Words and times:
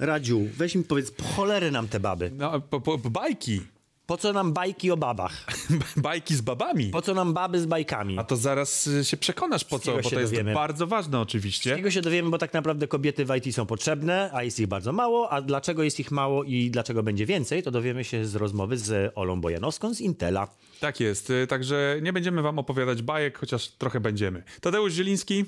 Radziu, 0.00 0.40
weź 0.56 0.74
mi 0.74 0.84
powiedz, 0.84 1.10
po 1.10 1.24
cholery 1.24 1.70
nam 1.70 1.88
te 1.88 2.00
baby. 2.00 2.30
No, 2.36 2.60
po, 2.60 2.80
po, 2.80 2.98
bajki. 2.98 3.60
Po 4.06 4.16
co 4.16 4.32
nam 4.32 4.52
bajki 4.52 4.90
o 4.90 4.96
babach? 4.96 5.46
Bajki 5.96 6.34
z 6.34 6.40
babami. 6.40 6.86
Po 6.90 7.02
co 7.02 7.14
nam 7.14 7.34
baby 7.34 7.60
z 7.60 7.66
bajkami? 7.66 8.18
A 8.18 8.24
to 8.24 8.36
zaraz 8.36 8.86
y, 8.86 9.04
się 9.04 9.16
przekonasz 9.16 9.64
po 9.64 9.78
co, 9.78 9.92
bo 9.92 10.02
się 10.02 10.10
to 10.10 10.20
jest 10.20 10.32
dowiemy. 10.32 10.54
bardzo 10.54 10.86
ważne 10.86 11.20
oczywiście. 11.20 11.76
Tego 11.76 11.90
się 11.90 12.00
dowiemy, 12.00 12.30
bo 12.30 12.38
tak 12.38 12.52
naprawdę 12.52 12.88
kobiety 12.88 13.24
w 13.24 13.36
IT 13.36 13.54
są 13.54 13.66
potrzebne, 13.66 14.30
a 14.32 14.42
jest 14.42 14.60
ich 14.60 14.66
bardzo 14.66 14.92
mało, 14.92 15.30
a 15.32 15.42
dlaczego 15.42 15.82
jest 15.82 16.00
ich 16.00 16.10
mało 16.10 16.44
i 16.44 16.70
dlaczego 16.70 17.02
będzie 17.02 17.26
więcej, 17.26 17.62
to 17.62 17.70
dowiemy 17.70 18.04
się 18.04 18.24
z 18.26 18.34
rozmowy 18.36 18.78
z 18.78 19.12
Olą 19.14 19.40
Bojanowską 19.40 19.94
z 19.94 20.00
Intela. 20.00 20.48
Tak 20.80 21.00
jest, 21.00 21.30
y, 21.30 21.46
także 21.46 21.98
nie 22.02 22.12
będziemy 22.12 22.42
wam 22.42 22.58
opowiadać 22.58 23.02
bajek, 23.02 23.38
chociaż 23.38 23.68
trochę 23.68 24.00
będziemy. 24.00 24.42
Tadeusz 24.60 24.92
Zieliński, 24.92 25.44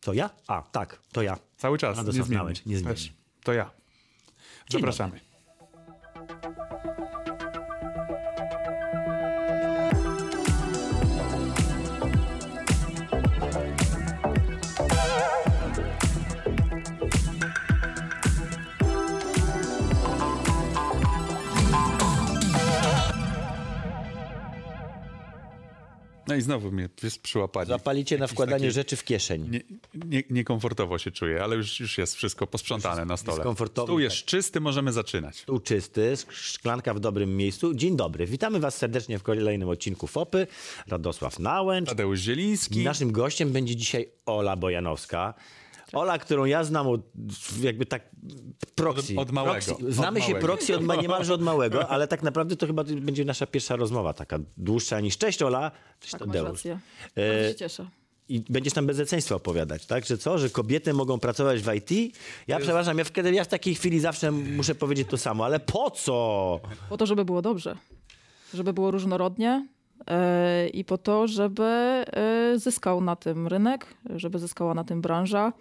To 0.00 0.12
ja? 0.12 0.30
A, 0.46 0.62
tak, 0.62 0.98
to 1.12 1.22
ja. 1.22 1.38
cały 1.56 1.78
czas, 1.78 1.96
Radosław. 1.96 2.28
Nałęcz, 2.28 2.66
niezmiennie. 2.66 3.23
To 3.44 3.52
ja. 3.52 3.70
Zapraszamy. 4.70 5.33
No 26.28 26.34
i 26.34 26.42
znowu 26.42 26.72
mnie 26.72 26.88
jest 27.02 27.22
przyłapanie. 27.22 27.66
Zapalicie 27.66 28.18
na 28.18 28.26
wkładanie 28.26 28.58
takie- 28.58 28.72
rzeczy 28.72 28.96
w 28.96 29.04
kieszeń. 29.04 29.48
Nie, 29.50 29.60
nie, 29.94 30.22
niekomfortowo 30.30 30.98
się 30.98 31.10
czuję, 31.10 31.44
ale 31.44 31.56
już, 31.56 31.80
już 31.80 31.98
jest 31.98 32.14
wszystko 32.14 32.46
posprzątane 32.46 33.04
na 33.04 33.16
stole. 33.16 33.54
Stół 33.84 33.98
jest 33.98 34.16
tak. 34.16 34.24
czysty, 34.24 34.60
możemy 34.60 34.92
zaczynać. 34.92 35.42
Tu 35.42 35.60
czysty, 35.60 36.14
szklanka 36.30 36.94
w 36.94 37.00
dobrym 37.00 37.36
miejscu. 37.36 37.74
Dzień 37.74 37.96
dobry, 37.96 38.26
witamy 38.26 38.60
was 38.60 38.76
serdecznie 38.76 39.18
w 39.18 39.22
kolejnym 39.22 39.68
odcinku 39.68 40.06
FOPy. 40.06 40.46
Radosław 40.86 41.38
Nałęcz. 41.38 41.88
Tadeusz 41.88 42.20
Zieliński. 42.20 42.84
Naszym 42.84 43.12
gościem 43.12 43.52
będzie 43.52 43.76
dzisiaj 43.76 44.08
Ola 44.26 44.56
Bojanowska. 44.56 45.34
Ola, 45.94 46.18
którą 46.18 46.44
ja 46.44 46.64
znam 46.64 46.86
od, 46.88 47.00
jakby 47.60 47.86
tak 47.86 48.02
proxy. 48.74 49.12
Od- 49.16 49.18
od 49.28 49.32
małego. 49.32 49.52
Proxy. 49.66 49.92
Znamy 49.92 50.18
Od 50.18 50.24
się 50.24 50.30
małego. 50.32 50.46
proxy 50.46 50.76
od, 50.76 50.82
ma- 50.82 50.96
niemalże 50.96 51.34
od 51.34 51.42
małego, 51.42 51.88
ale 51.92 52.08
tak 52.08 52.22
naprawdę 52.22 52.56
to 52.56 52.66
chyba 52.66 52.84
będzie 52.84 53.24
nasza 53.24 53.46
pierwsza 53.46 53.76
rozmowa, 53.76 54.12
taka 54.12 54.38
dłuższa 54.56 55.00
niż 55.00 55.18
cześć 55.18 55.42
Ola, 55.42 55.70
cześć 56.00 56.12
Tak, 56.12 56.20
masz 56.20 56.28
Tadeusz. 56.28 56.48
rację. 56.50 56.78
E, 57.14 57.32
Bardzo 57.34 57.48
się 57.48 57.54
cieszę. 57.54 57.86
I 58.28 58.40
będziesz 58.50 58.72
tam 58.72 58.86
bezeceństwa 58.86 59.34
opowiadać, 59.34 59.86
tak? 59.86 60.04
Że 60.06 60.18
co? 60.18 60.38
Że 60.38 60.50
kobiety 60.50 60.92
mogą 60.94 61.18
pracować 61.20 61.60
w 61.62 61.72
IT? 61.74 62.16
Ja 62.48 62.58
przepraszam, 62.58 62.98
ja 62.98 63.04
w, 63.04 63.10
ja 63.32 63.44
w 63.44 63.48
takiej 63.48 63.74
chwili 63.74 64.00
zawsze 64.00 64.30
muszę 64.30 64.74
powiedzieć 64.74 65.08
to 65.08 65.18
samo, 65.18 65.44
ale 65.44 65.60
po 65.60 65.90
co? 65.90 66.60
Po 66.88 66.96
to, 66.96 67.06
żeby 67.06 67.24
było 67.24 67.42
dobrze. 67.42 67.76
Żeby 68.54 68.72
było 68.72 68.90
różnorodnie 68.90 69.66
e, 70.06 70.68
i 70.68 70.84
po 70.84 70.98
to, 70.98 71.28
żeby 71.28 71.62
e, 71.64 72.04
zyskał 72.58 73.00
na 73.00 73.16
tym 73.16 73.46
rynek, 73.48 73.94
żeby 74.16 74.38
zyskała 74.38 74.74
na 74.74 74.84
tym 74.84 75.00
branża. 75.00 75.52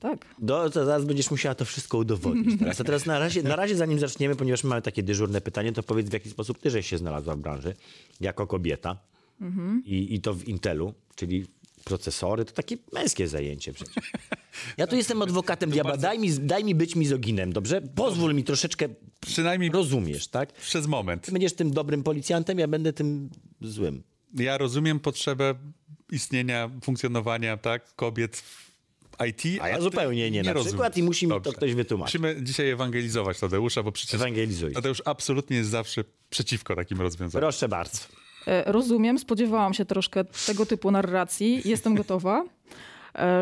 Tak. 0.00 0.26
Do, 0.38 0.70
to 0.70 0.84
zaraz 0.84 1.04
będziesz 1.04 1.30
musiała 1.30 1.54
to 1.54 1.64
wszystko 1.64 1.98
udowodnić 1.98 2.58
teraz. 2.60 2.80
A 2.80 2.84
teraz 2.84 3.06
na 3.06 3.18
razie, 3.18 3.42
na 3.42 3.56
razie 3.56 3.76
zanim 3.76 3.98
zaczniemy, 3.98 4.36
ponieważ 4.36 4.64
mamy 4.64 4.82
takie 4.82 5.02
dyżurne 5.02 5.40
pytanie, 5.40 5.72
to 5.72 5.82
powiedz 5.82 6.08
w 6.08 6.12
jaki 6.12 6.30
sposób 6.30 6.58
ty 6.58 6.70
żeś 6.70 6.86
się 6.86 6.98
znalazła 6.98 7.36
w 7.36 7.38
branży 7.38 7.74
jako 8.20 8.46
kobieta 8.46 8.96
I, 9.84 10.14
i 10.14 10.20
to 10.20 10.34
w 10.34 10.44
Intelu, 10.44 10.94
czyli 11.14 11.46
procesory, 11.84 12.44
to 12.44 12.52
takie 12.52 12.76
męskie 12.92 13.28
zajęcie 13.28 13.72
przecież. 13.72 14.12
Ja 14.76 14.86
tu 14.86 14.96
jestem 14.96 15.22
adwokatem 15.22 15.70
diabła, 15.70 15.96
daj, 15.96 16.18
mi, 16.18 16.30
daj 16.32 16.64
mi 16.64 16.74
być 16.74 16.96
mizoginem, 16.96 17.52
dobrze? 17.52 17.82
Pozwól 17.82 18.34
mi 18.34 18.44
troszeczkę, 18.44 18.88
Przynajmniej 19.20 19.70
rozumiesz, 19.70 20.28
tak? 20.28 20.52
przez 20.52 20.86
moment. 20.86 21.22
Ty 21.22 21.32
będziesz 21.32 21.52
tym 21.52 21.70
dobrym 21.70 22.02
policjantem, 22.02 22.58
ja 22.58 22.68
będę 22.68 22.92
tym 22.92 23.30
złym. 23.60 24.02
Ja 24.34 24.58
rozumiem 24.58 25.00
potrzebę 25.00 25.54
istnienia, 26.12 26.70
funkcjonowania 26.82 27.56
tak, 27.56 27.94
kobiet 27.94 28.36
w 28.36 28.63
IT. 29.28 29.42
A 29.62 29.68
ja 29.68 29.80
zupełnie 29.80 30.30
nie, 30.30 30.42
na 30.42 30.52
rozumiem. 30.52 30.72
przykład 30.72 30.96
i 30.96 31.02
musi 31.02 31.26
mi 31.26 31.32
to 31.32 31.40
Dobrze. 31.40 31.56
ktoś 31.56 31.74
wytłumaczyć. 31.74 32.14
Musimy 32.20 32.42
dzisiaj 32.42 32.70
ewangelizować 32.70 33.40
Tadeusza, 33.40 33.82
bo 33.82 33.92
przecież 33.92 34.14
Ewangelizuj. 34.14 34.72
Tadeusz 34.72 35.02
absolutnie 35.04 35.56
jest 35.56 35.70
zawsze 35.70 36.04
przeciwko 36.30 36.76
takim 36.76 37.00
rozwiązaniom. 37.00 37.42
Proszę 37.42 37.68
bardzo. 37.68 37.98
E, 38.46 38.72
Rozumiem, 38.72 39.18
spodziewałam 39.18 39.74
się 39.74 39.84
troszkę 39.84 40.24
tego 40.46 40.66
typu 40.66 40.90
narracji. 40.90 41.62
Jestem 41.64 41.94
gotowa, 41.94 42.44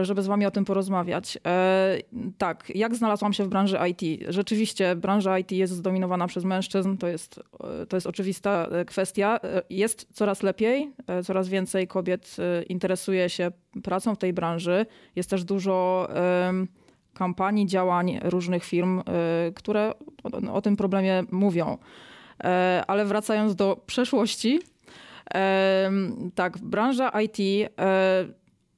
żeby 0.03 0.23
z 0.23 0.27
wami 0.27 0.47
o 0.47 0.51
tym 0.51 0.65
porozmawiać. 0.65 1.39
E, 1.47 1.99
Tak, 2.39 2.73
jak 2.75 2.95
znalazłam 2.95 3.33
się 3.33 3.45
w 3.45 3.49
branży 3.49 3.79
IT? 3.91 4.23
Rzeczywiście 4.29 4.97
branża 4.97 5.39
IT 5.39 5.53
jest 5.53 5.73
zdominowana 5.73 6.27
przez 6.27 6.45
mężczyzn, 6.45 6.97
to 6.97 7.09
jest, 7.09 7.41
e, 7.83 7.87
to 7.87 7.97
jest 7.97 8.07
oczywista 8.07 8.67
e, 8.67 8.85
kwestia. 8.85 9.39
E, 9.45 9.63
Jest 9.71 10.07
coraz 10.13 10.43
lepiej, 10.43 10.93
e, 11.07 11.23
coraz 11.23 11.49
więcej 11.49 11.87
kobiet 11.89 12.37
e, 12.39 12.63
interesuje 12.63 13.29
się 13.29 13.51
pracą 13.83 14.15
w 14.15 14.19
tej 14.19 14.33
branży. 14.33 14.87
Jest 15.17 15.31
też 15.31 15.45
dużo 15.45 16.09
kampanii, 17.15 17.67
działań 17.67 18.21
różnych 18.23 18.65
firm, 18.65 19.01
e, 19.01 19.03
które 19.55 19.93
o, 20.25 20.55
o 20.55 20.63
tym 20.63 20.77
problemie 20.77 21.23
mówią. 21.31 21.79
E, 22.45 22.85
Ale 22.87 23.05
wracając 23.05 23.55
do 23.55 23.83
przeszłości, 23.87 24.61
tak, 26.35 26.59
branża 26.59 27.13
IT 27.21 27.39
e, 27.41 28.25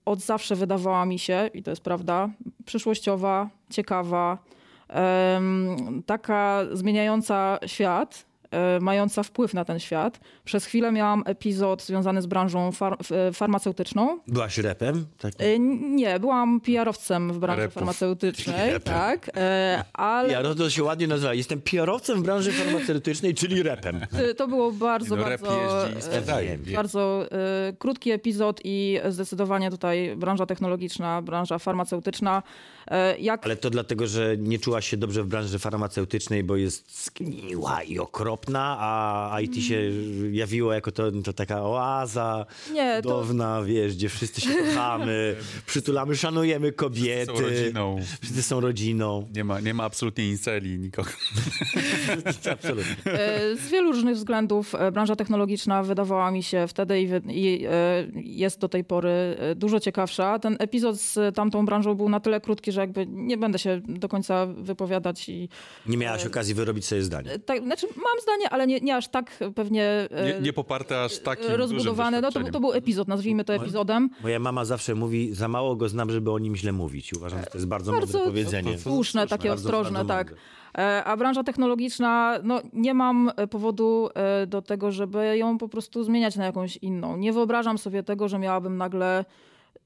od 0.05 0.21
zawsze 0.21 0.57
wydawała 0.57 1.07
mi 1.07 1.19
się, 1.19 1.51
i 1.55 1.63
to 1.63 1.71
jest 1.71 1.83
prawda, 1.83 2.29
przyszłościowa, 2.65 3.49
ciekawa, 3.71 4.39
taka 6.07 6.61
zmieniająca 6.73 7.59
świat, 7.67 8.27
mająca 8.81 9.23
wpływ 9.23 9.55
na 9.55 9.65
ten 9.65 9.79
świat. 9.81 10.21
Przez 10.45 10.65
chwilę 10.65 10.93
miałam 10.93 11.23
epizod 11.27 11.83
związany 11.83 12.23
z 12.23 12.27
branżą 12.27 12.71
far- 12.71 12.97
e, 13.29 13.33
farmaceutyczną. 13.33 14.19
Byłaś 14.29 14.59
repem? 14.59 15.07
Tak. 15.19 15.33
E, 15.39 15.59
Nie, 15.95 16.21
byłam 16.21 16.61
PR-owcem 16.61 17.33
w 17.33 17.39
branży 17.39 17.61
Repów. 17.63 17.75
farmaceutycznej, 17.75 18.71
Repem. 18.73 18.95
tak, 18.95 19.31
e, 19.37 19.85
ale 19.93 20.33
Ja 20.33 20.43
no 20.43 20.55
to 20.55 20.71
się 20.71 20.85
ładnie 20.85 21.07
nazywa. 21.07 21.35
Jestem 21.35 21.61
PR-owcem 21.61 22.19
w 22.19 22.23
branży 22.23 22.53
farmaceutycznej, 22.53 23.35
czyli 23.35 23.63
repem. 23.63 24.01
e, 24.13 24.35
to 24.35 24.49
było 24.49 24.73
bardzo, 24.73 25.17
No, 25.17 25.23
bardzo... 25.23 25.87
e. 25.89 26.75
Bardzo 26.75 27.27
krótki 27.79 28.11
epizod 28.11 28.61
i 28.65 29.01
zdecydowanie 29.09 29.71
tutaj 29.71 30.17
branża 30.17 30.47
technologiczna, 30.47 31.23
branża 31.23 31.59
farmaceutyczna. 31.59 32.43
Y, 33.17 33.21
jak 33.21 33.45
Ale 33.47 33.57
to 33.57 33.71
dlatego, 33.71 34.07
że 34.07 34.37
nie 34.39 34.59
czułaś 34.59 34.89
się 34.89 34.97
dobrze 34.97 35.23
w 35.23 35.27
branży 35.27 35.59
farmaceutycznej, 35.59 36.45
bo 36.45 36.57
jest 36.57 37.05
zgniła 37.05 37.83
i 37.83 37.99
okropna, 37.99 38.77
a 38.81 39.41
IT 39.41 39.57
się 39.65 39.81
jawiło 40.33 40.73
jako 40.73 40.93
to, 40.93 41.11
to 41.25 41.33
taka 41.33 41.63
oaza 41.63 42.47
Nie, 42.73 42.97
to- 42.97 43.03
cudowna, 43.03 43.63
wiesz, 43.63 43.95
gdzie 43.95 44.09
wszyscy 44.09 44.41
się 44.41 44.51
kochamy, 44.55 45.37
przytulamy, 45.67 46.17
szanujemy 46.17 46.73
kobiety. 46.73 47.33
Wszyscy 47.33 47.43
są 47.43 47.51
rodziną. 47.63 47.97
Wszyscy 48.21 48.43
są 48.43 48.61
rodziną. 48.61 49.29
Nie 49.35 49.45
ma, 49.45 49.61
nie 49.61 49.75
ma 49.75 49.85
absolutnie 49.85 50.29
inceli, 50.29 50.79
nikogo. 50.79 51.11
Absolutnie. 52.53 53.13
y, 53.53 53.57
z 53.57 53.69
wielu 53.71 53.93
różnych 53.93 54.15
względów 54.17 54.75
y, 54.89 54.93
branża 54.93 55.17
technologiczna 55.17 55.83
wydawała 55.83 56.31
mi 56.31 56.43
się 56.43 56.67
wtedy 56.69 57.01
i, 57.01 57.07
wy- 57.07 57.23
i 57.29 57.67
jest 58.39 58.61
do 58.61 58.69
tej 58.69 58.85
pory 58.85 59.37
dużo 59.57 59.81
ciekawsza. 59.81 60.39
Ten 60.39 60.57
epizod 60.59 61.01
z 61.01 61.35
tamtą 61.37 61.67
branżą 61.67 61.95
był 61.95 62.09
na 62.09 62.21
tyle 62.21 62.41
krótki, 62.41 62.73
że 62.75 62.81
jakby 62.81 63.07
nie 63.07 63.37
będę 63.37 63.59
się 63.59 63.81
do 63.89 64.09
końca 64.09 64.47
wypowiadać 64.47 65.29
i 65.29 65.49
Nie 65.87 65.97
miałaś 65.97 66.27
okazji 66.27 66.55
wyrobić 66.55 66.87
sobie 66.87 67.03
zdanie. 67.03 67.39
tak, 67.39 67.63
znaczy 67.63 67.87
mam 67.97 68.21
zdanie, 68.23 68.51
ale 68.51 68.67
nie, 68.67 68.81
nie 68.81 68.97
aż 68.97 69.09
tak 69.09 69.39
pewnie 69.55 70.09
y, 70.31 70.35
Nie, 70.35 70.41
nie 70.41 70.53
poparte 70.53 71.05
aż 71.05 71.19
takim 71.19 71.51
rozbudowane. 71.51 72.21
No 72.21 72.33
to, 72.33 72.41
to 72.45 72.61
był 72.61 72.73
epizod, 72.73 73.09
nazwijmy 73.09 73.45
to 73.45 73.55
epizodem. 73.55 74.11
Moja 74.23 74.39
mama 74.39 74.65
zawsze 74.65 74.95
mówi, 74.95 75.35
za 75.35 75.49
mało 75.49 75.77
go 75.77 75.89
znam, 75.89 76.11
żeby 76.11 76.31
o 76.33 76.39
nim 76.39 76.57
źle 76.57 76.73
mówić. 76.73 77.13
Uważam, 77.15 77.39
że 77.41 77.47
to 77.47 77.59
jest 77.59 77.67
bardzo, 77.69 77.93
Bardzo 77.93 78.19
mądre 78.19 78.33
powiedzenie. 78.33 78.71
to- 78.73 78.77
to- 78.77 78.83
Słuszne, 78.83 79.27
takie 79.27 79.49
bardzo, 79.49 79.65
ostrożne, 79.65 79.93
bardzo 79.99 80.09
tak. 80.15 80.27
mądre. 80.27 80.45
E, 80.79 81.05
A 81.05 81.17
branża 81.17 81.45
technologiczna, 81.45 82.39
no 82.43 82.61
nie 82.73 82.95
mam 82.95 83.31
e, 83.37 83.47
powodu 83.47 84.09
e, 84.15 84.47
do 84.47 84.63
tego, 84.63 84.93
żeby 84.93 85.39
ją 85.39 85.59
po 85.59 85.69
prostu 85.69 86.05
zmieniać 86.05 86.37
na 86.37 86.45
jakąś 86.45 86.77
inną. 86.77 87.17
Nie 87.17 87.33
wyobrażam 87.33 87.79
sobie 87.79 88.03
tego, 88.03 88.29
że 88.29 88.39
miałabym 88.39 88.77
nagle 88.77 89.25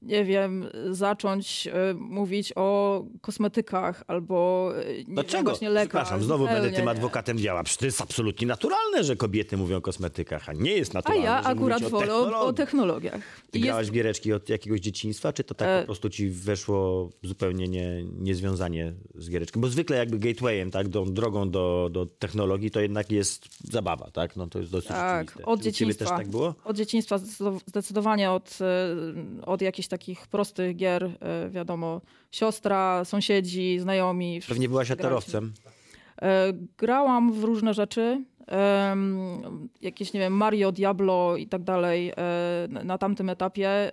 nie 0.01 0.25
wiem, 0.25 0.65
zacząć 0.89 1.67
e, 1.67 1.93
mówić 1.93 2.53
o 2.55 3.03
kosmetykach 3.21 4.03
albo 4.07 4.69
e, 4.85 4.97
nie 4.97 5.03
Dlaczego? 5.03 5.51
właśnie 5.51 5.69
lekach. 5.69 5.89
Przepraszam, 6.03 6.23
znowu 6.23 6.45
będę 6.45 6.71
tym 6.71 6.85
nie. 6.85 6.91
adwokatem 6.91 7.37
działa. 7.39 7.63
Przecież 7.63 7.77
to 7.79 7.85
jest 7.85 8.01
absolutnie 8.01 8.47
naturalne, 8.47 9.03
że 9.03 9.15
kobiety 9.15 9.57
mówią 9.57 9.77
o 9.77 9.81
kosmetykach, 9.81 10.49
a 10.49 10.53
nie 10.53 10.71
jest 10.71 10.95
A 10.95 10.97
naturalne, 10.97 11.25
ja 11.25 11.43
że 11.43 11.47
akurat 11.49 11.83
wolę 11.83 12.13
o, 12.15 12.17
o 12.19 12.23
technologii. 12.23 12.55
technologiach. 12.55 13.21
Ty 13.51 13.59
grałaś 13.59 13.87
w 13.87 13.91
giereczki 13.91 14.33
od 14.33 14.49
jakiegoś 14.49 14.79
dzieciństwa, 14.79 15.33
czy 15.33 15.43
to 15.43 15.53
tak 15.53 15.67
E- 15.67 15.79
po 15.79 15.85
prostu 15.85 16.09
ci 16.09 16.29
weszło 16.29 17.09
zupełnie 17.23 17.67
nie, 17.67 18.03
niezwiązanie 18.03 18.93
z 19.15 19.29
giereczką? 19.29 19.61
Bo 19.61 19.67
zwykle 19.67 19.97
jakby 19.97 20.19
gatewayem, 20.19 20.71
tak, 20.71 20.87
do, 20.87 21.05
drogą 21.05 21.49
do, 21.49 21.89
do 21.91 22.05
technologii 22.05 22.71
to 22.71 22.79
jednak 22.79 23.11
jest 23.11 23.45
zabawa, 23.71 24.11
tak? 24.11 24.35
No 24.35 24.47
to 24.47 24.59
jest 24.59 24.71
dosyć 24.71 24.87
Tak, 24.89 25.27
oczywiste. 25.27 25.51
od 25.51 25.61
dzieciństwa. 25.61 26.05
też 26.05 26.17
tak 26.17 26.27
było? 26.27 26.55
Od 26.65 26.75
dzieciństwa 26.77 27.17
zdecydo- 27.17 27.59
zdecydowanie 27.65 28.31
od, 28.31 28.57
e, 29.41 29.45
od 29.45 29.61
jakichś 29.61 29.88
takich 29.89 30.27
prostych 30.27 30.75
gier, 30.75 31.03
e, 31.03 31.49
wiadomo, 31.49 32.01
siostra, 32.31 33.05
sąsiedzi, 33.05 33.79
znajomi. 33.79 34.39
Pewnie 34.47 34.69
byłaś 34.69 34.91
atarowcem. 34.91 35.53
E, 36.21 36.53
Grałam 36.77 37.33
w 37.33 37.43
różne 37.43 37.73
rzeczy. 37.73 38.23
Jakieś, 39.81 40.13
nie 40.13 40.19
wiem, 40.19 40.33
Mario, 40.33 40.71
Diablo 40.71 41.37
i 41.37 41.47
tak 41.47 41.63
dalej 41.63 42.09
e, 42.09 42.13
na- 42.83 42.97
tamtym 42.97 43.29
etapie. 43.29 43.91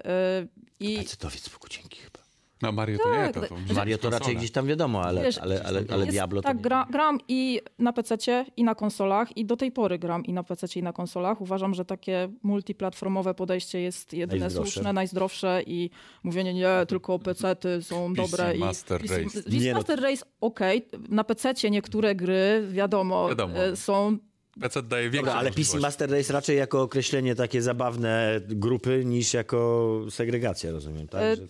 I 0.81 0.96
Pecetowiec 0.96 1.43
spoko, 1.43 1.69
dzięki 1.69 1.98
chyba. 2.00 2.16
No 2.62 2.73
Mario 2.73 2.99
to 2.99 3.11
nie, 3.11 3.17
Tak, 3.17 3.35
to, 3.35 3.41
to 3.69 3.75
Mario 3.75 3.99
to 3.99 4.11
raczej 4.11 4.37
gdzieś 4.37 4.50
tam 4.50 4.67
wiadomo, 4.67 5.03
ale, 5.03 5.23
Wiesz, 5.23 5.38
ale, 5.38 5.62
ale, 5.64 5.85
ale 5.91 5.99
jest, 6.05 6.11
Diablo 6.11 6.43
to 6.43 6.49
tak, 6.49 6.56
nie. 6.56 6.62
gra, 6.62 6.87
gram 6.91 7.19
i 7.29 7.61
na 7.79 7.93
PC 7.93 8.17
i 8.56 8.64
na 8.64 8.75
konsolach 8.75 9.37
i 9.37 9.44
do 9.47 9.56
tej 9.56 9.73
pory 9.73 9.99
gram 9.99 10.25
i 10.25 10.32
na 10.32 10.43
PC 10.43 10.67
i 10.81 10.82
na 10.82 10.93
konsolach. 10.93 11.41
Uważam, 11.41 11.75
że 11.75 11.85
takie 11.85 12.29
multiplatformowe 12.43 13.35
podejście 13.35 13.81
jest 13.81 14.12
jedyne 14.14 14.41
Najzdrowsze. 14.41 14.73
słuszne, 14.73 14.93
najzdrowsze 14.93 15.62
i 15.67 15.91
mówienie 16.23 16.55
nie, 16.55 16.69
tylko 16.88 17.19
PC-ty 17.19 17.82
są 17.82 18.14
PC 18.14 18.31
dobre. 18.37 18.58
Master 18.58 19.05
i, 19.05 19.08
Race. 19.08 19.25
PC 19.25 19.50
Nie, 19.50 19.70
no- 19.73 19.79
Master 19.79 20.00
Race, 20.00 20.25
okej, 20.41 20.88
na 21.08 21.25
PC 21.25 21.53
niektóre 21.70 22.14
gry, 22.14 22.67
wiadomo, 22.70 23.29
Wiadomo. 23.29 23.55
e, 23.58 23.76
są 23.76 24.19
PC 24.61 24.82
daje 24.82 25.11
większe 25.11 25.26
Dobra, 25.26 25.41
ale 25.41 25.50
PC. 25.50 25.79
Master 25.79 26.11
Race 26.11 26.32
raczej 26.32 26.56
jako 26.58 26.82
określenie 26.82 27.35
takie 27.35 27.62
zabawne 27.62 28.41
grupy 28.49 29.03
niż 29.05 29.35
jako 29.35 30.00
segregacja, 30.11 30.70
rozumiem, 30.73 31.08
tak? 31.08 31.23
E, 31.23 31.37
Że- 31.37 31.43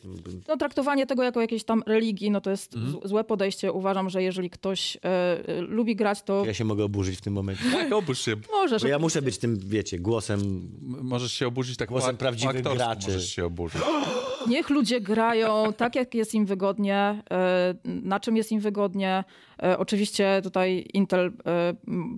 no, 0.48 0.56
traktowanie 0.56 1.06
tego 1.06 1.22
jako 1.22 1.40
jakiejś 1.40 1.64
tam 1.64 1.82
religii, 1.86 2.30
no 2.30 2.40
to 2.40 2.50
jest 2.50 2.74
Mhm. 2.74 3.08
złe 3.08 3.24
podejście. 3.24 3.72
Uważam, 3.72 4.10
że 4.10 4.22
jeżeli 4.22 4.50
ktoś 4.50 4.96
e, 4.96 5.00
e, 5.48 5.60
lubi 5.60 5.96
grać, 5.96 6.22
to 6.22 6.44
Ja 6.46 6.54
się 6.54 6.64
mogę 6.64 6.84
oburzyć 6.84 7.18
w 7.18 7.20
tym 7.20 7.32
momencie. 7.32 7.62
Tak, 7.76 7.92
obudź 7.92 8.18
się. 8.18 8.34
może. 8.52 8.78
Bo 8.78 8.86
ja 8.88 8.98
muszę 8.98 9.22
być 9.22 9.38
tym, 9.38 9.58
wiecie, 9.66 9.98
głosem 9.98 10.68
Możesz 11.02 11.32
się 11.32 11.46
oburzyć 11.46 11.76
tak 11.76 11.88
Głosem 11.88 12.16
po, 12.16 12.18
prawdziwych 12.20 12.62
po 12.62 12.74
graczy. 12.74 13.06
Możesz 13.06 13.30
się 13.30 13.44
oburzyć. 13.44 13.82
Niech 14.48 14.70
ludzie 14.70 15.00
grają 15.00 15.72
tak, 15.72 15.94
jak 15.94 16.14
jest 16.14 16.34
im 16.34 16.46
wygodnie, 16.46 17.22
e, 17.30 17.74
na 17.84 18.20
czym 18.20 18.36
jest 18.36 18.52
im 18.52 18.60
wygodnie. 18.60 19.24
E, 19.62 19.78
Oczywiście 19.78 20.40
tutaj 20.42 20.86
Intel 20.94 21.32
e, 21.46 21.74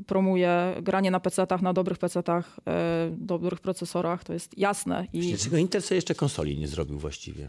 promuje 0.06 0.74
granie 0.82 1.10
na 1.10 1.20
PC-tach, 1.20 1.62
na 1.62 1.72
dobrych 1.72 1.98
PC-tach, 1.98 2.60
dobrych 3.10 3.60
procesorach, 3.60 4.24
to 4.24 4.32
jest 4.32 4.58
jasne. 4.58 5.06
I 5.12 5.28
Dlaczego 5.28 5.56
Intel 5.56 5.82
sobie 5.82 5.96
jeszcze 5.96 6.14
konsoli 6.14 6.58
nie 6.58 6.68
zrobił 6.68 6.98
właściwie? 6.98 7.48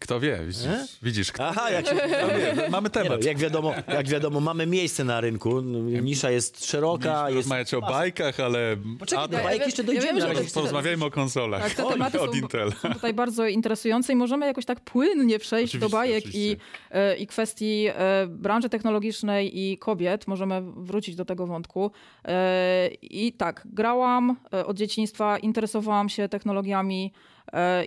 Kto 0.00 0.20
wie, 0.20 0.38
widzisz, 0.46 0.64
E? 0.66 0.86
widzisz 1.02 1.32
kto 1.32 1.48
Aha, 1.48 1.70
jak, 1.70 1.86
się, 1.86 1.94
Mamy 2.70 2.70
nie 2.70 2.70
no, 2.80 2.90
temat. 2.90 3.24
jak, 3.24 3.38
wiadomo, 3.38 3.74
jak 3.88 4.08
wiadomo, 4.08 4.40
mamy 4.40 4.66
miejsce 4.66 5.04
na 5.04 5.20
rynku, 5.20 5.60
nisza 6.02 6.30
jest 6.30 6.66
szeroka, 6.66 7.24
jest... 7.30 7.36
Rozmawiać 7.36 7.74
o 7.74 7.80
bajkach, 7.80 8.40
ale... 8.40 8.76
Poczekaj, 8.98 9.24
A, 9.24 9.28
do 9.28 9.36
ja 9.36 9.42
bajek 9.44 9.58
wiem- 9.60 9.68
jeszcze 9.68 9.82
ja 9.82 9.86
dojdziemy. 9.86 10.20
wiem, 10.20 10.34
to- 10.34 10.42
jest- 10.42 10.54
Porozmawiajmy 10.54 11.04
o 11.04 11.10
konsolach. 11.10 11.62
Tak, 11.62 11.74
te 11.74 11.86
Oj, 11.86 11.92
tematy 11.92 12.20
od 12.20 12.30
są, 12.30 12.36
Intel. 12.36 12.72
są 12.72 12.92
tutaj 12.92 13.14
bardzo 13.14 13.46
interesujące 13.46 14.12
i 14.12 14.16
możemy 14.16 14.46
jakoś 14.46 14.64
tak 14.64 14.80
płynnie 14.80 15.38
przejść 15.38 15.70
Oczywiście, 15.74 15.90
do 15.90 15.96
bajek 15.96 16.24
i, 16.24 16.28
oczywiście. 16.28 16.56
e, 16.90 17.16
i 17.16 17.26
kwestii 17.26 17.86
e, 17.88 18.26
branży 18.26 18.68
technologicznej 18.68 19.58
i 19.60 19.78
kobiet. 19.78 20.26
Możemy 20.26 20.62
wrócić 20.76 21.14
do 21.16 21.24
tego 21.24 21.46
wątku. 21.46 21.90
E, 22.24 22.88
I 23.02 23.32
tak, 23.32 23.62
grałam 23.72 24.36
od 24.66 24.76
dzieciństwa, 24.76 25.38
interesowałam 25.38 26.08
się 26.08 26.28
technologiami 26.28 27.12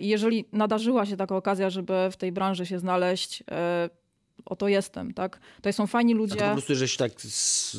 jeżeli 0.00 0.44
nadarzyła 0.52 1.06
się 1.06 1.16
taka 1.16 1.36
okazja, 1.36 1.70
żeby 1.70 1.92
w 2.10 2.16
tej 2.16 2.32
branży 2.32 2.66
się 2.66 2.78
znaleźć, 2.78 3.42
e, 3.50 3.90
oto 4.44 4.68
jestem, 4.68 5.14
tak? 5.14 5.40
To 5.62 5.72
są 5.72 5.86
fajni 5.86 6.12
A 6.12 6.16
to 6.16 6.18
po 6.18 6.22
ludzie. 6.22 6.52
prostu, 6.52 6.74
żeś 6.74 6.96
tak 6.96 7.12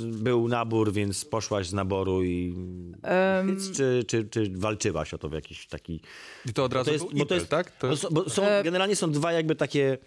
był 0.06 0.48
nabór, 0.48 0.94
więc 0.94 1.26
poszłaś 1.26 1.68
z 1.68 1.74
naboru 1.74 2.24
i... 2.24 2.56
Em, 3.04 3.58
Czy, 3.76 4.04
czy, 4.08 4.24
czy 4.24 4.52
walczyłaś 4.56 5.14
o 5.14 5.18
to 5.18 5.30
w 5.30 5.34
jakiś 5.34 5.68
taki... 5.68 6.02
I 6.46 6.54
to 6.54 6.64
od 6.64 6.74
razu 6.74 6.86
To 6.86 6.92
jest, 6.92 7.06
był 7.06 7.18
bo 7.18 7.26
to 7.26 7.36
jest, 7.36 7.50
tak? 7.50 7.72
To 7.72 7.88
bo, 7.88 7.94
jest... 7.94 8.14
bo 8.14 8.30
są, 8.30 8.44
E- 8.44 8.64
generalnie 8.64 8.96
są 8.96 9.12
dwa 9.12 9.32
jakby 9.32 9.56
takie 9.56 9.98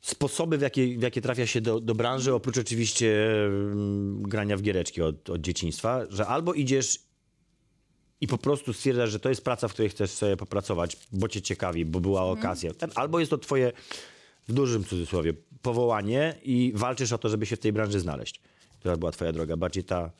sposoby, 0.00 0.58
w 0.58 0.60
jakie, 0.62 0.98
w 0.98 1.02
jakie 1.02 1.20
trafia 1.20 1.46
się 1.46 1.60
do, 1.60 1.80
do 1.80 1.94
branży, 1.94 2.34
oprócz 2.34 2.58
oczywiście 2.58 3.26
grania 4.20 4.56
w 4.56 4.62
giereczki 4.62 5.02
od, 5.02 5.30
od 5.30 5.40
dzieciństwa, 5.40 6.00
że 6.10 6.26
albo 6.26 6.54
idziesz 6.54 6.98
i 8.20 8.26
po 8.26 8.38
prostu 8.38 8.72
stwierdzasz, 8.72 9.10
że 9.10 9.20
to 9.20 9.28
jest 9.28 9.44
praca, 9.44 9.68
w 9.68 9.72
której 9.72 9.88
chcesz 9.88 10.10
sobie 10.10 10.36
popracować, 10.36 10.96
bo 11.12 11.28
cię 11.28 11.42
ciekawi, 11.42 11.84
bo 11.84 12.00
była 12.00 12.22
okazja. 12.22 12.74
Ten, 12.74 12.90
albo 12.94 13.20
jest 13.20 13.30
to 13.30 13.38
twoje, 13.38 13.72
w 14.48 14.52
dużym 14.52 14.84
cudzysłowie, 14.84 15.32
powołanie 15.62 16.34
i 16.42 16.72
walczysz 16.74 17.12
o 17.12 17.18
to, 17.18 17.28
żeby 17.28 17.46
się 17.46 17.56
w 17.56 17.60
tej 17.60 17.72
branży 17.72 18.00
znaleźć. 18.00 18.40
Która 18.80 18.96
była 18.96 19.12
twoja 19.12 19.32
droga? 19.32 19.56
Bardziej 19.56 19.84
ta... 19.84 20.10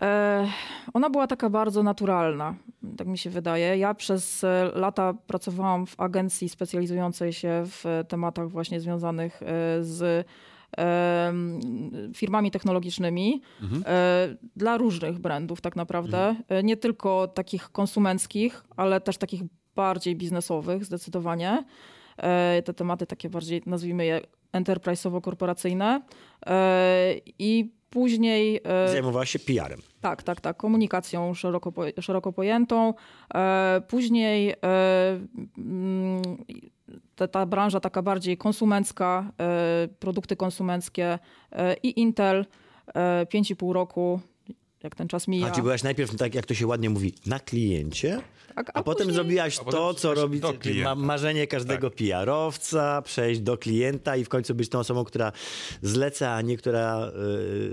E, 0.00 0.48
Ona 0.94 1.10
była 1.10 1.26
taka 1.26 1.50
bardzo 1.50 1.82
naturalna, 1.82 2.54
tak 2.96 3.06
mi 3.06 3.18
się 3.18 3.30
wydaje. 3.30 3.78
Ja 3.78 3.94
przez 3.94 4.44
e, 4.44 4.70
lata 4.74 5.14
pracowałam 5.26 5.86
w 5.86 6.00
agencji 6.00 6.48
specjalizującej 6.48 7.32
się 7.32 7.62
w 7.66 8.04
tematach 8.08 8.48
właśnie 8.48 8.80
związanych 8.80 9.42
e, 9.42 9.46
z 9.84 10.26
firmami 12.16 12.50
technologicznymi 12.50 13.42
e, 13.86 14.36
dla 14.56 14.76
różnych 14.76 15.18
brandów 15.18 15.60
tak 15.60 15.76
naprawdę. 15.76 16.36
E, 16.48 16.62
Nie 16.62 16.76
tylko 16.76 17.28
takich 17.28 17.68
konsumenckich, 17.72 18.64
ale 18.76 19.00
też 19.00 19.16
takich 19.16 19.42
bardziej 19.76 20.16
biznesowych 20.16 20.84
zdecydowanie. 20.84 21.64
E, 22.16 22.62
Te 22.64 22.74
tematy 22.74 23.06
takie 23.06 23.30
bardziej, 23.30 23.62
nazwijmy 23.66 24.04
je 24.06 24.20
enterprise'owo-korporacyjne. 24.52 26.00
I 27.38 27.72
później... 27.90 28.60
Zajmowałaś 28.86 29.30
się 29.30 29.38
PR-em. 29.38 29.80
tak, 30.00 30.22
tak, 30.22 30.40
tak. 30.40 30.56
Komunikacją 30.56 31.34
szeroko, 31.34 31.72
szeroko 32.00 32.32
pojętą. 32.32 32.94
Później 33.88 34.54
mm, 35.58 36.22
ta, 37.16 37.28
ta 37.28 37.46
branża 37.46 37.80
taka 37.80 38.02
bardziej 38.02 38.36
konsumencka, 38.36 39.32
e, 39.40 39.88
produkty 39.98 40.36
konsumenckie 40.36 41.18
e, 41.52 41.74
i 41.82 42.00
Intel 42.00 42.46
e, 42.94 43.26
5,5 43.34 43.72
roku, 43.72 44.20
jak 44.82 44.94
ten 44.94 45.08
czas 45.08 45.28
mija. 45.28 45.46
A 45.46 45.50
czy 45.50 45.62
byłaś 45.62 45.82
najpierw, 45.82 46.16
tak 46.16 46.34
jak 46.34 46.46
to 46.46 46.54
się 46.54 46.66
ładnie 46.66 46.90
mówi, 46.90 47.14
na 47.26 47.40
kliencie, 47.40 48.20
Tak, 48.54 48.70
a, 48.74 48.82
potem 48.82 49.06
później- 49.06 49.14
zrobiłaś 49.14 49.58
A 49.60 49.64
to, 49.70 49.94
co 49.94 50.14
robi 50.14 50.40
ma, 50.84 50.94
marzenie 50.94 51.46
każdego 51.46 51.90
PR-owca, 51.90 53.02
przejść 53.02 53.40
do 53.40 53.58
klienta 53.58 54.16
i 54.16 54.24
w 54.24 54.28
końcu 54.28 54.54
być 54.54 54.68
tą 54.68 54.78
osobą, 54.78 55.04
która 55.04 55.32
zleca, 55.82 56.32
a 56.32 56.40
nie 56.40 56.56
która 56.56 57.08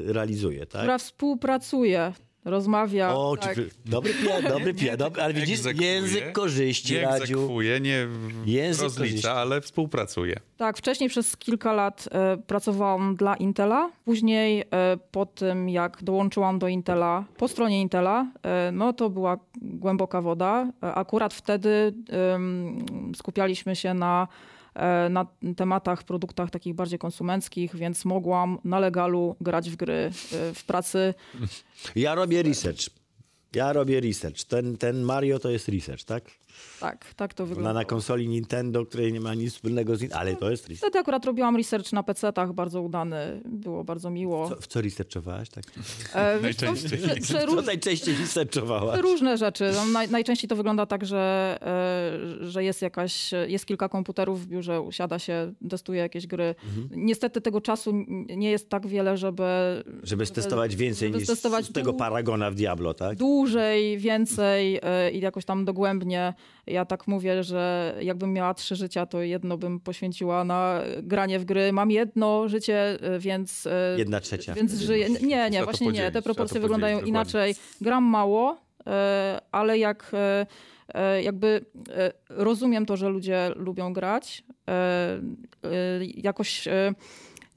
y, 0.07 0.13
realizuje, 0.13 0.65
tak? 0.65 0.81
która 0.81 0.97
współpracuje, 0.97 2.13
rozmawia. 2.45 3.13
O, 3.15 3.37
tak. 3.37 3.55
czy, 3.55 3.69
dobry 3.85 4.13
PR, 4.13 4.49
dobry 4.53 4.73
dobry, 4.97 5.21
ale 5.21 5.33
widzisz, 5.33 5.59
Egzekwuje, 5.59 5.91
język 5.91 6.31
korzyści, 6.31 6.93
Nie 6.93 7.01
Radziu. 7.01 7.23
egzekwuje, 7.23 7.79
nie 7.79 8.07
Język 8.45 8.83
rozlicza, 8.83 9.07
korzyści. 9.07 9.27
ale 9.27 9.61
współpracuje. 9.61 10.35
Tak, 10.57 10.77
wcześniej 10.77 11.09
przez 11.09 11.37
kilka 11.37 11.73
lat 11.73 12.09
e, 12.11 12.37
pracowałam 12.37 13.15
dla 13.15 13.35
Intela. 13.35 13.91
Później 14.05 14.61
e, 14.61 14.65
po 15.11 15.25
tym, 15.25 15.69
jak 15.69 16.03
dołączyłam 16.03 16.59
do 16.59 16.67
Intela, 16.67 17.25
po 17.37 17.47
stronie 17.47 17.81
Intela, 17.81 18.31
e, 18.43 18.71
no 18.73 18.93
to 18.93 19.09
była 19.09 19.37
głęboka 19.61 20.21
woda. 20.21 20.67
E, 20.83 20.93
akurat 20.93 21.33
wtedy 21.33 21.93
skupialiśmy 23.15 23.75
się 23.75 23.93
na, 23.93 24.27
na 25.09 25.25
tematach, 25.57 26.03
produktach 26.03 26.49
takich 26.49 26.75
bardziej 26.75 26.99
konsumenckich, 26.99 27.75
więc 27.75 28.05
mogłam 28.05 28.59
na 28.63 28.79
legalu 28.79 29.35
grać 29.41 29.69
w 29.69 29.75
gry 29.75 29.93
e, 29.93 30.53
w 30.53 30.63
pracy. 30.63 31.13
Ja 31.95 32.15
robię 32.15 32.43
research. 32.43 32.89
Ja 33.55 33.73
robię 33.73 33.99
research. 34.01 34.43
Ten, 34.43 34.77
ten 34.77 35.01
Mario 35.01 35.39
to 35.39 35.49
jest 35.49 35.67
research, 35.67 36.03
tak? 36.03 36.23
Tak, 36.79 37.13
tak 37.13 37.33
to 37.33 37.43
Na, 37.43 37.47
wygląda. 37.49 37.73
na 37.73 37.85
konsoli 37.85 38.27
Nintendo, 38.27 38.85
której 38.85 39.13
nie 39.13 39.19
ma 39.19 39.33
nic 39.33 39.53
wspólnego 39.53 39.95
z... 39.95 40.11
Ale 40.13 40.35
to 40.35 40.51
jest 40.51 40.63
research. 40.63 40.79
Wtedy 40.81 40.99
akurat 40.99 41.25
robiłam 41.25 41.55
research 41.57 41.93
na 41.93 42.03
PC-tach, 42.03 42.53
bardzo 42.53 42.81
udany, 42.81 43.41
było 43.45 43.83
bardzo 43.83 44.09
miło. 44.09 44.49
Co, 44.49 44.55
w 44.55 44.67
co 44.67 44.81
researchowałaś? 44.81 45.49
Tak? 45.49 45.63
E, 46.13 46.39
Najczęściej. 46.41 46.99
przeróż- 47.21 47.55
Co 47.55 47.61
najczęściej 47.61 48.15
researchowałaś? 48.15 48.99
Różne 49.01 49.37
rzeczy. 49.37 49.71
No, 49.75 49.85
naj, 49.85 50.09
najczęściej 50.09 50.47
to 50.49 50.55
wygląda 50.55 50.85
tak, 50.85 51.05
że, 51.05 51.57
e, 52.41 52.49
że 52.49 52.63
jest 52.63 52.81
jakaś, 52.81 53.31
jest 53.47 53.65
kilka 53.65 53.89
komputerów 53.89 54.41
w 54.43 54.47
biurze, 54.47 54.81
usiada 54.81 55.19
się, 55.19 55.53
testuje 55.69 55.99
jakieś 55.99 56.27
gry. 56.27 56.55
Mhm. 56.65 56.89
Niestety 57.05 57.41
tego 57.41 57.61
czasu 57.61 57.91
nie 58.37 58.51
jest 58.51 58.69
tak 58.69 58.87
wiele, 58.87 59.17
żeby 59.17 59.43
Żeby 60.03 60.25
stestować 60.25 60.75
więcej 60.75 61.07
żeby 61.09 61.17
niż 61.19 61.27
stestować 61.27 61.65
z 61.65 61.71
tego 61.71 61.93
paragona 61.93 62.51
w 62.51 62.55
Diablo, 62.55 62.93
tak? 62.93 63.17
dłużej, 63.17 63.97
więcej 63.97 64.79
e, 64.83 65.11
i 65.11 65.19
jakoś 65.19 65.45
tam 65.45 65.65
dogłębnie. 65.65 66.33
Ja 66.67 66.85
tak 66.85 67.07
mówię, 67.07 67.43
że 67.43 67.95
jakbym 68.01 68.33
miała 68.33 68.53
trzy 68.53 68.75
życia, 68.75 69.05
to 69.05 69.21
jedno 69.21 69.57
bym 69.57 69.79
poświęciła 69.79 70.43
na 70.43 70.81
granie 71.03 71.39
w 71.39 71.45
gry. 71.45 71.73
Mam 71.73 71.91
jedno 71.91 72.47
życie, 72.47 72.97
e, 73.01 73.19
więc... 73.19 73.67
e, 73.67 73.95
Jedna 73.97 74.19
trzecia. 74.19 74.53
Więc 74.53 74.73
żyję. 74.73 75.09
Nie, 75.09 75.49
nie, 75.49 75.63
właśnie 75.63 75.91
nie. 75.91 76.11
Te 76.11 76.21
proporcje 76.21 76.59
wyglądają 76.61 77.01
inaczej. 77.01 77.55
Gram 77.81 78.03
mało, 78.03 78.57
e, 78.87 79.41
ale 79.51 79.77
jak 79.77 80.11
jakby 81.23 81.65
rozumiem 82.29 82.85
to, 82.85 82.97
że 82.97 83.09
ludzie 83.09 83.51
lubią 83.55 83.93
grać. 83.93 84.43
Jakoś 86.15 86.67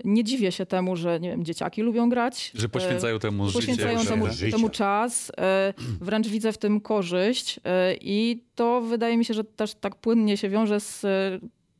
Nie 0.04 0.24
dziwię 0.24 0.52
się 0.52 0.66
temu, 0.66 0.96
że 0.96 1.20
nie 1.20 1.30
wiem, 1.30 1.44
dzieciaki 1.44 1.82
lubią 1.82 2.08
grać. 2.08 2.50
Że 2.54 2.68
poświęcają 2.68 3.18
temu 3.18 3.44
e, 3.44 3.46
życie. 3.46 3.58
Poświęcają 3.58 3.98
temu, 4.04 4.26
temu 4.50 4.68
czas. 4.68 5.32
e, 5.38 5.74
Wręcz 6.00 6.28
widzę 6.28 6.52
w 6.52 6.58
tym 6.58 6.80
korzyść 6.80 7.60
e, 7.64 7.94
i 8.00 8.42
to 8.54 8.80
wydaje 8.80 9.16
mi 9.16 9.24
się, 9.24 9.34
że 9.34 9.44
też 9.44 9.74
tak 9.74 9.96
płynnie 9.96 10.36
się 10.36 10.48
wiąże 10.48 10.80
z 10.80 11.04
e, 11.04 11.08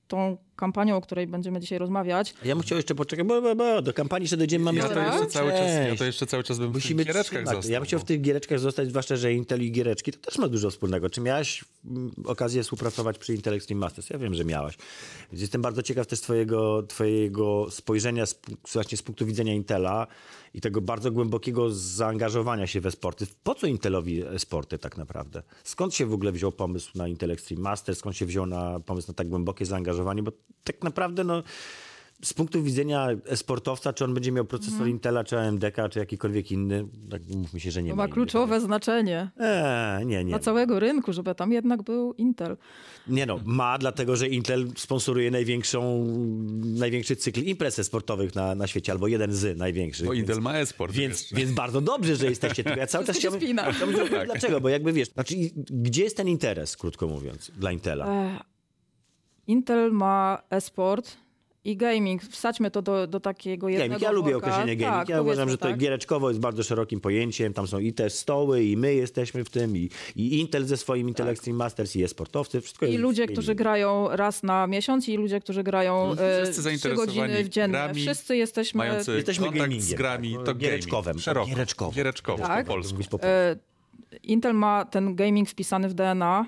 tą 0.09 0.37
kampanią, 0.57 0.97
o 0.97 1.01
której 1.01 1.27
będziemy 1.27 1.61
dzisiaj 1.61 1.79
rozmawiać. 1.79 2.35
Ja 2.45 2.55
bym 2.55 2.63
chciał 2.63 2.77
jeszcze 2.79 2.95
poczekać, 2.95 3.27
bo, 3.27 3.43
bo, 3.43 3.55
bo 3.57 3.83
do 3.83 3.93
kampanii 3.93 4.25
jeszcze 4.25 4.37
dojdziemy. 4.37 4.65
Mamy 4.65 4.79
Ja 4.79 4.89
to 4.89 5.01
jeszcze 5.01 5.27
cały 5.27 5.51
czas, 5.51 5.71
ja 5.89 5.97
to 5.97 6.05
jeszcze 6.05 6.27
cały 6.27 6.43
czas 6.43 6.59
bym 6.59 6.71
w 6.71 6.75
Musimy 6.75 7.05
tych 7.05 7.13
giereczkach 7.15 7.39
trzymać. 7.43 7.55
został. 7.57 7.73
Ja 7.73 7.81
bym 7.81 7.87
chciał 7.87 8.01
w 8.01 8.03
bo- 8.03 8.07
tych 8.07 8.21
giereczkach 8.21 8.59
zostać, 8.59 8.89
zwłaszcza, 8.89 9.17
że 9.17 9.33
Intel 9.33 9.63
i 9.63 9.73
giereczki 9.73 10.13
to 10.13 10.19
też 10.19 10.39
ma 10.39 10.49
dużo 10.49 10.71
wspólnego. 10.71 11.11
Czy 11.11 11.21
miałaś 11.21 11.65
mm, 11.85 12.13
okazję 12.25 12.63
współpracować 12.63 13.19
przy 13.19 13.35
Intel 13.35 13.55
Extreme 13.55 13.81
Masters? 13.81 14.11
Ja 14.11 14.19
wiem, 14.19 14.35
że 14.35 14.45
miałaś. 14.45 14.77
Więc 15.33 15.41
jestem 15.43 15.63
bardzo 15.63 15.83
ciekaw 15.83 16.07
też 16.07 16.21
twojego, 16.21 16.83
twojego 16.83 17.67
spojrzenia 17.71 18.27
z, 18.27 18.41
właśnie 18.73 18.99
z 18.99 19.03
punktu 19.03 19.27
widzenia 19.27 19.55
Intela 19.55 20.07
i 20.55 20.61
tego 20.61 20.81
bardzo 20.81 21.11
głębokiego 21.11 21.71
zaangażowania 21.71 22.67
się 22.67 22.81
we 22.81 22.91
sporty. 22.91 23.27
Po 23.43 23.55
co 23.55 23.67
Intelowi 23.67 24.23
sporty 24.39 24.79
tak 24.79 24.97
naprawdę? 24.97 25.43
Skąd 25.65 25.95
się 25.95 26.07
w 26.07 26.13
ogóle 26.15 26.33
wziął 26.33 26.53
pomysł 26.53 26.91
na 26.95 27.09
Intel 27.09 27.31
Extreme 27.31 27.63
Masters? 27.63 27.99
Skąd 27.99 28.17
się 28.17 28.27
wziął 28.27 28.47
na 28.47 28.81
pomysł 28.81 29.09
na 29.09 29.15
tak 29.15 29.29
głębokie 29.29 29.67
zaangażowanie? 29.67 30.23
Bo 30.23 30.33
tak 30.65 30.83
naprawdę 30.83 31.25
no, 31.25 31.43
z 32.23 32.35
punktu 32.35 32.63
widzenia 32.63 33.09
sportowca, 33.35 33.93
czy 33.93 34.05
on 34.05 34.15
będzie 34.15 34.33
miał 34.33 34.45
procesor 34.45 34.89
Intela, 34.89 35.25
czy 35.25 35.39
AMD-ka, 35.39 35.89
czy 35.89 35.99
jakikolwiek 35.99 36.53
inny, 36.53 36.87
tak 37.11 37.23
mówmy 37.35 37.61
się, 37.61 37.71
że 37.71 37.83
nie 37.83 37.91
To 37.91 37.97
ma. 37.97 38.03
ma 38.03 38.05
innych. 38.07 38.15
kluczowe 38.15 38.61
znaczenie 38.61 39.31
Eee, 39.41 40.07
nie, 40.07 40.25
nie. 40.25 40.31
dla 40.31 40.39
całego 40.39 40.81
rynku, 40.81 41.13
żeby 41.13 41.35
tam 41.35 41.53
jednak 41.53 41.83
był 41.83 42.13
Intel. 42.15 42.57
Nie 43.09 43.27
no, 43.27 43.41
ma, 43.45 43.79
dlatego 43.79 44.17
że 44.17 44.29
Intel 44.29 44.69
sponsoruje 44.77 45.31
największą, 45.31 46.05
największy 46.65 47.17
cykl 47.17 47.43
imprez 47.43 47.87
sportowych 47.87 48.35
na, 48.35 48.55
na 48.55 48.67
świecie, 48.67 48.93
albo 48.93 49.09
jeden 49.09 49.33
z 49.33 49.59
największych. 49.59 50.07
Bo 50.07 50.13
więc- 50.13 50.29
Intel 50.29 50.43
ma 50.43 50.59
e-sport. 50.59 50.93
Więc, 50.95 51.21
jeszcze. 51.21 51.37
więc 51.37 51.53
bardzo 51.53 51.81
dobrze, 51.81 52.17
że 52.17 52.27
jesteście 52.27 52.65
tu. 52.65 52.71
Ja 52.79 52.87
cały 52.87 53.05
czas 53.05 53.17
się 53.17 53.21
chciałbym... 53.21 53.41
spina. 53.41 53.73
chciałbym 53.73 53.97
zrobić- 53.97 54.25
Dlaczego? 54.25 54.61
Bo 54.61 54.69
jakby 54.69 54.93
wiesz, 54.93 55.09
znaczy, 55.11 55.35
gdzie 55.71 56.05
jest 56.05 56.17
ten 56.17 56.29
interes, 56.29 56.77
krótko 56.77 57.09
mówiąc, 57.09 57.51
dla 57.57 57.73
Intela? 57.73 58.07
E, 58.07 58.54
Intel 59.47 59.93
ma 59.93 60.43
e-sport 60.51 61.17
i 61.67 61.77
gaming. 61.77 62.23
Wsadźmy 62.23 62.71
to 62.71 62.83
do, 62.83 63.07
do 63.07 63.21
takiego 63.21 63.69
jednego 63.69 63.89
Gaming. 63.89 64.03
Ja 64.03 64.11
lubię 64.11 64.33
worka. 64.33 64.47
określenie 64.49 64.77
gaming. 64.77 64.99
Tak, 64.99 65.09
ja 65.09 65.21
uważam, 65.23 65.51
że 65.51 65.59
to 65.59 65.69
tak. 65.69 65.79
giereczkowo 65.79 66.29
jest 66.29 66.41
bardzo 66.41 66.63
szerokim 66.63 67.01
pojęciem. 67.01 67.53
Tam 67.55 67.67
są 67.67 67.79
i 67.79 67.93
te 67.93 68.11
stoły, 68.11 68.65
i 68.65 68.77
my 68.77 68.95
jesteśmy 68.95 69.45
w 69.45 69.51
tym, 69.51 69.77
i, 69.77 69.91
i 70.17 70.41
Intel 70.41 70.65
ze 70.65 70.77
swoim 70.77 71.09
Intel 71.09 71.29
Extreme 71.29 71.57
Masters, 71.59 71.97
i 71.97 72.03
e-sportowcy. 72.05 72.61
Wszystko 72.61 72.81
Tak. 72.87 72.91
I 72.91 72.93
jest 72.93 73.03
ludzie, 73.03 73.23
gaming. 73.23 73.39
którzy 73.39 73.55
grają 73.55 74.09
raz 74.11 74.43
na 74.43 74.67
miesiąc 74.67 75.09
i 75.09 75.17
ludzie, 75.17 75.41
którzy 75.41 75.63
grają 75.63 76.13
e, 76.13 76.77
trzy 76.79 76.95
godziny 76.95 77.45
w 77.45 77.49
dziennie. 77.49 77.73
grami, 77.73 78.01
Wszyscy 78.03 78.37
jesteśmy... 78.37 78.79
Mający 78.79 79.13
Jesteśmy 79.17 79.45
kontakt 79.47 79.63
z 79.65 79.69
gamingiem, 79.69 79.97
grami, 79.97 80.35
tak, 80.37 80.45
to 80.47 80.55
giereczkowym. 80.55 81.19
Szeroko. 81.19 81.47
giereczkowo. 81.47 81.93
Giereczkowo, 81.93 82.43
Tak. 82.47 82.67
po 82.67 82.73
polsku. 82.73 82.93
Mówić 82.95 83.09
po 83.09 83.19
polsku. 83.19 83.29
E, 83.29 83.57
Intel 84.23 84.55
ma 84.55 84.85
ten 84.85 85.15
gaming 85.17 85.49
wpisany 85.49 85.89
w 85.89 85.95
DNA 85.95 86.47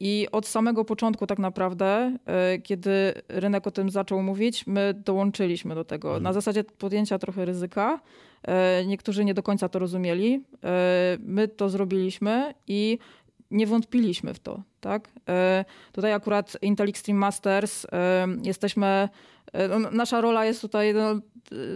i 0.00 0.26
od 0.32 0.46
samego 0.46 0.84
początku 0.84 1.26
tak 1.26 1.38
naprawdę, 1.38 2.16
e, 2.26 2.58
kiedy 2.58 3.14
rynek 3.28 3.66
o 3.66 3.70
tym 3.70 3.90
zaczął 3.90 4.22
mówić, 4.22 4.66
my 4.66 4.94
dołączyliśmy 5.04 5.74
do 5.74 5.84
tego. 5.84 6.20
Na 6.20 6.32
zasadzie 6.32 6.64
podjęcia 6.64 7.18
trochę 7.18 7.44
ryzyka. 7.44 8.00
E, 8.42 8.84
Niektórzy 8.86 9.24
nie 9.24 9.34
do 9.34 9.42
końca 9.42 9.68
to 9.68 9.78
rozumieli. 9.78 10.44
E, 10.64 11.16
My 11.20 11.48
to 11.48 11.68
zrobiliśmy 11.68 12.54
i 12.66 12.98
nie 13.50 13.66
wątpiliśmy 13.66 14.34
w 14.34 14.38
to. 14.38 14.62
Tak? 14.80 15.08
E, 15.28 15.64
Tutaj 15.92 16.12
akurat 16.12 16.56
Intel 16.62 16.88
Extreme 16.88 17.20
Masters 17.20 17.84
e, 17.92 18.26
jesteśmy. 18.42 19.08
E, 19.52 19.68
no, 19.68 19.90
Nasza 19.90 20.20
rola 20.20 20.44
jest 20.44 20.60
tutaj, 20.60 20.94
no, 20.94 21.20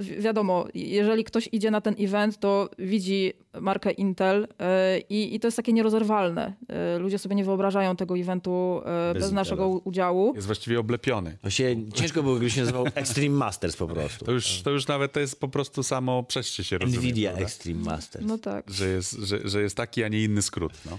wi- 0.00 0.20
wiadomo, 0.20 0.66
jeżeli 0.74 1.24
ktoś 1.24 1.48
idzie 1.52 1.70
na 1.70 1.80
ten 1.80 1.94
event, 1.98 2.38
to 2.38 2.68
widzi 2.78 3.32
markę 3.60 3.90
Intel 3.90 4.48
e, 4.58 4.98
i, 4.98 5.34
i 5.34 5.40
to 5.40 5.46
jest 5.46 5.56
takie 5.56 5.72
nierozerwalne. 5.72 6.54
E, 6.68 6.98
Ludzie 6.98 7.18
sobie 7.18 7.34
nie 7.36 7.44
wyobrażają 7.44 7.96
tego 7.96 8.18
eventu 8.18 8.82
Bez 9.14 9.22
bez, 9.22 9.32
naszego 9.32 9.68
udziału. 9.68 10.32
Jest 10.34 10.46
właściwie 10.46 10.80
oblepiony. 10.80 11.38
To 11.42 11.50
się 11.50 11.76
ciężko 11.94 12.22
było, 12.22 12.34
gdyby 12.34 12.50
się 12.50 12.60
nazywał 12.60 12.84
Extreme 12.94 13.36
Masters 13.36 13.76
po 13.76 13.86
prostu. 13.88 14.24
To 14.24 14.32
już, 14.32 14.62
to 14.62 14.70
już 14.70 14.86
nawet 14.86 15.12
to 15.12 15.20
jest 15.20 15.40
po 15.40 15.48
prostu 15.48 15.82
samo 15.82 16.22
przejście 16.22 16.64
się 16.64 16.78
rozumie. 16.78 16.98
Nvidia 16.98 17.30
prawda? 17.30 17.46
Extreme 17.46 17.80
Masters. 17.84 18.24
No 18.28 18.38
tak. 18.38 18.70
Że 18.70 18.88
jest, 18.88 19.12
że, 19.12 19.48
że 19.48 19.62
jest 19.62 19.76
taki, 19.76 20.04
a 20.04 20.08
nie 20.08 20.24
inny 20.24 20.42
skrót. 20.42 20.72
No, 20.90 20.98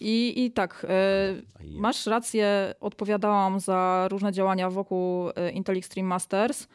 I, 0.00 0.44
I 0.44 0.50
tak, 0.50 0.86
masz 1.70 2.06
rację, 2.06 2.74
odpowiadałam 2.80 3.60
za 3.60 4.08
różne 4.10 4.32
działania 4.32 4.70
wokół 4.70 5.28
Intel 5.52 5.76
Extreme 5.90 6.06
Masters. 6.06 6.68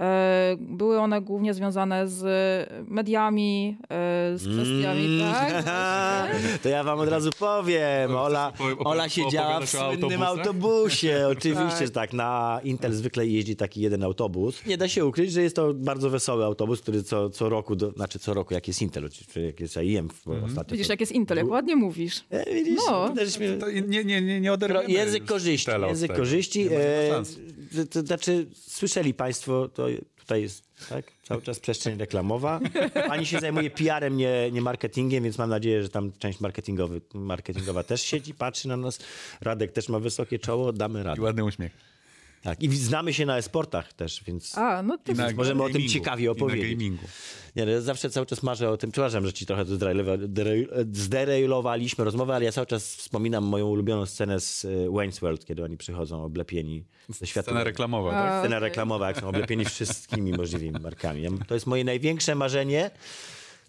E, 0.00 0.56
Były 0.60 0.98
one 0.98 1.20
głównie 1.20 1.54
związane 1.54 2.08
z 2.08 2.22
mediami, 2.88 3.76
e, 3.82 4.38
z 4.38 4.42
kwestiami, 4.42 5.04
Mm. 5.06 5.32
tak? 5.34 5.64
To 6.62 6.68
ja 6.68 6.84
wam 6.84 6.98
od 6.98 7.08
razu 7.08 7.30
powiem. 7.38 8.16
Ola, 8.16 8.52
Ola 8.78 9.08
siedziała 9.08 9.60
w 9.60 9.68
słynnym 9.70 10.22
autobusie. 10.22 11.22
Oczywiście, 11.32 11.78
Tak. 11.78 11.86
że 11.86 11.90
tak. 11.90 12.12
Na 12.12 12.60
Intel 12.64 12.92
zwykle 12.92 13.26
jeździ 13.26 13.56
taki 13.56 13.80
jeden 13.80 14.02
autobus. 14.04 14.66
Nie 14.66 14.76
da 14.78 14.88
się 14.88 15.06
ukryć, 15.06 15.32
że 15.32 15.42
jest 15.42 15.56
to 15.56 15.74
bardzo 15.74 16.10
wesoły 16.10 16.44
autobus, 16.44 16.80
który 16.80 17.02
co, 17.02 17.30
co 17.30 17.48
roku, 17.48 17.76
do, 17.76 17.90
znaczy 17.90 18.18
co 18.18 18.34
roku, 18.34 18.54
jak 18.54 18.68
jest 18.68 18.82
Intel, 18.82 19.08
czy 19.32 19.40
jak 19.40 19.60
jest 19.60 19.76
IEM 19.76 20.08
w 20.08 20.28
ostatnio. 20.44 20.72
Widzisz, 20.72 20.86
to- 20.86 20.92
jak 20.92 21.00
jest 21.00 21.12
Intel, 21.12 21.36
jak 21.38 21.48
ładnie 21.48 21.76
mówisz. 21.76 22.24
E, 22.30 22.54
widzisz, 22.54 22.78
No. 22.90 23.14
mnie- 23.40 23.56
To 23.60 23.70
nie, 23.70 24.04
nie, 24.04 24.22
nie, 24.22 24.40
nie 24.40 24.52
oderwiemy 24.52 24.84
Język 24.92 25.24
korzyści. 25.24 25.70
Język 25.88 26.16
korzyści. 26.16 26.68
E, 26.72 27.08
szans. 27.10 27.36
to, 27.76 28.00
to 28.00 28.06
znaczy, 28.06 28.46
słyszeli 28.54 29.14
Państwo, 29.14 29.68
to 29.68 29.89
tutaj 30.16 30.42
jest 30.42 30.64
tak, 30.88 31.04
cały 31.22 31.42
czas 31.42 31.60
przestrzeń 31.60 31.98
reklamowa. 31.98 32.60
Pani 33.08 33.26
się 33.26 33.38
zajmuje 33.40 33.70
PR-em, 33.70 34.16
nie, 34.16 34.50
nie 34.52 34.62
marketingiem, 34.62 35.24
więc 35.24 35.38
mam 35.38 35.50
nadzieję, 35.50 35.82
że 35.82 35.88
tam 35.88 36.12
część 36.18 36.40
marketingowy, 36.40 37.00
marketingowa 37.14 37.82
też 37.82 38.02
siedzi, 38.02 38.34
patrzy 38.34 38.68
na 38.68 38.76
nas. 38.76 38.98
Radek 39.40 39.72
też 39.72 39.88
ma 39.88 39.98
wysokie 39.98 40.38
czoło, 40.38 40.72
damy 40.72 41.00
I 41.00 41.02
radę. 41.02 41.22
ładny 41.22 41.44
uśmiech. 41.44 41.72
Tak. 42.42 42.62
I 42.62 42.76
znamy 42.76 43.14
się 43.14 43.26
na 43.26 43.38
e-sportach 43.38 43.92
też, 43.92 44.24
więc 44.26 44.58
A, 44.58 44.82
no 44.82 44.98
to 44.98 45.12
I 45.12 45.14
na 45.14 45.30
możemy 45.32 45.62
o 45.62 45.66
tym 45.66 45.72
gamingu. 45.72 45.92
ciekawie 45.92 46.24
I 46.24 46.28
opowiedzieć. 46.28 46.64
na 46.64 46.70
gamingu. 46.76 47.04
nie, 47.56 47.64
no 47.66 47.70
ja 47.70 47.80
zawsze 47.80 48.10
cały 48.10 48.26
czas 48.26 48.42
marzę 48.42 48.70
o 48.70 48.76
tym, 48.76 48.90
przepraszam, 48.92 49.26
że 49.26 49.32
ci 49.32 49.46
trochę 49.46 49.64
zderejlowaliśmy 50.92 52.04
rozmowę, 52.04 52.34
ale 52.34 52.44
ja 52.44 52.52
cały 52.52 52.66
czas 52.66 52.94
wspominam 52.96 53.44
moją 53.44 53.66
ulubioną 53.68 54.06
scenę 54.06 54.40
z 54.40 54.64
e, 54.64 54.68
Wayne's 54.68 55.20
World, 55.20 55.44
kiedy 55.44 55.64
oni 55.64 55.76
przychodzą 55.76 56.24
oblepieni 56.24 56.84
ze 57.08 57.26
świata. 57.26 57.46
Scena 57.50 57.64
reklamowa, 57.64 58.10
tak? 58.10 58.32
A, 58.32 58.40
Scena 58.40 58.56
okej. 58.56 58.68
reklamowa, 58.68 59.08
jak 59.08 59.20
są 59.20 59.28
oblepieni 59.28 59.64
wszystkimi 59.74 60.32
możliwymi 60.32 60.80
markami. 60.80 61.22
Ja- 61.22 61.30
To 61.48 61.54
jest 61.54 61.66
moje 61.66 61.84
największe 61.84 62.34
marzenie. 62.34 62.90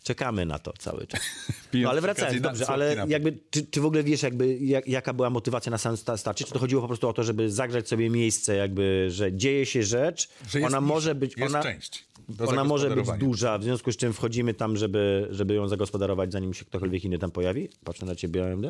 Czekamy 0.04 0.46
na 0.46 0.60
to 0.60 0.74
cały 0.80 1.08
czas. 1.08 1.22
No, 1.74 1.90
ale 1.90 2.02
wracając, 2.02 2.42
dobrze, 2.42 2.68
ale 2.68 3.06
jakby, 3.08 3.38
czy, 3.52 3.66
czy 3.66 3.82
w 3.82 3.86
ogóle 3.86 4.04
wiesz, 4.04 4.24
jakby, 4.24 4.58
jak, 4.58 4.88
jaka 4.88 5.14
była 5.14 5.30
motywacja 5.30 5.70
na 5.70 5.78
samym 5.78 5.98
sta- 5.98 6.18
starcie? 6.18 6.46
Czy 6.46 6.52
to 6.54 6.60
chodziło 6.60 6.82
po 6.82 6.88
prostu 6.88 7.08
o 7.10 7.14
to, 7.14 7.24
żeby 7.24 7.52
zagrzać 7.52 7.88
sobie 7.88 8.10
miejsce, 8.10 8.56
jakby, 8.56 9.08
że 9.10 9.34
dzieje 9.34 9.66
się 9.66 9.84
rzecz, 9.84 10.30
Że 10.50 10.60
jest 10.60 10.68
ona 10.74 10.80
niż- 10.80 10.88
może 10.90 11.16
być, 11.16 11.38
jest 11.38 11.50
ona, 11.56 11.64
część 11.64 12.06
ona 12.48 12.64
może 12.64 12.96
być 12.96 13.08
duża, 13.20 13.58
w 13.58 13.64
związku 13.64 13.92
z 13.92 13.98
czym 13.98 14.14
wchodzimy 14.14 14.54
tam, 14.54 14.78
żeby, 14.78 15.28
żeby 15.32 15.54
ją 15.54 15.68
zagospodarować, 15.68 16.32
zanim 16.32 16.54
się 16.54 16.66
ktokolwiek 16.66 17.06
inny 17.06 17.20
tam 17.20 17.32
pojawi? 17.32 17.70
Patrzę 17.84 18.06
na 18.06 18.16
ciebie, 18.16 18.52
AMD. 18.54 18.66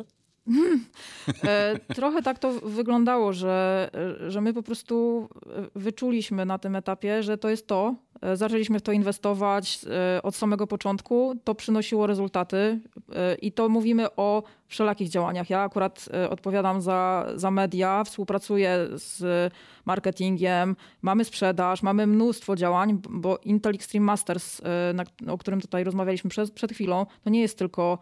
E, 1.43 1.79
Trochę 1.95 2.21
tak 2.21 2.39
to 2.39 2.51
wyglądało, 2.53 3.33
że, 3.33 3.89
że 4.27 4.41
my 4.41 4.53
po 4.53 4.63
prostu 4.63 5.27
e, 5.45 5.67
wyczuliśmy 5.75 6.45
na 6.45 6.59
tym 6.59 6.75
etapie, 6.75 7.23
że 7.23 7.37
to 7.37 7.49
jest 7.49 7.67
to. 7.67 7.95
E, 8.21 8.37
Zaczęliśmy 8.37 8.79
w 8.79 8.81
to 8.81 8.91
inwestować 8.91 9.79
e, 10.15 10.21
od 10.21 10.35
samego 10.35 10.67
początku. 10.67 11.35
To 11.43 11.55
przynosiło 11.55 12.07
rezultaty 12.07 12.79
e, 13.15 13.35
i 13.35 13.51
to 13.51 13.69
mówimy 13.69 14.15
o 14.15 14.43
wszelakich 14.67 15.09
działaniach. 15.09 15.49
Ja 15.49 15.61
akurat 15.61 16.09
odpowiadam 16.29 16.81
za, 16.81 17.27
za 17.35 17.51
media, 17.51 18.03
współpracuję 18.03 18.87
z 18.93 19.53
marketingiem, 19.85 20.75
mamy 21.01 21.25
sprzedaż, 21.25 21.83
mamy 21.83 22.07
mnóstwo 22.07 22.55
działań, 22.55 23.01
bo 23.09 23.37
Intel 23.37 23.75
Extreme 23.75 24.05
Masters, 24.05 24.61
na, 24.93 25.03
o 25.33 25.37
którym 25.37 25.61
tutaj 25.61 25.83
rozmawialiśmy 25.83 26.29
przed, 26.29 26.51
przed 26.51 26.71
chwilą, 26.71 27.05
to 27.23 27.29
nie 27.29 27.41
jest 27.41 27.57
tylko, 27.57 27.97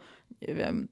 nie 0.48 0.56
wiem, 0.56 0.88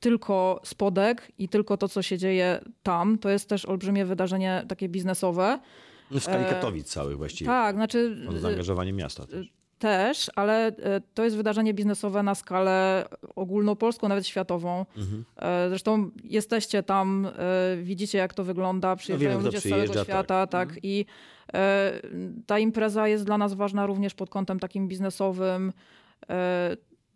tylko 0.00 0.60
spodek 0.64 1.32
i 1.38 1.48
tylko 1.48 1.76
to, 1.76 1.88
co 1.88 2.02
się 2.02 2.18
dzieje 2.18 2.60
tam. 2.82 3.18
To 3.18 3.28
jest 3.28 3.48
też 3.48 3.64
olbrzymie 3.64 4.04
wydarzenie 4.04 4.64
takie 4.68 4.88
biznesowe. 4.88 5.58
No, 6.10 6.20
w 6.20 6.22
skali 6.22 6.44
Katowic 6.44 6.88
całych 6.88 7.16
właściwie. 7.16 7.46
Tak, 7.50 7.76
znaczy 7.76 8.16
Od 8.28 8.36
zaangażowanie 8.36 8.92
miasta 8.92 9.26
też. 9.26 9.46
też, 9.78 10.30
ale 10.36 10.66
e, 10.66 11.00
to 11.14 11.24
jest 11.24 11.36
wydarzenie 11.36 11.74
biznesowe 11.74 12.22
na 12.22 12.34
skalę 12.34 13.04
ogólnopolską, 13.36 14.08
nawet 14.08 14.26
światową. 14.26 14.86
Mhm. 14.96 15.24
E, 15.36 15.68
Zresztą 15.68 16.10
jesteście 16.24 16.82
tam, 16.82 17.26
e, 17.26 17.76
widzicie 17.82 18.18
jak 18.18 18.34
to 18.34 18.44
wygląda, 18.44 18.96
przyjeżdżają 18.96 19.32
No 19.34 19.38
kto 19.38 19.46
ludzie 19.46 19.60
z 19.60 19.62
całego 19.62 19.82
przyjeżdża, 19.82 20.04
świata, 20.04 20.46
tak. 20.46 20.68
Mhm. 20.68 20.80
I 20.82 21.06
e, 21.54 21.92
ta 22.46 22.58
impreza 22.58 23.08
jest 23.08 23.24
dla 23.24 23.38
nas 23.38 23.54
ważna 23.54 23.86
również 23.86 24.14
pod 24.14 24.30
kątem 24.30 24.60
takim 24.60 24.88
biznesowym. 24.88 25.72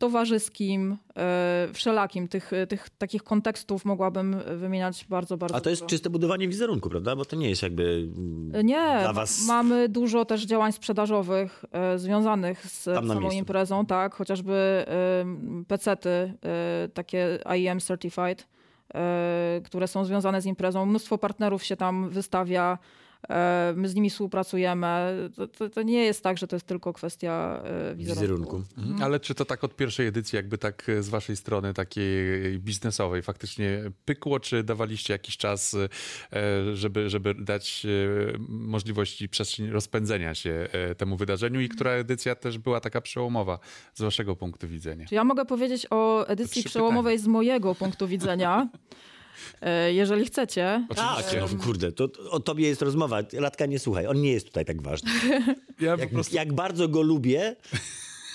E, 0.00 0.10
towarzyskim, 0.10 0.96
e, 1.16 1.68
wszelakim. 1.72 2.28
Tych, 2.28 2.50
tych 2.68 2.90
takich 2.90 3.22
kontekstów 3.22 3.84
mogłabym 3.84 4.36
wymieniać 4.56 5.04
bardzo, 5.08 5.36
bardzo 5.36 5.56
A 5.56 5.60
to 5.60 5.70
jest 5.70 5.82
dużo. 5.82 5.88
czyste 5.88 6.10
budowanie 6.10 6.48
wizerunku, 6.48 6.90
prawda? 6.90 7.16
Bo 7.16 7.24
to 7.24 7.36
nie 7.36 7.48
jest 7.48 7.62
jakby 7.62 8.08
mm, 8.16 8.66
Nie, 8.66 8.98
dla 9.00 9.12
was... 9.12 9.46
mamy 9.46 9.88
dużo 9.88 10.24
też 10.24 10.46
działań 10.46 10.72
sprzedażowych 10.72 11.64
e, 11.72 11.98
związanych 11.98 12.66
z 12.66 12.84
samą 12.84 13.20
miejscu. 13.20 13.38
imprezą, 13.38 13.86
tak, 13.86 14.14
chociażby 14.14 14.52
e, 14.52 14.84
pecety, 15.68 16.10
e, 16.10 16.88
takie 16.94 17.38
IEM 17.56 17.80
Certified, 17.80 18.46
e, 18.94 19.60
które 19.64 19.88
są 19.88 20.04
związane 20.04 20.40
z 20.42 20.46
imprezą. 20.46 20.86
Mnóstwo 20.86 21.18
partnerów 21.18 21.64
się 21.64 21.76
tam 21.76 22.08
wystawia, 22.10 22.78
e, 22.82 23.09
my 23.76 23.88
z 23.88 23.94
nimi 23.94 24.10
współpracujemy. 24.10 25.30
To, 25.36 25.48
to, 25.48 25.70
to 25.70 25.82
nie 25.82 26.04
jest 26.04 26.22
tak, 26.22 26.38
że 26.38 26.46
to 26.46 26.56
jest 26.56 26.66
tylko 26.66 26.92
kwestia 26.92 27.62
e, 27.64 27.94
wizerunku. 27.94 28.20
wizerunku. 28.20 28.62
Mhm. 28.78 29.02
Ale 29.02 29.20
czy 29.20 29.34
to 29.34 29.44
tak 29.44 29.64
od 29.64 29.76
pierwszej 29.76 30.06
edycji, 30.06 30.36
jakby 30.36 30.58
tak 30.58 30.88
e, 30.88 31.02
z 31.02 31.08
waszej 31.08 31.36
strony 31.36 31.74
takiej 31.74 32.58
biznesowej 32.58 33.22
faktycznie 33.22 33.90
pykło, 34.04 34.40
czy 34.40 34.62
dawaliście 34.62 35.12
jakiś 35.12 35.36
czas, 35.36 35.76
e, 36.32 36.76
żeby, 36.76 37.10
żeby 37.10 37.34
dać 37.34 37.86
e, 37.86 37.88
możliwości 38.48 39.28
przestrzeń 39.28 39.70
rozpędzenia 39.70 40.34
się 40.34 40.68
e, 40.72 40.94
temu 40.94 41.16
wydarzeniu 41.16 41.60
i 41.60 41.68
która 41.68 41.90
edycja 41.90 42.34
też 42.34 42.58
była 42.58 42.80
taka 42.80 43.00
przełomowa 43.00 43.58
z 43.94 44.02
waszego 44.02 44.36
punktu 44.36 44.68
widzenia? 44.68 45.06
Czy 45.08 45.14
ja 45.14 45.24
mogę 45.24 45.44
powiedzieć 45.44 45.86
o 45.90 46.26
edycji 46.26 46.62
trzy 46.62 46.68
przełomowej 46.68 47.18
z 47.18 47.26
mojego 47.26 47.74
punktu 47.74 48.08
widzenia, 48.08 48.68
e, 48.74 48.78
jeżeli 49.90 50.24
chcecie. 50.24 50.86
Tak, 50.96 51.18
Oczywiście. 51.18 51.56
no, 51.56 51.64
kurde, 51.64 51.92
to, 51.92 52.08
to 52.08 52.30
o 52.30 52.40
tobie 52.40 52.68
jest 52.68 52.82
rozmowa. 52.82 53.18
Latka, 53.32 53.66
nie 53.66 53.78
słuchaj, 53.78 54.06
on 54.06 54.20
nie 54.20 54.32
jest 54.32 54.46
tutaj 54.46 54.64
tak 54.64 54.82
ważny. 54.82 55.10
Ja 55.80 55.96
Jak, 55.96 56.10
prostu... 56.10 56.36
jak 56.36 56.52
bardzo 56.52 56.88
go 56.88 57.02
lubię, 57.02 57.56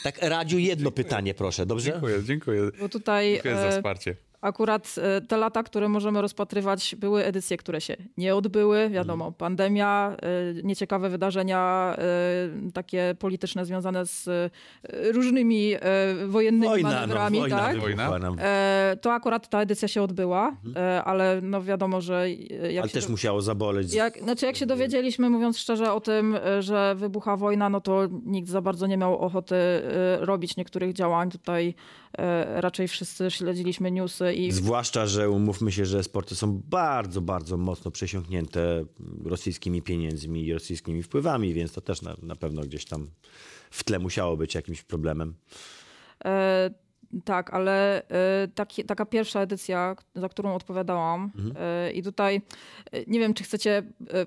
tak 0.03 0.17
Radziu, 0.21 0.57
jedno 0.57 0.91
pytanie 0.91 1.33
proszę, 1.33 1.65
dobrze? 1.65 1.91
Dziękuję, 1.91 2.23
dziękuję. 2.23 2.61
Bo 2.79 2.89
tutaj 2.89 3.33
Dziękuję 3.33 3.55
za 3.55 3.67
e, 3.67 3.71
wsparcie. 3.71 4.15
Akurat 4.41 4.95
e, 4.97 5.21
te 5.21 5.37
lata, 5.37 5.63
które 5.63 5.89
możemy 5.89 6.21
rozpatrywać, 6.21 6.95
były 6.99 7.23
edycje, 7.25 7.57
które 7.57 7.81
się 7.81 7.95
nie 8.17 8.35
odbyły. 8.35 8.89
Wiadomo, 8.89 9.31
pandemia, 9.31 10.15
e, 10.59 10.63
nieciekawe 10.63 11.09
wydarzenia, 11.09 11.95
e, 11.97 12.71
takie 12.71 13.15
polityczne 13.19 13.65
związane 13.65 14.05
z 14.05 14.29
różnymi 15.13 15.73
wojennymi 16.27 16.67
Wojna, 16.67 16.89
no, 16.89 16.95
manewrami. 16.95 17.39
wojna 17.39 17.57
tak? 17.57 17.77
Wojna? 17.79 18.17
E, 18.39 18.97
To 19.01 19.13
akurat 19.13 19.49
ta 19.49 19.61
edycja 19.61 19.87
się 19.87 20.01
odbyła, 20.01 20.55
e, 20.75 21.03
ale 21.03 21.39
no 21.41 21.63
wiadomo, 21.63 22.01
że 22.01 22.29
jak 22.71 22.83
Ale 22.83 22.89
też 22.91 23.05
do- 23.05 23.11
musiało 23.11 23.41
zaboleć. 23.41 23.93
jak, 23.93 24.17
znaczy 24.19 24.45
jak 24.45 24.55
się 24.55 24.65
dowiedzieliśmy, 24.65 25.29
mówiąc 25.29 25.57
szczerze 25.59 25.93
o 25.93 25.99
tym, 26.01 26.37
że 26.59 26.95
wybucha 26.95 27.37
wojna, 27.37 27.69
no 27.69 27.81
to 27.81 28.01
nikt 28.25 28.49
za 28.49 28.61
bardzo 28.61 28.87
nie 28.87 28.97
miał 28.97 29.17
ochoty 29.17 29.55
robić 30.19 30.57
niektórych 30.57 30.93
działań. 30.93 31.31
Tutaj 31.31 31.73
raczej 32.55 32.87
wszyscy 32.87 33.31
śledziliśmy 33.31 33.91
newsy 33.91 34.33
i 34.33 34.51
Zwłaszcza, 34.51 35.07
że 35.07 35.29
umówmy 35.29 35.71
się, 35.71 35.85
że 35.85 36.03
sporty 36.03 36.35
są 36.35 36.61
bardzo, 36.69 37.21
bardzo 37.21 37.57
mocno 37.57 37.91
przesiąknięte 37.91 38.85
rosyjskimi 39.25 39.81
pieniędzmi 39.81 40.45
i 40.45 40.53
rosyjskimi 40.53 41.03
wpływami, 41.03 41.53
więc 41.53 41.73
to 41.73 41.81
też 41.81 42.01
na, 42.01 42.15
na 42.21 42.35
pewno 42.35 42.61
gdzieś 42.61 42.85
tam 42.85 43.07
w 43.71 43.83
tle 43.83 43.99
musiało 43.99 44.37
być 44.37 44.55
jakimś 44.55 44.83
problemem. 44.83 45.33
E, 46.25 46.84
tak, 47.23 47.53
ale 47.53 48.03
e, 48.09 48.47
taki, 48.55 48.83
taka 48.83 49.05
pierwsza 49.05 49.41
edycja, 49.41 49.95
za 50.15 50.29
którą 50.29 50.55
odpowiadałam, 50.55 51.31
e, 51.59 51.91
i 51.91 52.03
tutaj 52.03 52.41
e, 52.91 53.03
nie 53.07 53.19
wiem, 53.19 53.33
czy 53.33 53.43
chcecie 53.43 53.83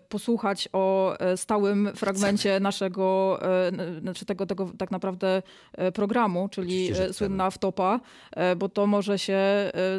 posłuchać 0.09 0.69
o 0.73 1.15
stałym 1.37 1.91
fragmencie 1.95 2.61
naszego, 2.61 3.39
znaczy 4.01 4.25
tego, 4.25 4.47
tego 4.47 4.71
tak 4.79 4.91
naprawdę 4.91 5.43
programu, 5.95 6.49
czyli 6.49 6.91
słynna 7.13 7.51
wtopa, 7.51 8.01
bo 8.57 8.69
to 8.69 8.87
może 8.87 9.19
się 9.19 9.39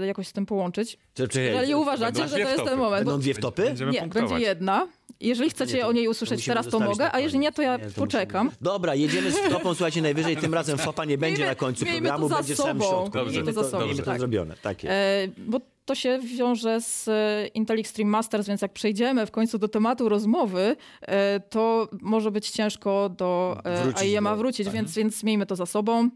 jakoś 0.08 0.27
z 0.27 0.34
tym 0.34 0.46
połączyć. 0.46 0.98
Czy, 1.13 1.27
czy, 1.27 1.41
Jeżeli 1.41 1.75
uważacie, 1.75 2.27
że 2.27 2.38
to 2.38 2.50
jest 2.50 2.63
ten 2.63 2.79
moment. 2.79 3.05
Będą 3.05 3.19
dwie 3.19 3.34
wtopy? 3.34 3.75
Nie, 3.91 4.08
będzie 4.08 4.39
jedna. 4.39 4.88
Jeżeli 5.22 5.50
chcecie 5.50 5.74
Nie, 5.76 5.82
to- 5.82 5.88
o 5.88 5.92
niej 5.92 6.06
to 6.06 6.12
usłyszeć 6.12 6.40
musimy 6.40 6.56
teraz, 6.56 6.72
to 6.72 6.80
mogę, 6.80 7.12
a 7.12 7.20
jeżeli 7.20 7.40
nie, 7.40 7.52
to 7.52 7.62
ja 7.62 7.78
Nie, 7.78 7.86
to 7.86 7.92
poczekam. 8.02 8.46
musimy- 8.46 8.64
Dobra, 8.64 8.96
jedziemy 8.96 9.32
z 9.32 9.38
wtopą, 9.38 9.74
słuchajcie, 9.74 10.02
najwyżej 10.02 10.38
tym 10.38 10.54
razem 10.54 10.78
fopa 10.78 11.06
nie 11.06 11.18
będzie 11.18 11.38
Miejmy- 11.38 11.52
na 11.52 11.56
końcu 11.56 11.86
to 11.86 11.92
programu, 11.92 12.30
za 12.30 12.36
będzie 12.36 12.54
w 12.54 12.58
samym 12.58 12.84
sobą. 12.84 12.90
środku. 12.96 13.18
Dobrze, 13.18 13.34
Miejmy 13.34 13.54
to 13.54 13.64
za 13.64 13.70
sobą, 13.70 13.86
miejmy 13.86 14.00
to 14.00 14.06
tak. 14.06 14.20
zrobione, 14.20 14.56
tak 14.62 14.84
jest. 14.84 14.94
E, 14.94 15.28
bo 15.38 15.60
to 15.89 15.96
się 15.96 16.19
wiąże 16.19 16.81
z 16.81 17.08
e, 17.08 17.48
Intel 17.48 17.79
Extreme 17.79 18.12
Masters, 18.12 18.48
więc 18.48 18.62
jak 18.62 18.74
przejdziemy 18.74 19.25
w 19.25 19.31
końcu 19.31 19.58
do 19.58 19.67
tematu 19.67 20.10
rozmowy, 20.10 20.75
e, 21.01 21.39
to 21.39 21.89
może 22.01 22.31
być 22.31 22.50
ciężko 22.50 23.10
do 23.10 23.58
e, 23.63 23.84
Wrócić 23.84 24.01
AIM-a 24.01 24.29
do- 24.31 24.38
wrócić, 24.38 24.65
tak. 24.67 24.74
więc, 24.75 24.96
więc 24.96 25.24
miejmy 25.24 25.46
to 25.46 25.55
za 25.55 25.65
sobą. 25.65 26.10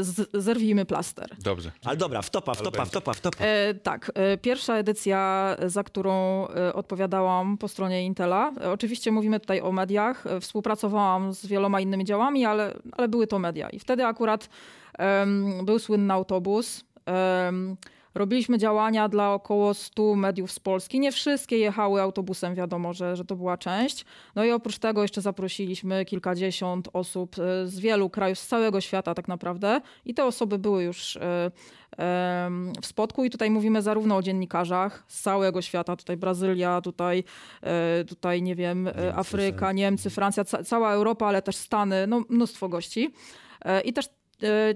Z, 0.00 0.30
zerwijmy 0.34 0.84
plaster. 0.84 1.36
Dobrze. 1.42 1.72
Ale 1.84 1.96
dobra, 1.96 2.22
wtopa, 2.22 2.54
wtopa, 2.54 2.84
wtopa, 2.84 3.14
wtopa. 3.14 3.44
E, 3.44 3.74
tak, 3.74 4.12
pierwsza 4.42 4.76
edycja, 4.76 5.56
za 5.66 5.84
którą 5.84 6.46
odpowiadałam 6.74 7.58
po 7.58 7.68
stronie 7.68 8.04
Intela. 8.06 8.52
Oczywiście 8.72 9.12
mówimy 9.12 9.40
tutaj 9.40 9.60
o 9.60 9.72
mediach. 9.72 10.24
Współpracowałam 10.40 11.32
z 11.32 11.46
wieloma 11.46 11.80
innymi 11.80 12.04
działami, 12.04 12.44
ale, 12.44 12.74
ale 12.92 13.08
były 13.08 13.26
to 13.26 13.38
media. 13.38 13.70
I 13.70 13.78
wtedy 13.78 14.04
akurat 14.06 14.48
em, 14.98 15.64
był 15.64 15.78
słynny 15.78 16.14
autobus. 16.14 16.84
Em, 17.06 17.76
Robiliśmy 18.14 18.58
działania 18.58 19.08
dla 19.08 19.34
około 19.34 19.74
100 19.74 20.14
mediów 20.14 20.52
z 20.52 20.60
Polski. 20.60 21.00
Nie 21.00 21.12
wszystkie 21.12 21.58
jechały 21.58 22.02
autobusem, 22.02 22.54
wiadomo, 22.54 22.92
że, 22.92 23.16
że 23.16 23.24
to 23.24 23.36
była 23.36 23.56
część. 23.56 24.04
No 24.34 24.44
i 24.44 24.50
oprócz 24.50 24.78
tego 24.78 25.02
jeszcze 25.02 25.20
zaprosiliśmy 25.20 26.04
kilkadziesiąt 26.04 26.88
osób 26.92 27.36
e, 27.38 27.66
z 27.66 27.78
wielu 27.80 28.10
krajów, 28.10 28.38
z 28.38 28.46
całego 28.46 28.80
świata 28.80 29.14
tak 29.14 29.28
naprawdę. 29.28 29.80
I 30.04 30.14
te 30.14 30.24
osoby 30.24 30.58
były 30.58 30.84
już 30.84 31.16
e, 31.16 31.50
w 32.82 32.86
spotku. 32.86 33.24
I 33.24 33.30
tutaj 33.30 33.50
mówimy 33.50 33.82
zarówno 33.82 34.16
o 34.16 34.22
dziennikarzach 34.22 35.04
z 35.08 35.22
całego 35.22 35.62
świata, 35.62 35.96
tutaj 35.96 36.16
Brazylia, 36.16 36.80
tutaj, 36.80 37.24
e, 37.62 38.04
tutaj 38.04 38.42
nie 38.42 38.54
wiem, 38.54 38.88
Afryka, 39.14 39.72
Niemcy, 39.72 40.10
Francja, 40.10 40.44
ca 40.44 40.64
cała 40.64 40.92
Europa, 40.92 41.26
ale 41.26 41.42
też 41.42 41.56
Stany, 41.56 42.06
no 42.06 42.24
mnóstwo 42.28 42.68
gości. 42.68 43.14
I 43.84 43.92
też 43.92 44.08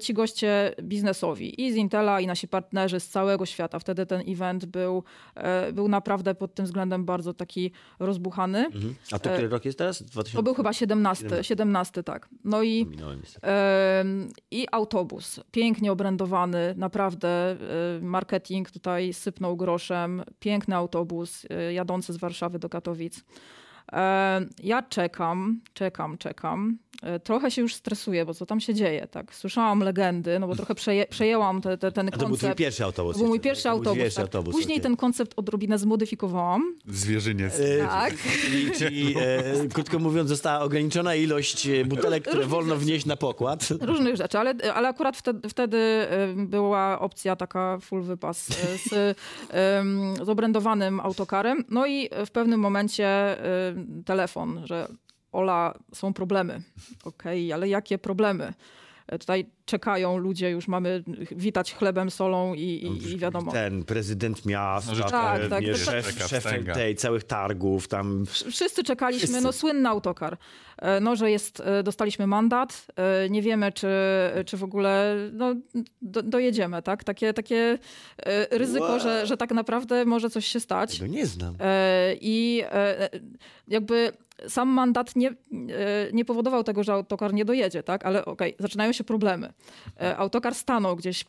ci 0.01 0.15
goście 0.15 0.75
biznesowi 0.83 1.63
i 1.63 1.73
z 1.73 1.77
Intela, 1.77 2.21
i 2.21 2.27
nasi 2.27 2.49
partnerzy 2.49 3.01
z 3.01 3.09
całego 3.09 3.47
świata. 3.47 3.79
Wtedy 3.79 4.07
ten 4.07 4.23
event 4.29 4.65
był, 4.65 5.05
e, 5.35 5.73
był 5.73 5.89
naprawdę 5.89 6.35
pod 6.35 6.55
tym 6.55 6.65
względem 6.65 7.05
bardzo 7.05 7.35
taki 7.35 7.71
rozbuchany. 7.99 8.59
Mhm. 8.67 8.95
A 9.13 9.19
to 9.19 9.31
który 9.31 9.49
rok 9.49 9.65
jest 9.65 9.79
teraz? 9.79 10.03
2000? 10.03 10.37
To 10.37 10.43
był 10.43 10.55
chyba 10.55 10.73
17, 10.73 11.29
17 11.43 12.03
tak. 12.03 12.29
No 12.45 12.63
i, 12.63 12.87
i 14.51 14.67
autobus, 14.73 15.41
pięknie 15.51 15.93
obrędowany, 15.93 16.75
naprawdę 16.77 17.29
e, 17.29 17.57
marketing 18.01 18.71
tutaj 18.71 19.13
sypnął 19.13 19.57
groszem. 19.57 20.23
Piękny 20.39 20.77
autobus 20.77 21.47
e, 21.51 21.73
jadący 21.73 22.13
z 22.13 22.17
Warszawy 22.17 22.59
do 22.59 22.69
Katowic. 22.69 23.25
E, 23.93 24.41
Ja 24.63 24.83
czekam, 24.83 25.61
czekam, 25.75 26.19
czekam. 26.19 26.79
E, 27.03 27.21
Trochę 27.21 27.51
się 27.51 27.63
już 27.63 27.75
stresuję, 27.75 28.25
bo 28.27 28.35
co 28.35 28.47
tam 28.47 28.61
się 28.61 28.75
dzieje, 28.75 29.07
tak? 29.07 29.35
Słyszałam 29.35 29.81
legendy, 29.81 30.39
no 30.39 30.47
bo 30.47 30.57
trochę 30.57 30.75
przeję, 30.75 31.07
przejęłam 31.11 31.61
te, 31.63 31.79
te, 31.79 31.93
ten 31.93 32.09
A 32.09 32.11
to 32.11 32.17
był 32.19 32.27
twój 32.27 32.39
koncept. 32.39 32.59
pierwszy 32.59 32.85
autobus. 32.85 33.13
To 33.13 33.19
był 33.19 33.29
mój 33.29 33.41
pierwszy 33.41 33.63
tak? 33.63 33.73
Autobus. 33.73 33.99
pierwszy 33.99 34.17
tak. 34.17 34.25
autobus, 34.25 34.55
Później 34.55 34.77
okej. 34.77 34.83
ten 34.83 34.97
koncept 34.97 35.33
odrobinę 35.37 35.79
zmodyfikowałam. 35.79 36.75
Zwierzyniec. 36.89 37.61
E, 37.61 37.79
Tak. 37.87 38.15
Czyli, 38.45 38.71
czyli 38.71 39.15
e, 39.19 39.69
krótko 39.73 39.99
mówiąc, 39.99 40.29
została 40.29 40.61
ograniczona 40.65 41.15
ilość 41.15 41.67
e, 41.67 41.85
butelek, 41.85 42.29
które 42.29 42.47
wolno 42.47 42.77
wnieść 42.77 43.07
na 43.07 43.17
pokład. 43.17 43.69
Różnych 43.81 44.17
rzeczy, 44.17 44.39
ale, 44.39 44.55
ale 44.75 44.89
akurat 44.89 45.17
wtedy, 45.17 45.49
wtedy 45.49 46.07
była 46.37 47.01
opcja 47.01 47.37
taka 47.37 47.79
full 47.81 48.03
wypas 48.03 48.49
y, 48.49 48.53
z, 48.79 49.17
z 50.23 50.29
obrędowanym 50.29 51.01
autokarem. 51.01 51.65
No 51.71 51.87
i 51.87 52.09
w 52.27 52.31
pewnym 52.31 52.61
momencie 52.61 53.37
telefon, 54.05 54.61
że 54.65 54.89
Ola, 55.35 55.75
są 55.93 56.13
problemy. 56.13 56.63
Okej, 57.05 57.53
ale 57.53 57.69
jakie 57.69 57.99
problemy? 57.99 58.55
Y, 59.15 59.19
Tutaj 59.19 59.47
czekają 59.67 60.17
ludzie, 60.19 60.51
już 60.51 60.69
mamy 60.69 61.05
witać 61.31 61.75
chlebem, 61.75 62.11
solą 62.11 62.55
i, 62.55 62.61
i, 62.61 63.13
i 63.13 63.17
wiadomo. 63.19 63.53
Ten 63.53 63.85
prezydent 63.85 64.47
miasta, 64.47 64.95
Życzę- 64.95 65.11
Tak, 65.11 65.41
pewnie, 65.41 65.69
tak, 65.73 65.77
szef, 65.81 66.27
szef 66.29 66.47
tej 66.75 66.97
całych 66.97 67.25
targów, 67.25 67.89
tam 67.89 68.25
Wszyscy 68.27 68.83
czekaliśmy, 68.85 69.27
Wszyscy. 69.27 69.43
no 69.45 69.53
słynny 69.53 69.89
autokar. 69.89 70.37
E, 70.79 71.01
No, 71.01 71.17
że 71.17 71.31
jest, 71.31 71.61
e, 71.61 71.83
dostaliśmy 71.83 72.27
mandat, 72.27 72.87
e, 72.97 73.31
nie 73.31 73.43
wiemy, 73.43 73.73
czy, 73.73 73.89
czy 74.47 74.57
w 74.57 74.65
ogóle 74.65 75.17
no, 75.33 75.55
do, 76.03 76.23
dojedziemy, 76.23 76.83
tak? 76.83 77.05
Takie, 77.05 77.33
takie 77.35 77.79
e, 78.19 78.59
ryzyko, 78.59 78.85
Wow. 78.87 79.01
że, 79.01 79.27
że 79.27 79.37
tak 79.37 79.51
naprawdę 79.53 80.05
może 80.05 80.31
coś 80.31 80.47
się 80.47 80.61
stać. 80.61 80.99
tego 80.99 81.13
nie 81.13 81.27
znam. 81.27 81.55
E, 81.61 82.15
I 82.21 82.63
e, 82.73 83.09
jakby 83.69 84.13
sam 84.49 84.69
mandat 84.69 85.17
nie, 85.17 85.29
e, 85.29 85.35
nie 86.13 86.25
powodował 86.25 86.65
tego, 86.65 86.85
że 86.85 86.93
autokar 86.93 87.35
nie 87.35 87.45
dojedzie, 87.45 87.83
tak? 87.83 88.07
Ale 88.07 88.25
okej, 88.25 88.55
zaczynają 88.59 88.93
się 88.93 89.05
problemy. 89.05 89.53
E, 90.01 90.17
Autokar 90.17 90.55
stanął 90.55 90.97
gdzieś 90.97 91.25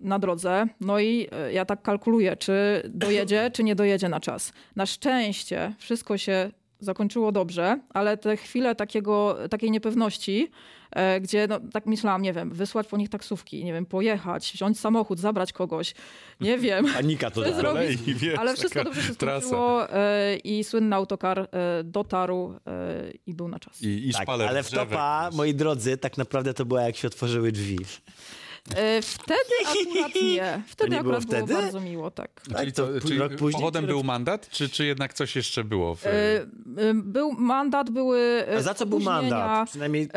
na 0.00 0.18
drodze, 0.18 0.66
no 0.80 0.98
i 0.98 1.28
e, 1.32 1.52
ja 1.52 1.64
tak 1.64 1.82
kalkuluję, 1.82 2.36
czy 2.36 2.82
dojedzie, 2.88 3.50
czy 3.52 3.64
nie 3.64 3.74
dojedzie 3.74 4.08
na 4.08 4.20
czas. 4.20 4.52
Na 4.76 4.86
szczęście 4.86 5.74
wszystko 5.78 6.18
się 6.18 6.50
zakończyło 6.80 7.32
dobrze, 7.32 7.80
ale 7.90 8.16
te 8.16 8.36
chwile 8.36 8.74
takiego, 8.74 9.36
takiej 9.50 9.70
niepewności, 9.70 10.50
e, 10.90 11.20
gdzie 11.20 11.46
no, 11.46 11.60
tak 11.72 11.86
myślałam, 11.86 12.22
nie 12.22 12.32
wiem, 12.32 12.50
wysłać 12.50 12.86
po 12.86 12.96
nich 12.96 13.08
taksówki, 13.08 13.64
nie 13.64 13.72
wiem, 13.72 13.86
pojechać, 13.86 14.52
wziąć 14.54 14.80
samochód, 14.80 15.20
zabrać 15.20 15.52
kogoś, 15.52 15.94
nie 16.40 16.58
wiem. 16.64 16.86
Panika 16.94 17.30
to 17.30 17.40
zrobić? 17.54 17.62
Kolei, 18.00 18.14
wiesz, 18.14 18.38
Ale 18.38 18.56
wszystko 18.56 18.84
dobrze 18.84 19.02
się 19.02 19.14
skończyło 19.14 19.92
e, 19.92 20.36
i 20.36 20.64
słynny 20.64 20.96
autokar 20.96 21.38
e, 21.38 21.48
dotarł 21.84 22.54
e, 22.66 23.10
i 23.26 23.34
był 23.34 23.48
na 23.48 23.58
czas. 23.58 23.82
I, 23.82 24.08
i 24.08 24.12
Tak, 24.12 24.28
ale 24.28 24.62
w 24.62 24.70
topa, 24.70 25.30
moi 25.32 25.54
drodzy, 25.54 25.96
tak 25.96 26.18
naprawdę 26.18 26.54
to 26.54 26.64
było 26.64 26.80
jak 26.80 26.96
się 26.96 27.08
otworzyły 27.08 27.52
drzwi. 27.52 27.78
E, 28.76 29.02
wtedy 29.02 29.54
akurat 29.66 30.14
nie. 30.22 30.62
Wtedy 30.66 30.90
nie 30.90 31.02
było 31.02 31.16
akurat 31.16 31.30
było 31.30 31.46
wtedy? 31.46 31.62
bardzo 31.62 31.80
miło, 31.80 32.10
tak. 32.10 32.40
Czyli, 32.42 32.54
Tak, 32.54 32.72
to 32.72 32.86
to, 32.86 33.00
czyli 33.00 33.18
rok 33.18 33.36
później, 33.36 33.60
powodem 33.60 33.82
czy 33.82 33.88
był 33.88 34.04
mandat, 34.04 34.48
czy, 34.50 34.68
czy 34.68 34.86
jednak 34.86 35.14
coś 35.14 35.36
jeszcze 35.36 35.64
było? 35.64 35.94
W... 35.94 36.06
E, 36.06 36.10
e, 36.10 36.46
Był 36.94 37.32
mandat, 37.32 37.90
były. 37.90 38.46
A 38.56 38.60
za 38.60 38.74
co 38.74 38.86
był 38.86 39.00
mandat? 39.00 39.68
Przynajmniej 39.68 40.08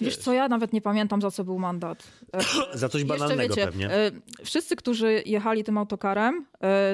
wiesz 0.00 0.16
co, 0.16 0.32
ja 0.32 0.48
nawet 0.48 0.72
nie 0.72 0.80
pamiętam 0.80 1.22
za 1.22 1.30
co 1.30 1.44
był 1.44 1.58
mandat. 1.58 2.02
Za 2.74 2.88
coś 2.88 3.02
jeszcze 3.02 3.18
banalnego 3.18 3.54
wiecie, 3.54 3.66
pewnie. 3.66 3.90
wszyscy, 4.44 4.76
którzy 4.76 5.22
jechali 5.26 5.64
tym 5.64 5.78
autokarem, 5.78 6.46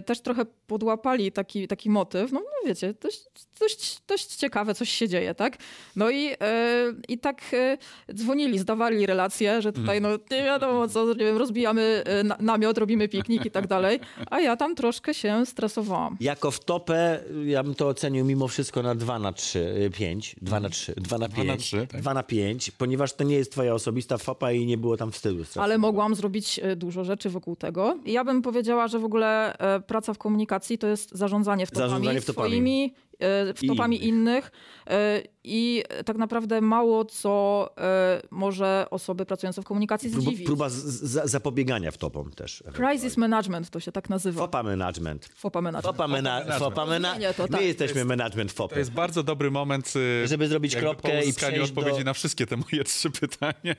też 0.07 0.21
trochę 0.21 0.45
podłapali 0.67 1.33
taki, 1.33 1.69
taki 1.69 1.90
motyw. 1.90 2.33
No, 2.33 2.40
no 2.40 2.69
wiecie, 2.69 2.95
dość, 3.01 3.21
dość, 3.64 4.00
dość 4.09 4.37
ciekawe, 4.37 4.74
coś 4.74 4.90
się 4.90 5.09
dzieje, 5.09 5.35
tak? 5.35 5.57
No 5.96 6.11
i, 6.11 6.27
e, 6.27 6.37
i 7.09 7.18
tak 7.18 7.42
e, 7.53 7.79
dzwonili, 8.14 8.59
zdawali 8.59 9.07
relacje, 9.07 9.62
że 9.62 9.72
tutaj 9.72 10.00
no 10.00 10.09
nie 10.31 10.44
wiadomo 10.44 10.88
co, 10.88 11.07
nie 11.07 11.14
wiem, 11.24 11.37
rozbijamy 11.37 12.03
e, 12.07 12.24
na, 12.24 12.37
namiot, 12.40 12.79
robimy 12.79 13.09
piknik 13.09 13.46
i 13.46 13.50
tak 13.50 13.66
dalej. 13.66 14.00
A 14.31 14.40
ja 14.40 14.57
tam 14.57 14.74
troszkę 14.74 15.14
się 15.14 15.46
stresowałam. 15.46 16.16
Jako 16.20 16.50
w 16.50 16.64
topę, 16.64 17.24
ja 17.44 17.62
bym 17.62 17.74
to 17.74 17.88
ocenił 17.88 18.24
mimo 18.24 18.48
wszystko 18.48 18.83
na 18.83 18.94
2 18.94 19.18
na 19.18 19.33
3, 19.33 19.90
5, 19.96 20.37
2 20.42 20.61
na 20.61 20.68
3, 20.68 20.94
2 20.96 21.18
na 21.18 21.29
5, 21.29 21.48
na 21.48 21.57
trzy, 21.57 21.87
tak. 21.87 22.00
2 22.00 22.14
na 22.14 22.22
5, 22.22 22.70
ponieważ 22.70 23.12
to 23.12 23.24
nie 23.24 23.37
jest 23.37 23.53
twoja 23.53 23.74
osobista 23.74 24.18
fopa 24.18 24.53
i 24.53 24.66
nie 24.66 24.79
było 24.79 24.96
tam 24.96 25.12
wstydu. 25.12 25.37
Ale 25.37 25.44
strasznego. 25.46 25.79
mogłam 25.79 26.14
zrobić 26.14 26.61
dużo 26.77 27.05
rzeczy 27.05 27.31
wokół 27.31 27.57
tego. 27.57 27.98
I 28.05 28.12
ja 28.12 28.24
bym 28.24 28.42
powiedziała, 28.42 28.88
że 28.88 28.98
w 28.98 29.05
ogóle 29.05 29.57
praca 29.87 30.14
w 30.14 30.18
komunikacji 30.18 30.79
to 30.79 30.87
jest 30.87 31.11
zarządzanie 31.12 31.66
wtopami, 31.66 31.90
Zarządzanie 31.90 32.20
wtopami. 32.20 32.48
swoimi, 32.48 32.94
e, 33.12 33.13
wtopami 33.55 33.96
I 33.96 34.09
innych. 34.09 34.50
E, 34.90 35.22
I 35.46 35.83
tak 36.04 36.16
naprawdę 36.16 36.61
mało 36.61 37.04
co 37.04 37.68
e, 37.78 38.22
może 38.30 38.87
osoby 38.90 39.26
pracujące 39.26 39.62
w 39.62 39.64
komunikacji 39.64 40.11
Próba, 40.11 40.22
zdziwić. 40.26 40.46
próba 40.46 40.68
z, 40.68 40.74
z, 40.74 41.30
zapobiegania 41.30 41.90
wtopom 41.90 42.30
też. 42.30 42.64
Crisis 42.72 43.16
management 43.16 43.70
to 43.70 43.80
się 43.80 43.92
tak 43.92 44.11
nazywa. 44.11 44.40
Fopa 44.40 44.62
management. 44.62 45.26
Fopa 45.37 45.61
management. 45.61 45.96
Fopa, 45.96 46.09
mena, 46.09 46.59
fopa 46.59 46.87
mena, 46.87 47.11
Zmienię 47.14 47.35
to, 47.35 47.42
My 47.42 47.48
tak. 47.48 47.61
jesteśmy 47.62 48.04
management 48.04 48.52
fopy. 48.52 48.74
To 48.74 48.78
jest 48.78 48.90
bardzo 48.92 49.22
dobry 49.22 49.50
moment, 49.50 49.92
y, 50.24 50.28
Żeby 50.28 50.48
zrobić 50.48 50.76
kropkę 50.76 51.24
i 51.24 51.33
przejść 51.35 51.61
odpowiedzi 51.61 51.98
do- 51.98 52.04
na 52.04 52.12
wszystkie 52.12 52.46
te 52.46 52.57
moje 52.57 52.85
trzy 52.85 53.11
pytania. 53.11 53.74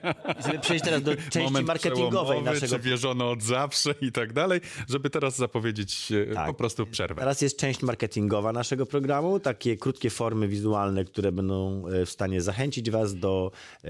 Żeby 0.45 0.59
przejść 0.59 0.83
teraz 0.85 1.01
do 1.03 1.15
części 1.31 1.39
moment 1.39 1.67
marketingowej 1.67 2.43
naszego... 2.43 2.75
czy 2.75 2.79
wierzono 2.81 3.31
od 3.31 3.43
zawsze 3.43 3.95
i 4.01 4.11
tak 4.11 4.33
dalej, 4.33 4.61
żeby 4.89 5.09
teraz 5.09 5.35
zapowiedzieć 5.37 6.11
e, 6.31 6.33
Tak. 6.33 6.47
po 6.47 6.53
prostu 6.53 6.85
przerwę. 6.85 7.19
Teraz 7.19 7.41
jest 7.41 7.57
część 7.59 7.81
marketingowa 7.83 8.51
naszego 8.53 8.85
programu, 8.85 9.39
takie 9.39 9.77
krótkie 9.77 10.09
formy 10.09 10.47
wizualne, 10.47 11.05
które 11.05 11.31
będą 11.31 11.54
e, 11.93 12.05
w 12.05 12.09
stanie 12.09 12.41
zachęcić 12.41 12.91
was 12.91 13.15
do 13.15 13.51
e, 13.83 13.87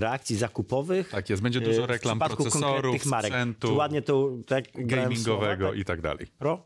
reakcji 0.00 0.36
zakupowych. 0.36 1.08
Tak 1.08 1.30
jest, 1.30 1.42
będzie 1.42 1.60
dużo 1.60 1.82
e, 1.82 1.86
w 1.86 1.90
reklam 1.90 2.18
procesorów, 2.18 2.52
konkretnych 2.52 3.06
marek. 3.06 3.32
sprzętu, 3.32 3.76
ładnie 3.76 4.02
to 4.02 4.30
tak 4.46 4.64
gamingowego 4.74 5.64
słowa, 5.64 5.80
i 5.80 5.84
tak 5.84 6.00
dalej. 6.00 6.26
tak? 6.26 6.36
Pro? 6.36 6.62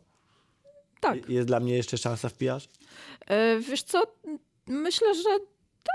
Tak. 1.01 1.29
Jest 1.29 1.49
dla 1.49 1.61
mnie 1.61 1.77
jeszcze 1.77 1.99
szansa 1.99 2.29
w 2.29 2.35
PR? 2.35 2.63
E, 3.27 3.59
wiesz 3.61 3.83
co, 3.83 4.03
myślę, 4.67 5.15
że 5.15 5.39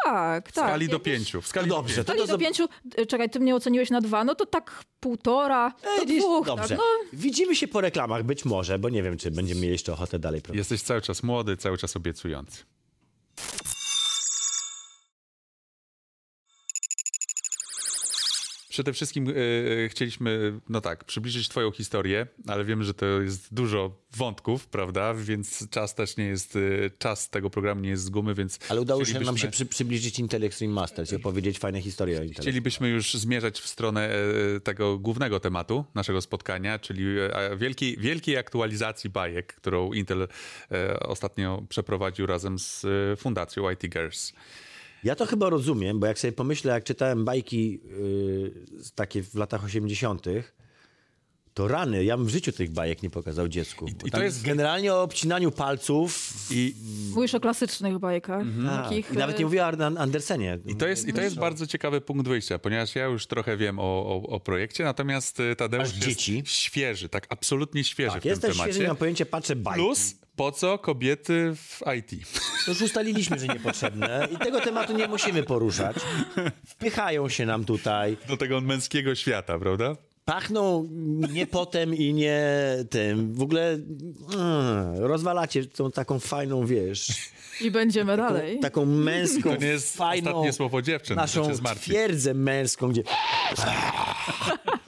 tak. 0.03 0.49
W 0.49 0.51
tak. 0.51 0.69
skali 0.69 0.87
do 0.87 0.99
pięciu. 0.99 1.41
W 1.41 1.47
skali 1.47 1.69
Dobrze, 1.69 1.95
do 1.95 2.03
to 2.03 2.11
Skali 2.11 2.27
do 2.27 2.37
pięciu, 2.37 2.67
czekaj, 3.07 3.29
ty 3.29 3.39
mnie 3.39 3.55
oceniłeś 3.55 3.89
na 3.89 4.01
dwa, 4.01 4.23
no 4.23 4.35
to 4.35 4.45
tak 4.45 4.83
półtora, 4.99 5.73
do 5.83 5.89
Ej, 5.89 5.99
widzisz, 5.99 6.23
dwóch. 6.23 6.45
Dobrze. 6.45 6.67
Tak, 6.67 6.77
no, 6.77 6.83
Widzimy 7.13 7.55
się 7.55 7.67
po 7.67 7.81
reklamach, 7.81 8.23
być 8.23 8.45
może, 8.45 8.79
bo 8.79 8.89
nie 8.89 9.03
wiem, 9.03 9.17
czy 9.17 9.31
będziemy 9.31 9.61
mieli 9.61 9.71
jeszcze 9.71 9.93
ochotę 9.93 10.19
dalej 10.19 10.41
prowadzić. 10.41 10.57
Jesteś 10.57 10.81
cały 10.81 11.01
czas 11.01 11.23
młody, 11.23 11.57
cały 11.57 11.77
czas 11.77 11.95
obiecujący. 11.95 12.63
Przede 18.79 18.93
wszystkim 18.93 19.29
e, 19.29 19.33
chcieliśmy, 19.89 20.59
no 20.69 20.81
tak, 20.81 21.03
przybliżyć 21.03 21.49
Twoją 21.49 21.71
historię, 21.71 22.27
ale 22.47 22.65
wiemy, 22.65 22.83
że 22.83 22.93
to 22.93 23.05
jest 23.05 23.53
dużo 23.53 23.95
wątków, 24.11 24.67
prawda? 24.67 25.13
Więc 25.13 25.69
czas 25.69 25.95
też 25.95 26.17
nie 26.17 26.25
jest, 26.25 26.55
e, 26.55 26.59
czas 26.97 27.29
tego 27.29 27.49
programu 27.49 27.81
nie 27.81 27.89
jest 27.89 28.03
z 28.03 28.09
gumy, 28.09 28.35
więc. 28.35 28.59
Ale 28.69 28.81
udało 28.81 29.05
się 29.05 29.19
nam 29.19 29.37
się 29.37 29.47
przy, 29.47 29.65
przybliżyć 29.65 30.19
Intel 30.19 30.43
Extreme 30.43 30.73
Masters 30.73 31.11
i 31.11 31.15
opowiedzieć 31.15 31.59
fajne 31.59 31.81
historie 31.81 32.19
o 32.19 32.23
Intel. 32.23 32.41
Chcielibyśmy 32.41 32.89
już 32.89 33.13
zmierzać 33.13 33.59
w 33.59 33.67
stronę 33.67 34.09
e, 34.55 34.59
tego 34.59 34.97
głównego 34.97 35.39
tematu 35.39 35.85
naszego 35.95 36.21
spotkania, 36.21 36.79
czyli 36.79 37.05
wielkiej, 37.57 37.97
wielkiej 37.97 38.37
aktualizacji 38.37 39.09
bajek, 39.09 39.53
którą 39.53 39.93
Intel 39.93 40.27
ostatnio 41.01 41.63
przeprowadził 41.69 42.25
razem 42.25 42.59
z 42.59 42.85
fundacją 43.19 43.71
IT 43.71 43.89
Girls. 43.89 44.33
Ja 45.03 45.15
to 45.15 45.25
chyba 45.25 45.49
rozumiem, 45.49 45.99
bo 45.99 46.07
jak 46.07 46.19
sobie 46.19 46.31
pomyślę, 46.31 46.73
jak 46.73 46.83
czytałem 46.83 47.25
bajki 47.25 47.71
yy, 47.71 48.65
takie 48.95 49.23
w 49.23 49.35
latach 49.35 49.63
80., 49.63 50.25
to 51.53 51.67
rany, 51.67 52.03
ja 52.03 52.17
bym 52.17 52.25
w 52.25 52.29
życiu 52.29 52.51
tych 52.51 52.69
bajek 52.71 53.03
nie 53.03 53.09
pokazał 53.09 53.47
dziecku. 53.47 53.85
Bo 54.01 54.07
i 54.07 54.11
to 54.11 54.23
jest- 54.23 54.43
generalnie 54.43 54.93
o 54.93 55.03
obcinaniu 55.03 55.51
palców. 55.51 56.33
I, 56.51 56.75
Mówisz 57.13 57.35
o 57.35 57.39
klasycznych 57.39 57.97
bajkach. 57.99 58.43
Tak. 58.65 58.83
Takich, 58.83 59.11
I 59.13 59.17
nawet 59.17 59.35
e, 59.35 59.39
nie 59.39 59.45
mówię 59.45 59.63
o 59.63 59.65
An- 59.67 59.97
Andersenie. 59.97 60.59
i 60.65 60.75
to 60.75 60.87
jest, 60.87 61.07
i 61.07 61.13
to 61.13 61.21
jest 61.21 61.35
bardzo 61.35 61.67
ciekawy 61.67 62.01
punkt 62.01 62.27
wyjścia, 62.27 62.59
ponieważ 62.59 62.95
ja 62.95 63.05
już 63.05 63.27
trochę 63.27 63.57
wiem 63.57 63.79
o, 63.79 63.83
o, 63.83 64.21
o 64.29 64.39
projekcie, 64.39 64.83
natomiast 64.83 65.39
e, 65.39 65.55
Tadeusz 65.55 65.83
jest 65.95 65.99
dzieci? 65.99 66.43
świeży, 66.45 67.09
tak 67.09 67.25
absolutnie 67.29 67.83
świeży 67.83 68.11
tak, 68.11 68.19
w 68.19 68.23
tym 68.23 68.29
jestem 68.29 68.51
temacie. 68.51 68.73
świeży, 68.73 68.87
mam 68.87 68.97
pojęcia, 68.97 69.25
patrzę 69.25 69.55
bajki. 69.55 69.79
Plus, 69.83 70.15
po 70.39 70.51
co 70.51 70.77
kobiety 70.77 71.55
w 71.55 71.81
IT? 71.97 72.27
To 72.65 72.71
już 72.71 72.81
ustaliliśmy, 72.81 73.39
że 73.39 73.47
niepotrzebne 73.47 74.27
i 74.31 74.37
tego 74.37 74.61
tematu 74.61 74.93
nie 74.93 75.07
musimy 75.07 75.43
poruszać. 75.43 75.95
Wpychają 76.67 77.29
się 77.29 77.45
nam 77.45 77.65
tutaj. 77.65 78.17
Do 78.27 78.37
tego 78.37 78.61
męskiego 78.61 79.15
świata, 79.15 79.59
prawda? 79.59 79.95
Pachną 80.25 80.87
nie 81.33 81.47
potem 81.47 81.95
i 81.95 82.13
nie 82.13 82.51
tym. 82.89 83.33
W 83.33 83.41
ogóle 83.41 83.73
mm, 83.73 84.97
rozwalacie 84.97 85.65
tą 85.65 85.91
taką 85.91 86.19
fajną, 86.19 86.65
wiesz, 86.65 87.07
I 87.61 87.71
będziemy 87.71 88.17
dalej. 88.17 88.59
taką 88.59 88.85
męską, 88.85 89.49
To 89.49 89.61
nie 89.61 89.67
jest 89.67 89.97
fajną, 89.97 90.31
ostatnie 90.31 90.53
słowo 90.53 90.81
dziewczyn, 90.81 91.15
naszą 91.15 91.51
twierdzę 91.81 92.33
męską, 92.33 92.89
gdzie... 92.89 93.03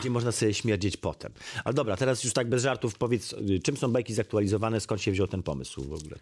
gdzie 0.00 0.10
można 0.10 0.32
sobie 0.32 0.54
śmierdzieć 0.54 0.96
potem. 0.96 1.32
Ale 1.64 1.74
dobra, 1.74 1.96
teraz 1.96 2.24
już 2.24 2.32
tak 2.32 2.48
bez 2.48 2.62
żartów 2.62 2.98
powiedz, 2.98 3.32
y, 3.32 3.60
czym 3.60 3.76
są 3.76 3.92
bajki 3.92 4.14
zaktualizowane, 4.14 4.80
skąd 4.80 5.02
się 5.02 5.12
wziął 5.12 5.26
ten 5.26 5.42
pomysł 5.42 5.82
w 5.82 5.92
ogóle? 5.92 6.16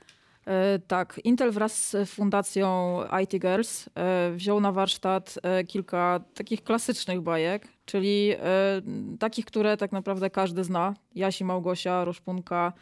E, 0.47 0.79
tak, 0.79 1.21
Intel 1.25 1.53
wraz 1.53 1.91
z 1.91 2.11
fundacją 2.11 3.01
IT 3.23 3.41
Girls 3.41 3.89
e, 3.95 4.33
wziął 4.33 4.61
na 4.61 4.73
warsztat 4.73 5.39
e, 5.43 5.65
kilka 5.65 6.21
takich 6.35 6.65
klasycznych 6.65 7.21
bajek, 7.21 7.69
czyli 7.87 8.35
takich, 9.19 9.45
które 9.45 9.77
tak 9.77 9.93
naprawdę 9.93 10.31
każdy 10.31 10.65
zna. 10.65 10.95
Jasi, 11.15 11.45
Małgosia, 11.45 12.05
Roszpunka 12.05 12.73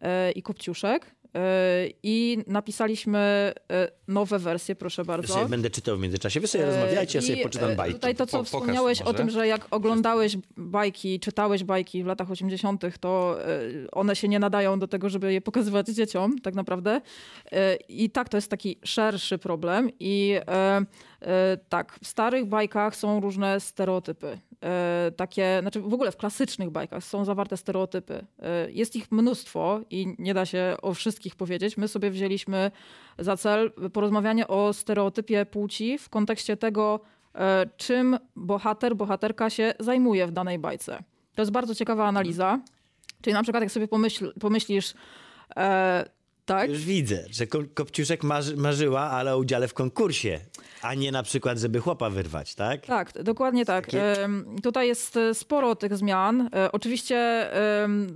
e, 0.00 0.32
i 0.32 0.42
Kopciuszek. 0.42 1.14
E, 1.34 1.88
I 2.02 2.38
napisaliśmy 2.46 3.18
e, 3.18 3.88
nowe 4.08 4.38
wersje, 4.38 4.74
proszę 4.74 5.04
bardzo. 5.04 5.34
sobie 5.34 5.48
będę 5.48 5.70
czytał 5.70 5.96
w 5.96 6.00
międzyczasie. 6.00 6.40
Wy 6.40 6.46
sobie 6.46 6.66
rozmawiajcie, 6.66 7.18
ja 7.18 7.22
sobie 7.22 7.42
poczytam 7.42 7.70
e, 7.70 7.76
bajki. 7.76 7.94
Tutaj 7.94 8.14
to, 8.14 8.26
co 8.26 8.38
Po- 8.38 8.44
wspomniałeś 8.44 9.02
o 9.02 9.14
tym, 9.14 9.30
że 9.30 9.46
jak 9.46 9.66
oglądałeś 9.70 10.36
bajki, 10.56 11.20
czytałeś 11.20 11.64
bajki 11.64 12.02
w 12.02 12.06
latach 12.06 12.30
80., 12.30 12.84
to 13.00 13.36
e, 13.48 13.60
one 13.92 14.16
się 14.16 14.28
nie 14.28 14.38
nadają 14.38 14.78
do 14.78 14.88
tego, 14.88 15.08
żeby 15.08 15.32
je 15.32 15.40
pokazywać 15.40 15.86
dzieciom, 15.86 16.38
tak 16.38 16.54
naprawdę. 16.54 17.00
E, 17.52 17.74
I 17.76 18.10
tak, 18.10 18.28
to 18.28 18.36
jest 18.36 18.50
taki 18.50 18.78
szerszy 18.84 19.38
problem. 19.38 19.90
I 20.00 20.34
e, 20.48 20.80
e, 21.22 21.56
tak, 21.68 21.98
w 22.02 22.06
starych 22.06 22.46
bajkach 22.46 22.96
są 22.96 23.20
różne 23.20 23.60
stereotypy. 23.60 24.38
E, 24.64 25.12
Takie, 25.16 25.58
znaczy 25.60 25.80
w 25.80 25.94
ogóle 25.94 26.12
w 26.12 26.16
klasycznych 26.16 26.70
bajkach 26.70 27.04
są 27.04 27.24
zawarte 27.24 27.56
stereotypy. 27.56 28.26
E, 28.42 28.70
Jest 28.70 28.96
ich 28.96 29.12
mnóstwo 29.12 29.80
i 29.90 30.14
nie 30.18 30.34
da 30.34 30.46
się 30.46 30.76
o 30.82 30.94
wszystkich 30.94 31.36
powiedzieć. 31.36 31.76
My 31.76 31.88
sobie 31.88 32.10
wzięliśmy 32.10 32.70
za 33.18 33.36
cel 33.36 33.72
porozmawianie 33.92 34.48
o 34.48 34.72
stereotypie 34.72 35.46
płci 35.46 35.98
w 35.98 36.08
kontekście 36.08 36.56
tego, 36.56 37.00
e, 37.34 37.66
czym 37.76 38.18
bohater, 38.36 38.96
bohaterka 38.96 39.50
się 39.50 39.74
zajmuje 39.80 40.26
w 40.26 40.32
danej 40.32 40.58
bajce. 40.58 40.98
To 41.34 41.42
jest 41.42 41.52
bardzo 41.52 41.74
ciekawa 41.74 42.06
analiza. 42.06 42.60
Czyli 43.22 43.34
na 43.34 43.42
przykład 43.42 43.62
jak 43.62 43.72
sobie 43.72 43.88
pomyśl, 43.88 44.32
pomyślisz, 44.40 44.94
Tak? 46.44 46.70
Już 46.70 46.84
widzę, 46.84 47.24
że 47.30 47.46
Ko- 47.46 47.58
Kopciuszek 47.74 48.22
marzy, 48.24 48.56
marzyła, 48.56 49.00
ale 49.00 49.34
o 49.34 49.38
udziale 49.38 49.68
w 49.68 49.74
konkursie, 49.74 50.40
a 50.82 50.94
nie 50.94 51.12
na 51.12 51.22
przykład, 51.22 51.58
żeby 51.58 51.80
chłopa 51.80 52.10
wyrwać, 52.10 52.54
tak? 52.54 52.86
Tak, 52.86 53.12
dokładnie 53.22 53.64
tak. 53.64 53.84
Takie- 53.86 54.28
Tutaj 54.62 54.88
jest 54.88 55.16
e, 55.16 55.34
sporo 55.34 55.74
tych 55.76 55.96
zmian. 55.96 56.48
E, 56.54 56.72
Oczywiście 56.72 57.50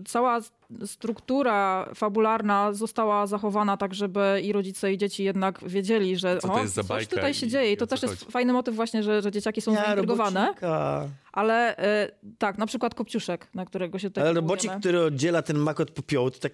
cała 0.07 0.41
struktura 0.87 1.89
fabularna 1.95 2.73
została 2.73 3.27
zachowana 3.27 3.77
tak, 3.77 3.95
żeby 3.95 4.41
i 4.45 4.53
rodzice, 4.53 4.93
i 4.93 4.99
dzieci 4.99 5.25
jednak 5.25 5.59
wiedzieli, 5.69 6.17
że 6.17 6.39
Co 6.39 6.49
to 6.49 6.55
o, 6.55 6.61
jest 6.63 6.75
za 6.75 6.85
coś 6.85 7.07
tutaj 7.07 7.31
i- 7.31 7.35
się 7.35 7.49
dzieje. 7.49 7.71
i 7.71 7.75
I 7.75 7.77
to 7.77 7.87
też 7.87 8.03
jest 8.03 8.19
chodzi. 8.21 8.33
fajny 8.33 8.53
motyw 8.53 8.75
właśnie, 8.77 9.03
że, 9.03 9.23
że 9.23 9.31
dzieciaki 9.31 9.61
są 9.61 9.73
Ja, 9.73 9.85
zaintrygowane. 9.85 10.41
robocika. 10.41 11.09
Ale 11.33 11.77
e, 11.77 12.09
tak, 12.39 12.59
na 12.59 12.67
przykład 12.67 12.95
Kopciuszek, 12.95 13.49
na 13.55 13.67
którego 13.67 13.99
się 13.99 14.11
tutaj 14.11 14.25
Ale 14.25 14.33
robocik, 14.33 14.73
który 14.81 15.01
oddziela 15.05 15.43
ten 15.43 15.57
mak 15.59 15.81
od 15.81 15.91
popiołu, 15.91 16.31
to 16.31 16.39
tak... 16.39 16.53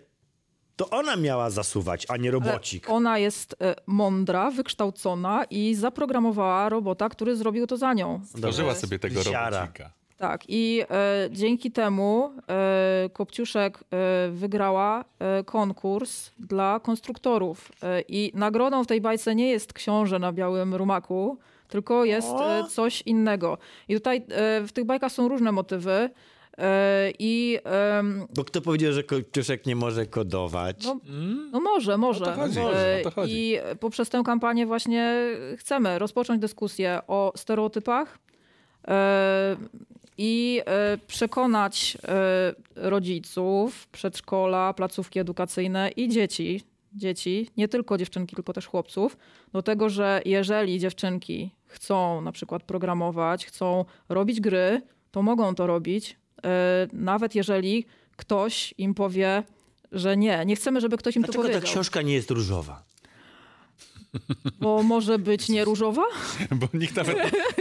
To 0.77 0.91
ona 0.91 1.17
miała 1.17 1.51
zasuwać, 1.51 2.07
a 2.09 2.17
nie 2.17 2.31
Ale 2.31 2.39
robocik. 2.41 2.91
Ona 2.91 3.19
jest 3.19 3.57
e, 3.61 3.75
mądra, 3.87 4.51
wykształcona 4.51 5.45
i 5.51 5.75
zaprogramowała 5.75 6.69
robota, 6.69 7.09
który 7.09 7.37
zrobił 7.37 7.67
to 7.67 7.77
za 7.77 7.93
nią. 7.95 8.21
Stworzyła 8.25 8.75
sobie 8.75 8.99
tego 8.99 9.23
Siara. 9.23 9.61
robocika. 9.61 9.91
Tak, 10.19 10.43
i 10.49 10.83
e, 10.91 11.29
dzięki 11.31 11.71
temu 11.73 12.33
e, 12.49 13.09
Kopciuszek 13.13 13.79
e, 13.79 13.83
wygrała 14.31 15.05
e, 15.19 15.45
konkurs 15.45 16.31
dla 16.39 16.81
konstruktorów. 16.83 17.73
E, 17.83 18.01
I 18.09 18.33
nagrodą 18.35 18.85
w 18.85 18.87
tej 18.87 19.01
bajce 19.01 19.35
nie 19.35 19.49
jest 19.51 19.73
książę 19.73 20.19
na 20.19 20.33
białym 20.33 20.75
rumaku, 20.75 21.39
tylko 21.69 22.05
jest 22.05 22.33
e, 22.33 22.65
coś 22.71 23.03
innego. 23.03 23.59
I 23.89 23.95
tutaj 23.95 24.17
e, 24.17 24.23
w 24.67 24.73
tych 24.73 24.85
bajkach 24.85 25.13
są 25.13 25.29
różne 25.29 25.53
motywy. 25.53 26.11
E, 26.59 27.13
I 27.19 27.59
em, 27.65 28.27
Bo 28.35 28.45
kto 28.45 28.61
powiedział, 28.61 28.93
że 28.93 29.03
Kopciuszek 29.03 29.67
nie 29.67 29.77
może 29.77 30.07
kodować? 30.07 30.85
no, 30.85 31.01
no 31.53 31.61
może, 31.61 31.99
może. 31.99 32.25
to 32.25 32.33
chodzi, 32.33 32.61
o 32.61 32.71
to 33.05 33.11
chodzi. 33.11 33.33
I 33.37 33.59
poprzez 33.81 34.09
tę 34.11 34.23
kampanię 34.25 34.67
właśnie 34.67 35.25
chcemy 35.57 35.99
rozpocząć 35.99 36.41
dyskusję 36.41 37.01
o 37.07 37.33
stereotypach 37.37 38.19
e, 38.89 39.57
i 40.19 40.61
przekonać 41.07 41.99
rodziców, 42.77 43.87
przedszkola, 43.87 44.75
placówki 44.75 45.19
edukacyjne 45.19 45.91
i 45.91 46.09
dzieci, 46.09 46.63
dzieci, 46.95 47.51
nie 47.57 47.69
tylko 47.69 47.99
dziewczynki, 47.99 48.37
tylko 48.37 48.53
też 48.53 48.67
chłopców, 48.67 49.17
do 49.53 49.63
tego, 49.63 49.89
że 49.89 50.23
jeżeli 50.25 50.79
dziewczynki 50.79 51.51
chcą 51.67 52.21
na 52.21 52.33
przykład 52.33 52.63
programować, 52.63 53.47
chcą 53.47 53.85
robić 54.09 54.41
gry, 54.41 54.83
to 55.11 55.23
mogą 55.23 55.55
to 55.55 55.67
robić, 55.67 56.17
nawet 56.93 57.35
jeżeli 57.35 57.85
ktoś 58.17 58.75
im 58.79 58.95
powie, 58.95 59.43
że 59.93 60.17
nie. 60.17 60.45
Nie 60.47 60.57
chcemy, 60.57 60.81
żeby 60.81 60.97
ktoś 60.99 61.17
im 61.17 61.23
to 61.23 61.27
Dlaczego 61.27 61.43
ta 61.43 61.49
powiedział. 61.53 61.73
książka 61.73 62.03
nie 62.03 62.15
jest 62.15 62.31
różowa? 62.31 62.83
Bo 64.61 64.83
może 64.83 65.19
być 65.19 65.49
nie 65.49 65.65
różowa? 65.65 66.03
Bo 66.61 66.69
nikt 66.75 66.97
nawet, 66.97 67.17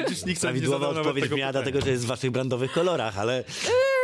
nikt 0.07 0.25
nie 0.27 0.35
Prawidłowa 0.35 0.87
nawet 0.87 0.97
odpowiedź 0.97 1.23
tego 1.23 1.37
miała 1.37 1.49
pytania. 1.49 1.63
dlatego, 1.71 1.85
że 1.85 1.91
jest 1.91 2.03
w 2.03 2.07
waszych 2.07 2.31
brandowych 2.31 2.71
kolorach, 2.71 3.17
ale... 3.17 3.43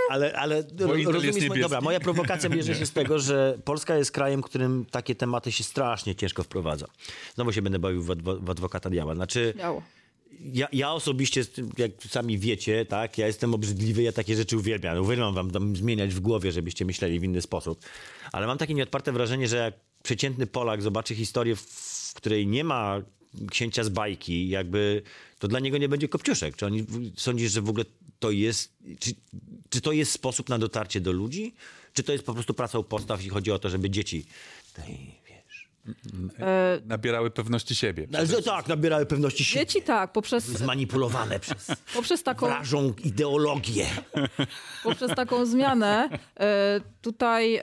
Ale, 0.09 0.33
ale 0.33 0.63
rozumiesz, 1.05 1.59
dobra, 1.61 1.81
moja 1.81 1.99
prowokacja 1.99 2.49
bierze 2.55 2.75
się 2.75 2.85
z 2.85 2.91
tego, 2.91 3.19
że 3.19 3.57
Polska 3.65 3.95
jest 3.97 4.11
krajem, 4.11 4.41
w 4.41 4.45
którym 4.45 4.85
takie 4.91 5.15
tematy 5.15 5.51
się 5.51 5.63
strasznie 5.63 6.15
ciężko 6.15 6.43
wprowadza. 6.43 6.85
Znowu 7.35 7.51
się 7.51 7.61
będę 7.61 7.79
bawił 7.79 8.03
w, 8.03 8.07
adwo- 8.07 8.39
w 8.45 8.49
adwokata 8.49 8.89
diabła. 8.89 9.15
Znaczy, 9.15 9.53
Miało. 9.57 9.81
Ja, 10.53 10.67
ja 10.71 10.91
osobiście, 10.91 11.43
jak 11.77 11.91
sami 12.09 12.37
wiecie, 12.37 12.85
tak, 12.85 13.17
ja 13.17 13.27
jestem 13.27 13.53
obrzydliwy, 13.53 14.03
ja 14.03 14.11
takie 14.11 14.35
rzeczy 14.35 14.57
uwielbiam. 14.57 14.97
Uwielbiam 14.97 15.33
wam 15.33 15.51
tam 15.51 15.75
zmieniać 15.75 16.13
w 16.13 16.19
głowie, 16.19 16.51
żebyście 16.51 16.85
myśleli 16.85 17.19
w 17.19 17.23
inny 17.23 17.41
sposób. 17.41 17.79
Ale 18.31 18.47
mam 18.47 18.57
takie 18.57 18.73
nieodparte 18.73 19.11
wrażenie, 19.11 19.47
że 19.47 19.57
jak 19.57 19.73
przeciętny 20.03 20.47
Polak 20.47 20.81
zobaczy 20.81 21.15
historię, 21.15 21.55
w, 21.55 22.11
której 22.15 22.47
nie 22.47 22.63
ma 22.63 23.01
księcia 23.51 23.83
z 23.83 23.89
bajki, 23.89 24.49
jakby 24.49 25.01
to 25.39 25.47
dla 25.47 25.59
niego 25.59 25.77
nie 25.77 25.89
będzie 25.89 26.07
kopciuszek. 26.07 26.55
Czy 26.55 26.65
oni 26.65 26.85
sądzisz, 27.15 27.51
że 27.51 27.61
w 27.61 27.69
ogóle 27.69 27.85
to 28.19 28.31
jest, 28.31 28.73
czy, 28.99 29.11
czy 29.69 29.81
to 29.81 29.91
jest 29.91 30.11
sposób 30.11 30.49
na 30.49 30.59
dotarcie 30.59 31.01
do 31.01 31.11
ludzi? 31.11 31.53
Czy 31.93 32.03
to 32.03 32.11
jest 32.11 32.25
po 32.25 32.33
prostu 32.33 32.53
praca 32.53 32.79
u 32.79 32.83
postaw 32.83 33.25
i 33.25 33.29
chodzi 33.29 33.51
o 33.51 33.59
to, 33.59 33.69
żeby 33.69 33.89
dzieci 33.89 34.25
tej, 34.73 35.18
Nabierały 36.85 37.31
pewności 37.31 37.75
siebie. 37.75 38.07
Ale, 38.17 38.27
tak, 38.27 38.67
nabierały 38.67 39.05
pewności 39.05 39.43
siebie. 39.43 39.65
dzieci 39.65 39.81
tak, 39.81 40.11
poprzez, 40.11 40.45
Zmanipulowane 40.45 41.39
przez 41.39 41.67
poprzez, 41.95 42.23
taką, 42.23 42.47
wrażą 42.47 42.93
ideologię. 43.03 43.85
poprzez 44.83 45.15
taką 45.15 45.45
zmianę 45.45 46.09
e, 46.39 46.81
tutaj 47.01 47.55
e, 47.55 47.61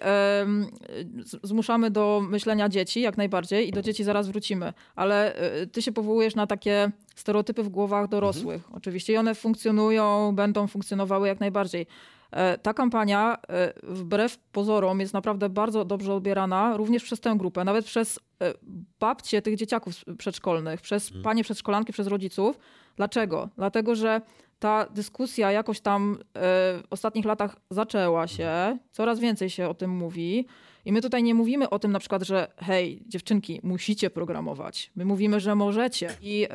zmuszamy 1.43 1.91
do 1.91 2.23
myślenia 2.29 2.69
dzieci, 2.69 3.01
jak 3.01 3.17
najbardziej, 3.17 3.69
i 3.69 3.73
do 3.73 3.83
dzieci 3.83 4.05
zaraz 4.05 4.29
wrócimy. 4.29 4.73
Ale 4.97 5.35
e, 5.35 5.67
ty 5.67 5.83
się 5.83 5.93
powołujesz 5.93 6.35
na 6.35 6.47
takie 6.47 6.91
stereotypy 7.15 7.63
w 7.63 7.69
głowach 7.69 8.09
dorosłych. 8.09 8.63
Oczywiście 8.73 9.13
i 9.13 9.17
one 9.17 9.35
funkcjonują, 9.35 10.35
będą 10.35 10.67
funkcjonowały 10.67 11.29
jak 11.29 11.41
najbardziej. 11.41 11.87
E, 12.31 12.59
Ta 12.59 12.75
kampania, 12.75 13.37
e, 13.49 13.73
wbrew 13.83 14.39
pozorom, 14.39 15.01
jest 15.01 15.15
naprawdę 15.15 15.49
bardzo 15.49 15.85
dobrze 15.85 16.15
odbierana 16.15 16.77
również 16.77 17.05
przez 17.05 17.21
tę 17.21 17.35
grupę, 17.39 17.65
nawet 17.65 17.85
przez 17.85 18.21
e, 18.43 18.53
babcie 19.01 19.43
tych 19.43 19.57
dzieciaków 19.57 19.95
przedszkolnych, 20.19 20.81
przez 20.81 21.13
panie 21.23 21.45
przedszkolanki, 21.45 21.93
przez 21.93 22.07
rodziców. 22.07 22.59
Dlaczego? 22.97 23.49
Dlatego, 23.57 23.95
że 23.95 24.21
ta 24.59 24.87
dyskusja 24.91 25.53
jakoś 25.53 25.81
tam 25.81 26.19
w 26.35 26.83
ostatnich 26.91 27.25
latach 27.25 27.57
zaczęła 27.71 28.27
się, 28.27 28.79
coraz 28.93 29.21
więcej 29.21 29.51
się 29.51 29.69
o 29.69 29.75
tym 29.75 29.91
mówi. 29.91 30.47
I 30.85 30.93
my 30.93 31.01
tutaj 31.03 31.23
nie 31.23 31.35
mówimy 31.35 31.71
o 31.71 31.79
tym 31.79 31.93
na 31.93 31.99
przykład, 31.99 32.23
że 32.23 32.53
hej, 32.57 33.03
dziewczynki, 33.07 33.61
musicie 33.63 34.11
programować. 34.11 34.91
My 34.97 35.05
mówimy, 35.05 35.41
że 35.41 35.55
możecie. 35.55 36.11
I 36.23 36.47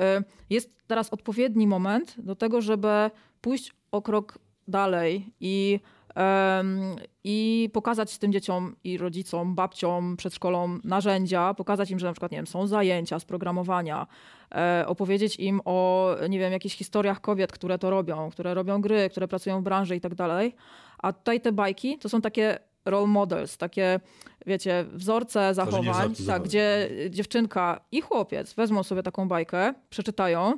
jest 0.50 0.74
teraz 0.88 1.10
odpowiedni 1.10 1.68
moment 1.68 2.16
do 2.18 2.36
tego, 2.36 2.62
żeby 2.62 3.12
pójść 3.42 3.74
o 3.92 4.02
krok 4.02 4.40
dalej 4.68 5.34
i, 5.40 5.80
em, 6.16 6.96
i 7.24 7.70
pokazać 7.74 8.18
tym 8.18 8.32
dzieciom 8.32 8.76
i 8.84 8.98
rodzicom, 8.98 9.56
babciom, 9.56 10.18
przedszkolom 10.18 10.82
narzędzia, 10.84 11.54
pokazać 11.54 11.92
im, 11.92 12.00
że 12.00 12.08
na 12.08 12.14
przykład 12.14 12.32
nie 12.32 12.38
wiem, 12.38 12.48
są 12.48 12.68
zajęcia 12.68 13.20
z 13.20 13.26
programowania, 13.26 14.08
e, 14.56 14.84
opowiedzieć 14.88 15.36
im 15.36 15.62
o 15.66 16.10
nie 16.30 16.40
wiem, 16.40 16.52
jakichś 16.52 16.76
historiach 16.76 17.22
kobiet, 17.22 17.52
które 17.52 17.80
to 17.80 17.90
robią, 17.90 18.30
które 18.32 18.54
robią 18.54 18.82
gry, 18.82 19.10
które 19.10 19.28
pracują 19.28 19.62
w 19.62 19.64
branży 19.64 19.96
i 19.96 20.02
tak 20.02 20.16
dalej. 20.16 20.56
A 20.98 21.14
tutaj 21.14 21.42
te 21.42 21.52
bajki 21.52 21.98
to 21.98 22.10
są 22.10 22.22
takie 22.22 22.60
role 22.86 23.08
models, 23.08 23.58
takie 23.58 24.00
wiecie, 24.46 24.86
wzorce 24.94 25.54
zachowań, 25.54 26.14
tak, 26.28 26.44
gdzie 26.44 26.90
dziewczynka 27.10 27.80
i 27.92 28.02
chłopiec 28.02 28.54
wezmą 28.54 28.84
sobie 28.84 29.04
taką 29.04 29.28
bajkę, 29.28 29.74
przeczytają 29.90 30.54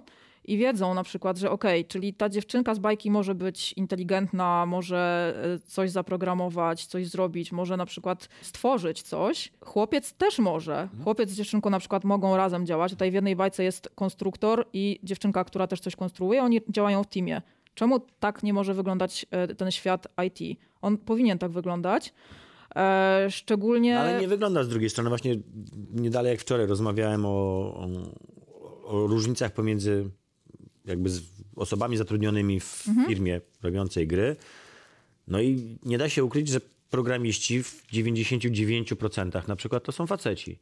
i 0.45 0.58
wiedzą 0.58 0.93
na 0.93 1.03
przykład, 1.03 1.38
że 1.38 1.51
okej, 1.51 1.86
czyli 1.86 2.13
ta 2.13 2.29
dziewczynka 2.29 2.75
z 2.75 2.79
bajki 2.79 3.12
może 3.12 3.36
być 3.36 3.73
inteligentna, 3.73 4.65
może 4.65 5.34
e, 5.43 5.60
coś 5.60 5.91
zaprogramować, 5.91 6.86
coś 6.86 7.08
zrobić, 7.08 7.51
może 7.51 7.77
na 7.77 7.86
przykład 7.86 8.29
stworzyć 8.41 9.01
coś. 9.01 9.51
Chłopiec 9.62 10.13
też 10.13 10.39
może. 10.39 10.89
Chłopiec 11.03 11.29
z 11.29 11.36
dziewczynką 11.36 11.69
na 11.69 11.79
przykład 11.79 12.03
mogą 12.03 12.38
razem 12.38 12.65
działać. 12.65 12.91
Tutaj 12.91 13.12
w 13.12 13.13
jednej 13.13 13.36
bajce 13.36 13.63
jest 13.63 13.89
konstruktor 13.95 14.65
i 14.73 14.99
dziewczynka, 15.03 15.43
która 15.43 15.67
też 15.67 15.79
coś 15.79 15.95
konstruuje. 15.95 16.43
Oni 16.43 16.62
działają 16.69 17.03
w 17.03 17.08
teamie. 17.08 17.41
Czemu 17.75 17.99
tak 18.19 18.43
nie 18.43 18.53
może 18.53 18.73
wyglądać 18.73 19.25
e, 19.32 19.56
ten 19.56 19.71
świat 19.71 20.08
IT? 20.25 20.60
On 20.82 20.97
powinien 20.97 21.38
tak 21.38 21.51
wyglądać. 21.51 22.13
E, 22.75 23.27
szczególnie... 23.29 23.93
No, 23.93 23.99
ale 23.99 24.21
nie 24.21 24.27
wygląda 24.27 24.63
z 24.63 24.69
drugiej 24.69 24.89
strony. 24.89 25.10
Właśnie 25.10 25.36
nie 25.91 26.10
dalej 26.10 26.32
jak 26.32 26.39
wczoraj 26.39 26.67
rozmawiałem 26.67 27.25
o, 27.25 27.29
o, 27.29 27.88
o 28.86 29.08
różnicach 29.08 29.53
pomiędzy 29.53 30.10
jakby 30.85 31.09
z 31.09 31.21
osobami 31.55 31.97
zatrudnionymi 31.97 32.59
w 32.59 32.85
firmie 33.07 33.41
robiącej 33.61 34.07
gry. 34.07 34.35
No 35.27 35.41
i 35.41 35.77
nie 35.85 35.97
da 35.97 36.09
się 36.09 36.23
ukryć, 36.23 36.47
że 36.47 36.61
programiści 36.89 37.63
w 37.63 37.83
99% 37.93 39.47
na 39.47 39.55
przykład 39.55 39.83
to 39.83 39.91
są 39.91 40.07
faceci. 40.07 40.59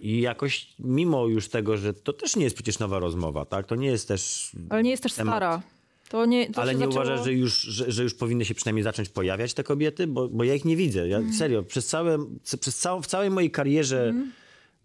I 0.00 0.20
jakoś 0.20 0.68
mimo 0.78 1.26
już 1.26 1.48
tego, 1.48 1.76
że 1.76 1.94
to 1.94 2.12
też 2.12 2.36
nie 2.36 2.44
jest 2.44 2.56
przecież 2.56 2.78
nowa 2.78 2.98
rozmowa, 2.98 3.44
tak? 3.44 3.66
To 3.66 3.74
nie 3.74 3.86
jest 3.86 4.08
też... 4.08 4.52
Ale 4.68 4.82
nie 4.82 4.90
jest 4.90 5.02
też 5.02 5.12
temat. 5.12 5.32
stara. 5.34 5.62
To 6.08 6.26
nie, 6.26 6.50
to 6.50 6.62
Ale 6.62 6.72
nie 6.74 6.78
zaczęło... 6.78 6.94
uważasz, 6.94 7.24
że 7.24 7.32
już, 7.32 7.60
że, 7.60 7.92
że 7.92 8.02
już 8.02 8.14
powinny 8.14 8.44
się 8.44 8.54
przynajmniej 8.54 8.84
zacząć 8.84 9.08
pojawiać 9.08 9.54
te 9.54 9.64
kobiety? 9.64 10.06
Bo, 10.06 10.28
bo 10.28 10.44
ja 10.44 10.54
ich 10.54 10.64
nie 10.64 10.76
widzę. 10.76 11.08
Ja, 11.08 11.20
Serio, 11.38 11.62
przez, 11.62 11.86
całe, 11.86 12.18
przez 12.60 12.78
całą, 12.78 13.02
w 13.02 13.06
całej 13.06 13.30
mojej 13.30 13.50
karierze 13.50 14.14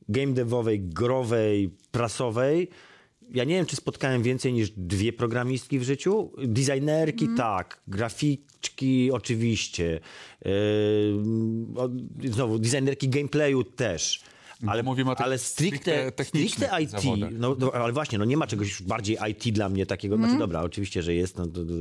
game 0.09 0.33
devowej, 0.33 0.79
growej, 0.79 1.69
prasowej, 1.91 2.69
ja 3.33 3.43
nie 3.43 3.55
wiem, 3.55 3.65
czy 3.65 3.75
spotkałem 3.75 4.23
więcej 4.23 4.53
niż 4.53 4.71
dwie 4.77 5.13
programistki 5.13 5.79
w 5.79 5.83
życiu. 5.83 6.31
Designerki, 6.37 7.27
tak. 7.37 7.81
Graficzki, 7.87 9.11
oczywiście. 9.11 9.99
Yy, 10.45 10.51
znowu, 12.31 12.59
designerki 12.59 13.09
gameplayu 13.09 13.63
też. 13.63 14.23
Ale, 14.67 14.83
Mówimy 14.83 15.11
o 15.11 15.15
tych 15.15 15.25
ale 15.25 15.37
stricte 15.37 16.11
stricte, 16.23 16.69
IT, 16.81 16.89
zawodach. 16.89 17.29
no, 17.33 17.55
no, 17.59 17.71
ale 17.71 17.93
właśnie, 17.93 18.17
no 18.17 18.25
nie 18.25 18.37
ma 18.37 18.47
czegoś 18.47 18.81
bardziej 18.81 19.17
IT 19.31 19.53
dla 19.53 19.69
mnie 19.69 19.85
takiego. 19.85 20.15
Znaczy 20.15 20.31
Mhm. 20.31 20.39
dobra, 20.39 20.61
oczywiście, 20.61 21.03
że 21.03 21.13
jest. 21.13 21.37
No, 21.37 21.47
to, 21.47 21.65
to, 21.65 21.73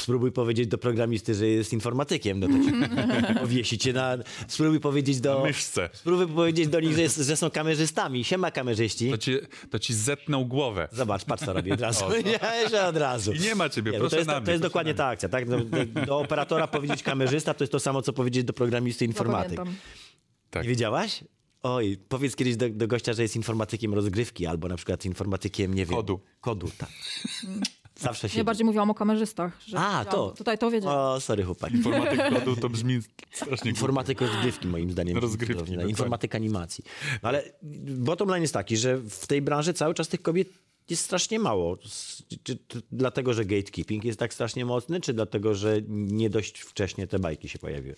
spróbuj 0.00 0.32
powiedzieć 0.32 0.66
do 0.66 0.78
programisty, 0.78 1.34
że 1.34 1.46
jest 1.46 1.72
informatykiem, 1.72 2.40
no 2.40 2.46
to 2.46 2.52
ci 2.52 2.72
powiesi 3.40 3.78
cię 3.78 3.92
na... 3.92 4.18
Spróbuj 4.48 4.80
powiedzieć 4.80 5.20
do... 5.20 5.42
myszce. 5.44 5.88
Spróbuj 5.92 6.26
powiedzieć 6.26 6.68
do 6.68 6.80
nich, 6.80 6.94
że, 6.94 7.02
jest, 7.02 7.16
że 7.16 7.36
są 7.36 7.50
kamerzystami. 7.50 8.24
Siema 8.24 8.50
kamerzyści. 8.50 9.10
To 9.10 9.18
ci, 9.18 9.36
to 9.70 9.78
ci 9.78 9.94
zetną 9.94 10.44
głowę. 10.44 10.88
Zobacz, 10.92 11.24
patrz 11.24 11.44
co 11.44 11.52
robię 11.52 11.74
od 11.74 11.80
razu. 11.80 12.04
Nie, 12.24 12.38
że 12.70 12.86
od 12.86 12.96
razu. 12.96 13.32
I 13.32 13.40
nie 13.40 13.54
ma 13.54 13.68
ciebie, 13.68 13.92
Nie, 13.92 13.98
no 13.98 14.02
proszę 14.08 14.24
to 14.24 14.32
jest, 14.32 14.44
to 14.44 14.50
jest 14.50 14.62
dokładnie 14.62 14.94
ta 14.94 15.06
akcja, 15.06 15.28
tak? 15.28 15.48
Do, 15.48 15.60
do, 15.60 16.06
do 16.06 16.18
operatora 16.18 16.66
powiedzieć 16.66 17.02
kamerzysta 17.02 17.54
to 17.54 17.64
jest 17.64 17.72
to 17.72 17.80
samo, 17.80 18.02
co 18.02 18.12
powiedzieć 18.12 18.44
do 18.44 18.52
programisty 18.52 19.04
informatyk. 19.04 19.60
Tak. 20.50 20.62
Nie 20.62 20.68
wiedziałaś? 20.68 21.24
Oj, 21.62 21.98
powiedz 22.08 22.36
kiedyś 22.36 22.56
do, 22.56 22.68
do 22.68 22.88
gościa, 22.88 23.12
że 23.12 23.22
jest 23.22 23.36
informatykiem 23.36 23.94
rozgrywki 23.94 24.46
albo 24.46 24.68
na 24.68 24.76
przykład 24.76 25.04
informatykiem, 25.04 25.74
nie 25.74 25.86
wiem... 25.86 25.96
Kodu. 25.96 26.20
Kodu, 26.40 26.68
tak. 26.78 26.90
Zawsze 28.00 28.28
się... 28.28 28.38
Nie 28.38 28.44
bardziej 28.44 28.66
mówiłam 28.66 28.90
o 28.90 28.94
kamerzystach. 28.94 29.60
Że 29.66 29.78
A, 29.78 29.98
ja 29.98 30.04
to. 30.04 30.30
Tutaj 30.30 30.58
to 30.58 30.70
wiedziałam. 30.70 30.98
O, 30.98 31.20
sorry 31.20 31.44
chłopak. 31.44 31.72
Informatyk 31.72 32.20
kodu 32.38 32.56
to 32.56 32.68
brzmi 32.68 33.00
strasznie 33.32 33.56
głupio. 33.56 33.68
Informatyk 33.68 34.20
rozgrywki 34.20 34.68
moim 34.68 34.90
zdaniem. 34.90 35.18
Rozgrywki. 35.18 35.72
Informatyk 35.88 36.34
animacji. 36.34 36.84
No 37.22 37.28
ale 37.28 37.52
bottom 37.82 38.28
line 38.28 38.42
jest 38.42 38.54
taki, 38.54 38.76
że 38.76 38.96
w 38.96 39.26
tej 39.26 39.42
branży 39.42 39.74
cały 39.74 39.94
czas 39.94 40.08
tych 40.08 40.22
kobiet 40.22 40.48
jest 40.90 41.04
strasznie 41.04 41.38
mało. 41.38 41.76
Czy, 42.42 42.58
dlatego, 42.92 43.32
że 43.32 43.44
gatekeeping 43.44 44.04
jest 44.04 44.18
tak 44.18 44.34
strasznie 44.34 44.64
mocny, 44.64 45.00
czy 45.00 45.14
dlatego, 45.14 45.54
że 45.54 45.80
nie 45.88 46.30
dość 46.30 46.60
wcześnie 46.60 47.06
te 47.06 47.18
bajki 47.18 47.48
się 47.48 47.58
pojawiły? 47.58 47.96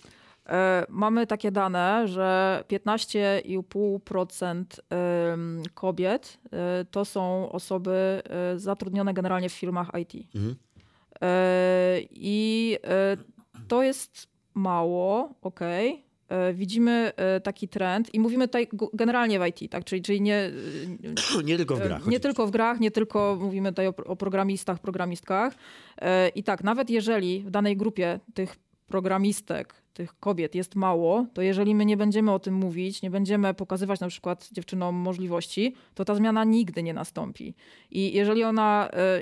E, 0.49 0.85
Mamy 0.89 1.27
takie 1.27 1.51
dane, 1.51 2.07
że 2.07 2.63
15,5% 2.69 4.63
em, 4.89 5.63
kobiet 5.73 6.39
e, 6.51 6.85
to 6.91 7.05
są 7.05 7.51
osoby 7.51 7.91
e, 8.25 8.59
zatrudnione 8.59 9.13
generalnie 9.13 9.49
w 9.49 9.53
firmach 9.53 9.91
IT. 10.01 10.13
E, 11.21 11.99
I 12.11 12.77
e, 12.83 13.17
to 13.67 13.83
jest 13.83 14.27
mało, 14.53 15.33
okej. 15.41 15.91
E, 15.93 16.12
Widzimy 16.53 17.11
e, 17.15 17.41
taki 17.41 17.67
trend 17.67 18.13
i 18.13 18.19
mówimy 18.19 18.47
tutaj 18.47 18.67
generalnie 18.93 19.39
w 19.39 19.45
IT, 19.47 19.71
tak? 19.71 19.83
czyli, 19.83 20.01
czyli 20.01 20.21
nie, 20.21 20.51
Nie 21.43 21.57
tylko 21.57 21.75
w 21.75 21.79
grach. 21.79 22.07
nie 22.07 22.19
tylko 22.19 22.47
w 22.47 22.51
grach, 22.51 22.79
nie 22.79 22.91
tylko 22.91 23.37
mówimy 23.41 23.69
tutaj 23.69 23.87
o, 23.87 23.95
o 24.05 24.15
programistach, 24.15 24.79
programistkach. 24.79 25.55
E, 26.01 26.29
I 26.29 26.43
tak, 26.43 26.63
nawet 26.63 26.89
jeżeli 26.89 27.43
w 27.43 27.49
danej 27.49 27.77
grupie 27.77 28.19
tych 28.33 28.55
programistek, 28.87 29.73
tych 29.93 30.19
kobiet 30.19 30.55
jest 30.55 30.75
mało, 30.75 31.25
to 31.33 31.41
jeżeli 31.41 31.75
my 31.75 31.85
nie 31.85 31.97
będziemy 31.97 32.31
o 32.31 32.39
tym 32.39 32.53
mówić, 32.53 33.01
nie 33.01 33.09
będziemy 33.09 33.53
pokazywać 33.53 33.99
na 33.99 34.07
przykład 34.07 34.49
dziewczynom 34.51 34.95
możliwości, 34.95 35.75
to 35.93 36.05
ta 36.05 36.15
zmiana 36.15 36.43
nigdy 36.43 36.83
nie 36.83 36.93
nastąpi. 36.93 37.53
I 37.91 38.13
jeżeli 38.13 38.43
ona 38.43 38.89
e, 38.93 39.21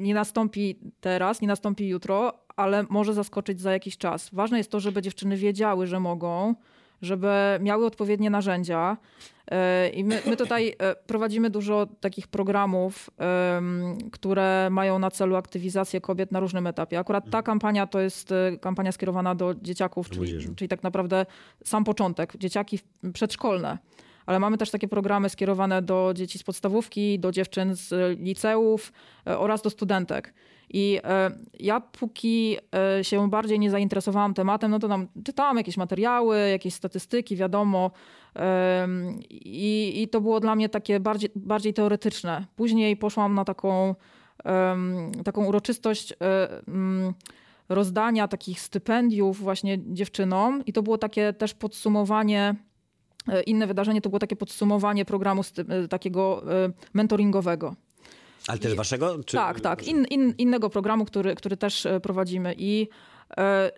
nie 0.00 0.14
nastąpi 0.14 0.78
teraz, 1.00 1.40
nie 1.40 1.48
nastąpi 1.48 1.88
jutro, 1.88 2.32
ale 2.58 2.84
może 2.88 3.14
zaskoczyć 3.14 3.60
za 3.60 3.72
jakiś 3.72 3.98
czas. 3.98 4.30
Ważne 4.32 4.58
jest 4.58 4.70
to, 4.70 4.80
żeby 4.80 5.02
dziewczyny 5.02 5.36
wiedziały, 5.36 5.86
że 5.86 6.00
mogą, 6.00 6.54
żeby 7.02 7.28
miały 7.60 7.86
odpowiednie 7.86 8.30
narzędzia. 8.30 8.96
E, 9.50 9.88
I 9.88 10.04
my, 10.04 10.22
my 10.26 10.36
tutaj 10.36 10.74
e, 10.78 10.94
prowadzimy 10.94 11.50
dużo 11.50 11.86
takich 12.00 12.26
programów, 12.26 13.10
które 14.12 14.68
mają 14.70 14.98
na 14.98 15.10
celu 15.10 15.36
aktywizację 15.36 16.00
kobiet 16.00 16.32
na 16.32 16.40
różnym 16.40 16.66
etapie. 16.66 16.98
Akurat 16.98 17.30
ta 17.30 17.42
kampania 17.42 17.86
to 17.86 18.00
jest 18.00 18.32
e, 18.32 18.56
kampania 18.60 18.92
skierowana 18.92 19.34
do 19.34 19.54
dzieciaków, 19.62 20.10
czyli, 20.10 20.54
czyli 20.56 20.68
tak 20.68 20.82
naprawdę 20.82 21.26
sam 21.64 21.84
początek, 21.84 22.36
dzieciaki 22.36 22.78
przedszkolne. 23.12 23.78
Ale 24.26 24.38
mamy 24.38 24.58
też 24.58 24.70
takie 24.70 24.88
programy 24.88 25.28
skierowane 25.28 25.82
do 25.82 26.12
dzieci 26.14 26.38
z 26.38 26.42
podstawówki, 26.42 27.18
do 27.18 27.32
dziewczyn 27.32 27.74
z 27.74 28.18
liceów 28.20 28.92
oraz 29.24 29.62
do 29.62 29.70
studentek. 29.70 30.34
I 30.70 31.00
e, 31.04 31.30
ja 31.60 31.80
póki 31.80 32.56
e, 32.98 33.04
się 33.04 33.30
bardziej 33.30 33.58
nie 33.58 33.70
zainteresowałam 33.70 34.34
tematem, 34.34 34.70
no 34.70 34.78
to 34.78 34.88
tam 34.88 35.08
czytałam 35.24 35.56
jakieś 35.56 35.76
materiały, 35.76 36.48
jakieś 36.50 36.74
statystyki, 36.74 37.36
wiadomo. 37.36 37.90
I, 39.30 39.92
I 40.02 40.08
to 40.08 40.20
było 40.20 40.40
dla 40.40 40.54
mnie 40.54 40.68
takie 40.68 41.00
bardziej, 41.00 41.30
bardziej 41.36 41.74
teoretyczne. 41.74 42.46
Później 42.56 42.96
poszłam 42.96 43.34
na 43.34 43.44
taką, 43.44 43.94
taką 45.24 45.44
uroczystość 45.44 46.12
e, 46.12 46.16
mm, 46.68 47.14
rozdania 47.68 48.28
takich 48.28 48.60
stypendiów 48.60 49.38
właśnie 49.38 49.78
dziewczynom 49.86 50.64
i 50.66 50.72
to 50.72 50.82
było 50.82 50.98
takie 50.98 51.32
też 51.32 51.54
podsumowanie 51.54 52.54
inne 53.46 53.66
wydarzenie 53.66 54.00
to 54.00 54.08
było 54.08 54.20
takie 54.20 54.36
podsumowanie 54.36 55.04
programu 55.04 55.42
takiego 55.90 56.42
mentoringowego. 56.94 57.74
Ale 58.48 58.58
też 58.58 58.74
waszego? 58.74 59.24
Czy... 59.24 59.36
Tak, 59.36 59.60
tak. 59.60 59.86
In, 59.88 60.04
in, 60.04 60.34
innego 60.38 60.70
programu, 60.70 61.04
który, 61.04 61.34
który 61.34 61.56
też 61.56 61.86
e, 61.86 62.00
prowadzimy. 62.00 62.54
I 62.58 62.88
e, 63.36 63.70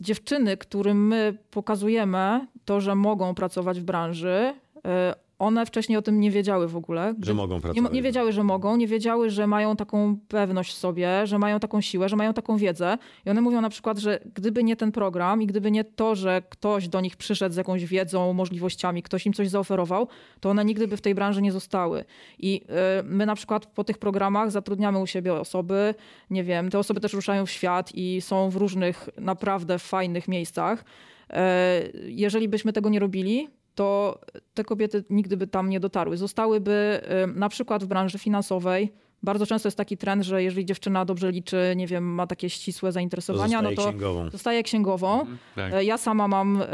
dziewczyny, 0.00 0.56
którym 0.56 1.06
my 1.06 1.38
pokazujemy 1.50 2.46
to, 2.64 2.80
że 2.80 2.94
mogą 2.94 3.34
pracować 3.34 3.80
w 3.80 3.84
branży, 3.84 4.54
e, 4.86 5.14
one 5.38 5.66
wcześniej 5.66 5.98
o 5.98 6.02
tym 6.02 6.20
nie 6.20 6.30
wiedziały 6.30 6.68
w 6.68 6.76
ogóle. 6.76 7.14
Że 7.22 7.34
mogą 7.34 7.54
Nie, 7.54 7.60
pracować. 7.60 7.92
nie 7.92 8.02
wiedziały, 8.02 8.32
że 8.32 8.44
mogą, 8.44 8.76
nie 8.76 8.86
wiedziały, 8.86 9.30
że 9.30 9.46
mają 9.46 9.76
taką 9.76 10.16
pewność 10.28 10.72
w 10.72 10.76
sobie, 10.78 11.26
że 11.26 11.38
mają 11.38 11.60
taką 11.60 11.80
siłę, 11.80 12.08
że 12.08 12.16
mają 12.16 12.34
taką 12.34 12.56
wiedzę. 12.56 12.98
I 13.26 13.30
one 13.30 13.40
mówią 13.40 13.60
na 13.60 13.68
przykład, 13.70 13.98
że 13.98 14.20
gdyby 14.34 14.64
nie 14.64 14.76
ten 14.76 14.92
program 14.92 15.42
i 15.42 15.46
gdyby 15.46 15.70
nie 15.70 15.84
to, 15.84 16.14
że 16.14 16.42
ktoś 16.48 16.88
do 16.88 17.00
nich 17.00 17.16
przyszedł 17.16 17.54
z 17.54 17.56
jakąś 17.56 17.84
wiedzą, 17.84 18.32
możliwościami, 18.32 19.02
ktoś 19.02 19.26
im 19.26 19.32
coś 19.32 19.48
zaoferował, 19.48 20.08
to 20.40 20.50
one 20.50 20.64
nigdy 20.64 20.88
by 20.88 20.96
w 20.96 21.00
tej 21.00 21.14
branży 21.14 21.42
nie 21.42 21.52
zostały. 21.52 22.04
I 22.38 22.60
y, 23.00 23.02
my 23.04 23.26
na 23.26 23.34
przykład 23.34 23.66
po 23.66 23.84
tych 23.84 23.98
programach 23.98 24.50
zatrudniamy 24.50 24.98
u 24.98 25.06
siebie 25.06 25.34
osoby, 25.34 25.94
nie 26.30 26.44
wiem, 26.44 26.70
te 26.70 26.78
osoby 26.78 27.00
też 27.00 27.12
ruszają 27.12 27.46
w 27.46 27.50
świat 27.50 27.90
i 27.94 28.20
są 28.20 28.50
w 28.50 28.56
różnych 28.56 29.08
naprawdę 29.18 29.78
fajnych 29.78 30.28
miejscach. 30.28 30.84
E, 31.30 31.82
Jeżeli 32.06 32.48
byśmy 32.48 32.72
tego 32.72 32.88
nie 32.88 32.98
robili, 32.98 33.48
to 33.74 34.20
te 34.54 34.64
kobiety 34.64 35.04
nigdy 35.10 35.36
by 35.36 35.46
tam 35.46 35.70
nie 35.70 35.80
dotarły. 35.80 36.16
Zostałyby 36.16 37.00
y, 37.24 37.26
na 37.38 37.48
przykład 37.48 37.84
w 37.84 37.86
branży 37.86 38.18
finansowej. 38.18 38.92
Bardzo 39.24 39.46
często 39.46 39.66
jest 39.66 39.76
taki 39.76 39.96
trend, 39.96 40.22
że 40.24 40.42
jeżeli 40.42 40.64
dziewczyna 40.66 41.04
dobrze 41.04 41.30
liczy, 41.30 41.72
nie 41.76 41.86
wiem, 41.86 42.04
ma 42.14 42.26
takie 42.26 42.50
ścisłe 42.50 42.92
zainteresowania, 42.92 43.62
no 43.62 43.68
zostaje 43.68 43.76
to 43.86 43.92
księgową. 43.98 44.30
zostaje 44.30 44.62
księgową. 44.62 45.26
tak. 45.54 45.72
E, 45.72 45.84
Ja 45.84 45.98
sama 45.98 46.28
mam 46.28 46.62
e, 46.62 46.66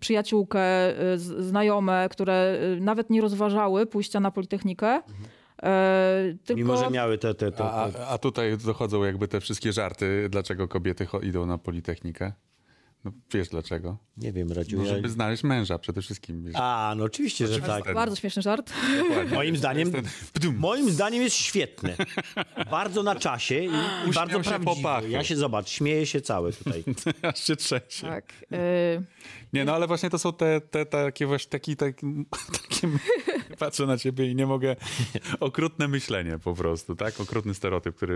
przyjaciółkę, 0.00 0.60
znajome, 1.16 2.08
które 2.10 2.58
nawet 2.80 3.10
nie 3.10 3.20
rozważały 3.20 3.86
pójścia 3.86 4.20
na 4.20 4.30
Politechnikę. 4.30 5.02
E, 5.62 6.34
tylko... 6.44 6.58
Mimo, 6.58 6.76
że 6.76 6.90
miały 6.90 7.18
te... 7.18 7.34
te, 7.34 7.52
te, 7.52 7.64
A, 7.64 7.88
te... 7.90 8.06
a, 8.06 8.08
a 8.08 8.18
tutaj 8.18 8.56
dochodzą 8.58 9.04
jakby 9.04 9.28
te 9.28 9.40
wszystkie 9.40 9.72
żarty, 9.72 10.28
dlaczego 10.30 10.68
kobiety 10.68 11.06
idą 11.22 11.46
na 11.46 11.58
Politechnikę. 11.58 12.32
No 13.06 13.12
wiesz 13.34 13.48
dlaczego? 13.48 13.98
Nie 14.16 14.32
wiem, 14.32 14.52
Radziu. 14.52 14.76
No, 14.78 14.84
ja... 14.84 14.94
żeby 14.94 15.08
znaleźć 15.08 15.44
męża 15.44 15.78
przede 15.78 16.02
wszystkim. 16.02 16.44
Wiesz. 16.44 16.54
A, 16.58 16.94
no 16.96 17.04
oczywiście, 17.04 17.46
że 17.46 17.60
tak. 17.60 17.94
Bardzo 17.94 18.16
śmieszny 18.16 18.42
żart. 18.42 18.72
Moim 19.34 19.56
zdaniem, 19.56 19.92
Pdum. 20.32 20.56
moim 20.56 20.90
zdaniem 20.90 21.22
jest 21.22 21.36
świetny. 21.36 21.96
Bardzo 22.70 23.02
na 23.02 23.14
czasie 23.14 23.58
i, 23.60 23.66
i 24.08 24.12
bardzo 24.14 24.42
się 24.42 24.50
prawdziwy. 24.50 24.64
popachy. 24.64 25.08
Ja 25.10 25.24
się, 25.24 25.36
zobacz, 25.36 25.68
śmieję 25.68 26.06
się 26.06 26.20
cały 26.20 26.52
tutaj. 26.52 26.84
Aż 27.22 27.44
się 27.44 27.56
trzęsie. 27.56 28.06
Tak. 28.06 28.32
e, 28.52 29.02
Nie, 29.52 29.64
no 29.64 29.74
ale 29.74 29.86
właśnie 29.86 30.10
to 30.10 30.18
są 30.18 30.32
te, 30.32 30.60
te 30.60 30.86
takie 30.86 31.26
właśnie, 31.26 31.50
taki, 31.50 31.76
taki, 31.76 32.06
takie, 32.62 32.88
patrzę 33.58 33.86
na 33.86 33.98
ciebie 33.98 34.30
i 34.30 34.34
nie 34.34 34.46
mogę, 34.46 34.76
okrutne 35.40 35.88
myślenie 35.88 36.38
po 36.38 36.54
prostu, 36.54 36.96
tak? 36.96 37.20
Okrutny 37.20 37.54
stereotyp, 37.54 37.96
który 37.96 38.14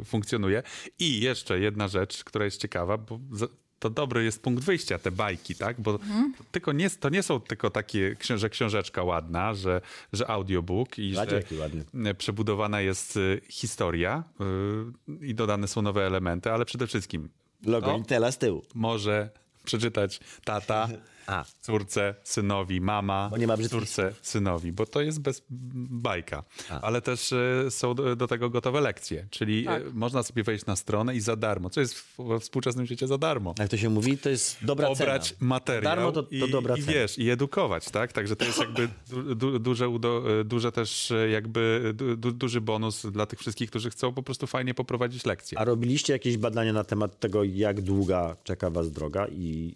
e, 0.00 0.04
funkcjonuje. 0.04 0.62
I 0.98 1.20
jeszcze 1.20 1.60
jedna 1.60 1.88
rzecz, 1.88 2.24
która 2.24 2.44
jest 2.44 2.60
ciekawa, 2.60 2.98
bo 2.98 3.20
za, 3.32 3.46
to 3.80 3.90
dobry 3.90 4.24
jest 4.24 4.42
punkt 4.42 4.64
wyjścia, 4.64 4.98
te 4.98 5.10
bajki, 5.10 5.54
tak? 5.54 5.80
Bo 5.80 5.98
to, 5.98 6.04
tylko 6.52 6.72
nie, 6.72 6.90
to 6.90 7.08
nie 7.08 7.22
są 7.22 7.40
tylko 7.40 7.70
takie, 7.70 8.16
że 8.36 8.50
książeczka 8.50 9.02
ładna, 9.02 9.54
że, 9.54 9.80
że 10.12 10.30
audiobook 10.30 10.98
i 10.98 11.14
Radziu, 11.14 11.36
że 11.50 11.60
ładny. 11.60 12.14
przebudowana 12.14 12.80
jest 12.80 13.16
e, 13.16 13.20
historia 13.48 14.24
e, 14.40 15.26
i 15.26 15.34
dodane 15.34 15.68
są 15.68 15.82
nowe 15.82 16.06
elementy, 16.06 16.52
ale 16.52 16.64
przede 16.64 16.86
wszystkim 16.86 17.28
Logo 17.66 17.96
Intela 17.96 18.32
z 18.32 18.38
tyłu. 18.38 18.64
może 18.74 19.30
przeczytać 19.64 20.20
tata, 20.44 20.88
A. 21.30 21.44
córce, 21.60 22.14
synowi, 22.22 22.80
mama, 22.80 23.28
Bo 23.30 23.36
nie 23.36 23.46
ma 23.46 23.56
brzydkich 23.56 23.80
córce, 23.80 24.12
synowi, 24.22 24.72
bo 24.72 24.86
to 24.86 25.00
jest 25.00 25.20
bez 25.20 25.42
bajka. 25.90 26.44
Ale 26.82 27.02
też 27.02 27.32
e, 27.32 27.70
są 27.70 27.94
do, 27.94 28.16
do 28.16 28.26
tego 28.26 28.50
gotowe 28.50 28.80
lekcje, 28.80 29.26
czyli 29.30 29.64
Tak. 29.64 29.82
e, 29.82 29.84
można 29.92 30.22
sobie 30.22 30.42
wejść 30.42 30.66
na 30.66 30.76
stronę 30.76 31.14
i 31.16 31.20
za 31.20 31.36
darmo, 31.36 31.70
co 31.70 31.80
jest 31.80 31.94
w, 31.94 32.16
we 32.28 32.40
współczesnym 32.40 32.86
świecie 32.86 33.06
za 33.06 33.18
darmo. 33.18 33.54
Jak 33.58 33.68
to 33.68 33.76
się 33.76 33.90
mówi, 33.90 34.18
to 34.18 34.30
jest 34.30 34.64
dobra 34.64 34.88
Obrać 34.88 35.28
cena. 35.28 35.38
materiał 35.40 35.96
Darmo 35.96 36.12
to, 36.12 36.22
to 36.22 36.28
i, 36.46 36.50
dobra 36.50 36.76
i 36.76 36.80
cena. 36.82 36.92
wiesz, 36.92 37.18
i 37.18 37.30
edukować, 37.30 37.84
tak? 37.90 38.12
Także 38.12 38.36
to 38.36 38.44
jest 38.44 38.58
jakby 38.58 38.88
du, 39.08 39.34
du, 39.34 39.58
duże, 39.58 39.88
udo, 39.88 40.22
duże 40.44 40.72
też 40.72 41.10
e, 41.10 41.28
jakby 41.30 41.92
du, 41.94 42.16
du, 42.16 42.32
duży 42.32 42.60
bonus 42.60 43.06
dla 43.06 43.26
tych 43.26 43.38
wszystkich, 43.38 43.70
którzy 43.70 43.90
chcą 43.90 44.12
po 44.12 44.22
prostu 44.22 44.46
fajnie 44.46 44.74
poprowadzić 44.74 45.24
lekcje. 45.24 45.58
A 45.58 45.64
robiliście 45.64 46.12
jakieś 46.12 46.36
badania 46.36 46.72
na 46.72 46.84
temat 46.84 47.18
tego, 47.20 47.44
jak 47.44 47.80
długa 47.80 48.36
czeka 48.44 48.70
was 48.70 48.90
droga 48.90 49.26
i 49.28 49.74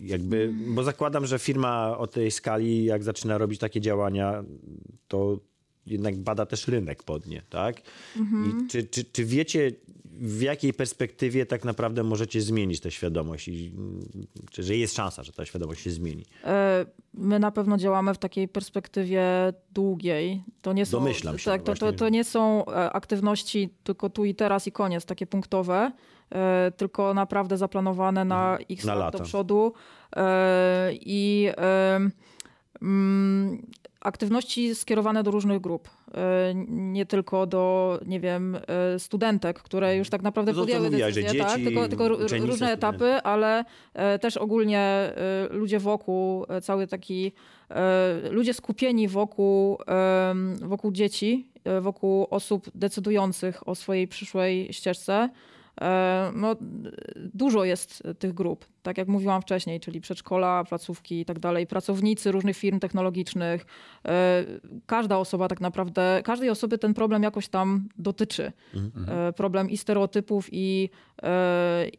jakby, 0.00 0.54
bo 0.74 0.84
zakładam, 0.84 1.26
że 1.26 1.38
firma 1.38 1.98
o 1.98 2.06
tej 2.06 2.30
skali, 2.30 2.84
jak 2.84 3.02
zaczyna 3.02 3.38
robić 3.38 3.60
takie 3.60 3.80
działania, 3.80 4.44
to 5.08 5.38
jednak 5.86 6.16
bada 6.16 6.46
też 6.46 6.68
rynek 6.68 7.02
pod 7.02 7.26
nie, 7.26 7.42
tak? 7.50 7.82
I 8.16 8.68
czy, 8.68 8.84
czy, 8.84 9.04
czy 9.04 9.24
wiecie, 9.24 9.72
w 10.20 10.42
jakiej 10.42 10.72
perspektywie 10.72 11.46
tak 11.46 11.64
naprawdę 11.64 12.02
możecie 12.02 12.40
zmienić 12.40 12.80
tę 12.80 12.90
świadomość? 12.90 13.48
I, 13.48 13.72
czy 14.50 14.62
że 14.62 14.76
jest 14.76 14.94
szansa, 14.96 15.22
że 15.22 15.32
ta 15.32 15.44
świadomość 15.44 15.82
się 15.82 15.90
zmieni? 15.90 16.24
E, 16.44 16.86
My 17.14 17.38
na 17.38 17.50
pewno 17.50 17.78
działamy 17.78 18.14
w 18.14 18.18
takiej 18.18 18.48
perspektywie 18.48 19.22
długiej. 19.70 20.42
To 20.62 20.72
nie 20.72 20.86
są, 20.86 20.98
Domyślam 20.98 21.38
się, 21.38 21.44
Tak, 21.44 21.62
to, 21.62 21.74
to, 21.74 21.92
to 21.92 22.08
nie 22.08 22.24
są 22.24 22.66
e, 22.66 22.92
aktywności 22.92 23.74
tylko 23.84 24.10
tu 24.10 24.24
i 24.24 24.34
teraz 24.34 24.66
i 24.66 24.72
koniec, 24.72 25.04
takie 25.04 25.26
punktowe, 25.26 25.92
tylko 26.76 27.14
naprawdę 27.14 27.56
zaplanowane 27.56 28.24
na 28.24 28.58
x 28.70 28.84
Na 28.84 28.94
lat 28.94 29.12
do 29.16 29.20
przodu. 29.24 29.72
E, 30.16 30.90
I 30.92 31.48
e, 31.56 32.00
mm, 32.82 33.66
aktywności 34.00 34.74
skierowane 34.74 35.22
do 35.22 35.30
różnych 35.30 35.60
grup. 35.60 35.88
E, 36.14 36.54
Nie 36.68 37.06
tylko 37.06 37.46
do, 37.46 37.98
nie 38.06 38.20
wiem, 38.20 38.56
e, 38.94 38.98
studentek, 38.98 39.58
które 39.62 39.96
już 39.96 40.10
tak 40.10 40.22
naprawdę 40.22 40.52
No 40.52 40.58
podjęły 40.60 40.90
decyzję, 40.90 41.34
tak? 41.34 41.50
dzieci, 41.50 41.64
tylko, 41.64 41.88
tylko 41.88 42.04
uczennice, 42.04 42.46
różne 42.46 42.72
etapy, 42.72 43.14
ale 43.22 43.64
e, 43.94 44.18
też 44.18 44.36
ogólnie 44.36 44.80
e, 44.80 45.12
ludzie 45.50 45.78
wokół, 45.78 46.44
e, 46.48 46.60
cały 46.60 46.86
taki, 46.86 47.32
e, 47.70 48.20
ludzie 48.30 48.54
skupieni 48.54 49.08
wokół, 49.08 49.78
wokół 50.62 50.92
dzieci, 50.92 51.46
e, 51.64 51.80
wokół 51.80 52.26
osób 52.30 52.70
decydujących 52.74 53.68
o 53.68 53.74
swojej 53.74 54.08
przyszłej 54.08 54.72
ścieżce. 54.72 55.28
E, 55.80 56.32
No, 56.34 56.56
dużo 57.34 57.64
jest 57.64 58.02
tych 58.18 58.34
grup, 58.34 58.66
tak 58.82 58.98
jak 58.98 59.08
mówiłam 59.08 59.42
wcześniej, 59.42 59.80
czyli 59.80 60.00
przedszkola, 60.00 60.64
placówki 60.64 61.20
i 61.20 61.24
tak 61.24 61.38
dalej, 61.38 61.66
pracownicy 61.66 62.32
różnych 62.32 62.56
firm 62.56 62.78
technologicznych. 62.80 63.66
E, 64.04 64.44
Każda 64.86 65.18
osoba 65.18 65.48
tak 65.48 65.60
naprawdę, 65.60 66.20
każdej 66.24 66.50
osoby 66.50 66.78
ten 66.78 66.94
problem 66.94 67.22
jakoś 67.22 67.48
tam 67.48 67.88
dotyczy. 67.98 68.52
E, 69.08 69.32
Problem 69.32 69.70
i 69.70 69.76
stereotypów, 69.76 70.48
i, 70.52 70.90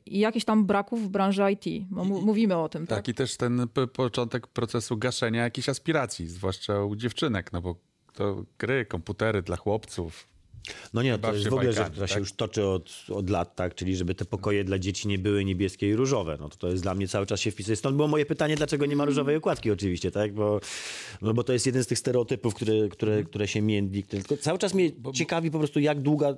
i 0.06 0.20
jakichś 0.20 0.46
tam 0.46 0.66
braków 0.66 1.04
w 1.04 1.10
branży 1.10 1.44
IT. 1.52 1.92
Mu- 1.92 2.22
Mówimy 2.22 2.58
o 2.58 2.70
tym, 2.70 2.88
tak? 2.88 2.98
Tak, 2.98 3.08
i 3.08 3.14
też 3.14 3.38
ten 3.38 3.68
początek 3.94 4.48
procesu 4.48 4.98
gaszenia 4.98 5.44
jakichś 5.44 5.70
aspiracji, 5.70 6.28
zwłaszcza 6.28 6.84
u 6.84 6.96
dziewczynek, 6.96 7.54
no 7.54 7.62
bo 7.62 7.76
to 8.14 8.44
gry, 8.58 8.86
komputery 8.86 9.42
dla 9.42 9.56
chłopców. 9.58 10.28
No 10.94 11.02
nie, 11.02 11.18
to 11.18 11.34
jest 11.34 11.44
się 11.44 11.50
w 11.50 11.54
ogóle 11.54 11.74
rzecz, 11.74 11.90
która 11.90 12.08
się 12.08 12.14
tak? 12.14 12.20
już 12.20 12.34
toczy 12.34 12.66
od, 12.66 13.06
od 13.10 13.30
lat, 13.30 13.56
tak? 13.56 13.76
Czyli 13.76 13.96
żeby 13.96 14.16
te 14.16 14.26
pokoje 14.26 14.64
dla 14.64 14.80
dzieci 14.80 15.08
nie 15.08 15.20
były 15.20 15.46
niebieskie 15.46 15.90
i 15.90 15.96
różowe. 15.96 16.38
No 16.40 16.50
to, 16.50 16.58
to 16.58 16.68
jest 16.68 16.84
dla 16.84 16.96
mnie 16.96 17.08
cały 17.08 17.26
czas 17.26 17.40
się 17.40 17.52
wpisuje. 17.52 17.76
Stąd 17.76 17.96
było 17.96 18.08
moje 18.08 18.26
pytanie, 18.26 18.56
dlaczego 18.56 18.86
nie 18.86 18.96
ma 18.96 19.06
różowej 19.06 19.36
okładki 19.36 19.72
oczywiście, 19.72 20.12
tak? 20.12 20.34
Bo, 20.34 20.60
no 21.22 21.34
bo 21.34 21.44
to 21.44 21.54
jest 21.54 21.66
jeden 21.66 21.84
z 21.84 21.88
tych 21.88 22.00
stereotypów, 22.00 22.54
które, 22.56 22.90
które, 22.90 23.24
które 23.24 23.48
się 23.48 23.62
międli. 23.62 24.04
Tylko 24.04 24.38
cały 24.38 24.60
czas 24.60 24.74
mnie 24.74 24.92
ciekawi 25.14 25.52
po 25.52 25.58
prostu, 25.58 25.80
jak 25.80 26.02
długa 26.02 26.36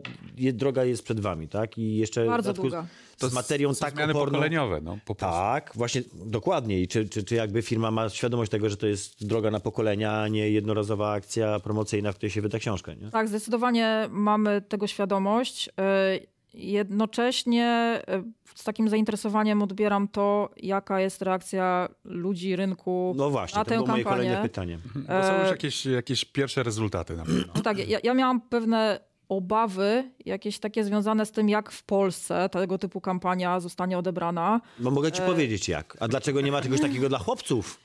droga 0.54 0.84
jest 0.84 1.04
przed 1.04 1.20
wami, 1.20 1.48
tak? 1.48 1.78
I 1.78 1.98
jeszcze 1.98 2.26
Bardzo 2.26 2.54
dodatku 2.54 2.78
długa. 3.22 3.32
z 3.32 3.36
materią 3.36 3.76
tak 3.76 3.94
zmiany 3.94 4.14
oporną. 4.14 4.32
pokoleniowe, 4.32 4.82
no 4.82 4.98
po. 5.06 5.16
Tak, 5.16 5.72
właśnie 5.76 6.02
dokładnie. 6.26 6.82
I 6.82 6.88
czy, 6.88 7.10
czy, 7.10 7.24
czy 7.24 7.36
jakby 7.36 7.62
firma 7.62 7.92
ma 7.92 8.10
świadomość 8.10 8.52
tego, 8.52 8.70
że 8.70 8.78
to 8.78 8.88
jest 8.88 9.28
droga 9.28 9.52
na 9.52 9.60
pokolenia, 9.60 10.12
a 10.22 10.28
nie 10.28 10.50
jednorazowa 10.50 11.12
akcja 11.12 11.60
promocyjna, 11.60 12.12
w 12.12 12.16
której 12.16 12.32
się 12.32 12.42
wyda 12.42 12.60
książkę, 12.60 12.96
nie? 12.96 13.10
Tak, 13.10 13.28
zdecydowanie 13.28 14.08
mamy 14.10 14.62
tego 14.62 14.88
świadomość. 14.88 15.68
Y, 15.68 16.32
Jednocześnie 16.54 18.02
y, 18.10 18.24
z 18.56 18.64
takim 18.64 18.90
zainteresowaniem 18.90 19.62
odbieram 19.64 20.08
to, 20.08 20.50
jaka 20.58 21.00
jest 21.00 21.22
reakcja 21.22 21.90
ludzi, 22.04 22.56
rynku 22.56 23.14
No 23.18 23.30
właśnie, 23.30 23.58
na 23.60 23.66
to 23.66 23.70
tę 23.70 23.76
było 23.76 23.88
moje 23.88 24.04
kampanię. 24.04 24.24
kolejne 24.24 24.50
pytanie. 24.50 24.80
Bo 24.96 25.24
są 25.24 25.40
już 25.42 25.50
jakieś, 25.50 25.86
jakieś 25.86 26.26
pierwsze 26.26 26.64
rezultaty 26.64 27.18
na 27.18 27.26
pewno. 27.26 27.54
No 27.56 27.62
tak, 27.72 27.90
ja, 27.90 28.00
ja 28.04 28.14
miałam 28.14 28.42
pewne 28.42 29.00
obawy, 29.36 30.12
jakieś 30.26 30.60
takie 30.60 30.84
związane 30.84 31.26
z 31.26 31.32
tym, 31.32 31.50
jak 31.50 31.72
w 31.72 31.84
Polsce 31.84 32.50
tego 32.52 32.78
typu 32.78 33.02
kampania 33.02 33.60
zostanie 33.60 33.98
odebrana. 33.98 34.62
No 34.80 34.92
mogę 34.92 35.12
ci 35.12 35.22
E. 35.22 35.26
powiedzieć 35.26 35.70
jak. 35.70 35.98
A 36.00 36.08
dlaczego 36.08 36.42
nie 36.42 36.52
ma 36.52 36.62
czegoś 36.62 36.82
takiego 36.88 37.10
dla 37.10 37.20
chłopców? 37.20 37.80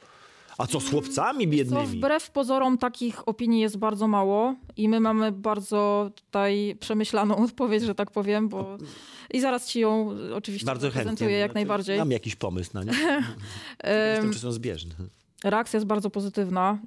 A 0.58 0.66
co 0.66 0.80
z 0.80 0.90
chłopcami 0.90 1.44
Co 1.44 1.50
biednymi? 1.50 1.86
wbrew 1.86 2.30
pozorom 2.30 2.78
takich 2.78 3.28
opinii 3.28 3.60
jest 3.60 3.76
bardzo 3.78 4.08
mało 4.08 4.54
i 4.76 4.88
my 4.88 5.00
mamy 5.00 5.32
bardzo 5.32 6.10
tutaj 6.14 6.76
przemyślaną 6.80 7.36
odpowiedź, 7.44 7.82
że 7.82 7.94
tak 7.94 8.10
powiem, 8.10 8.48
bo 8.48 8.76
i 9.34 9.40
zaraz 9.40 9.68
ci 9.68 9.80
ją 9.80 10.10
oczywiście 10.34 10.66
Bardzo 10.66 10.86
chętnie. 10.86 11.02
prezentuję 11.02 11.38
jak 11.38 11.50
Znaczy, 11.50 11.54
najbardziej. 11.54 11.98
Mam 11.98 12.10
jakiś 12.10 12.36
pomysł 12.36 12.70
na 12.74 12.84
nie. 12.84 12.92
Jestem, 14.12 14.32
czy 14.32 14.38
są 14.38 14.52
zbieżne. 14.52 14.94
Reakcja 15.44 15.76
jest 15.76 15.86
bardzo 15.86 16.10
pozytywna. 16.10 16.78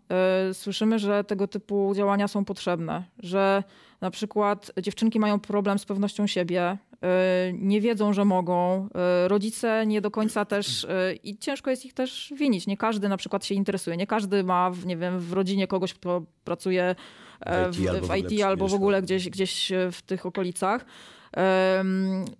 E, 0.49 0.53
Słyszymy, 0.53 0.99
że 0.99 1.23
tego 1.23 1.47
typu 1.47 1.93
działania 1.95 2.27
są 2.27 2.45
potrzebne, 2.45 3.03
że 3.19 3.63
na 4.01 4.11
przykład 4.11 4.71
dziewczynki 4.81 5.19
mają 5.19 5.39
problem 5.39 5.79
z 5.79 5.85
pewnością 5.85 6.27
siebie, 6.27 6.77
e, 7.01 7.53
nie 7.53 7.81
wiedzą, 7.81 8.13
że 8.13 8.25
mogą. 8.25 8.89
e, 8.95 9.27
Rodzice 9.27 9.85
nie 9.85 10.01
do 10.01 10.11
końca 10.11 10.45
też 10.45 10.85
e, 10.85 11.13
i 11.13 11.37
ciężko 11.37 11.69
jest 11.69 11.85
ich 11.85 11.93
też 11.93 12.33
winić. 12.35 12.67
Nie 12.67 12.77
każdy 12.77 13.09
na 13.09 13.17
przykład 13.17 13.45
się 13.45 13.55
interesuje, 13.55 13.97
nie 13.97 14.07
każdy 14.07 14.43
ma, 14.43 14.71
nie 14.85 14.97
wiem, 14.97 15.19
w 15.19 15.33
rodzinie 15.33 15.67
kogoś, 15.67 15.93
kto 15.93 16.21
pracuje 16.43 16.95
e, 17.39 17.71
W 17.71 17.75
w, 17.75 17.79
IT 17.81 17.87
albo 17.87 17.97
w 17.97 18.01
w 18.01 18.03
ogóle 18.03 18.19
IT 18.19 18.43
albo 18.43 18.67
w 18.67 18.73
ogóle 18.73 19.01
gdzieś, 19.01 19.29
gdzieś 19.29 19.71
w 19.91 20.01
tych 20.01 20.25
okolicach. 20.25 20.85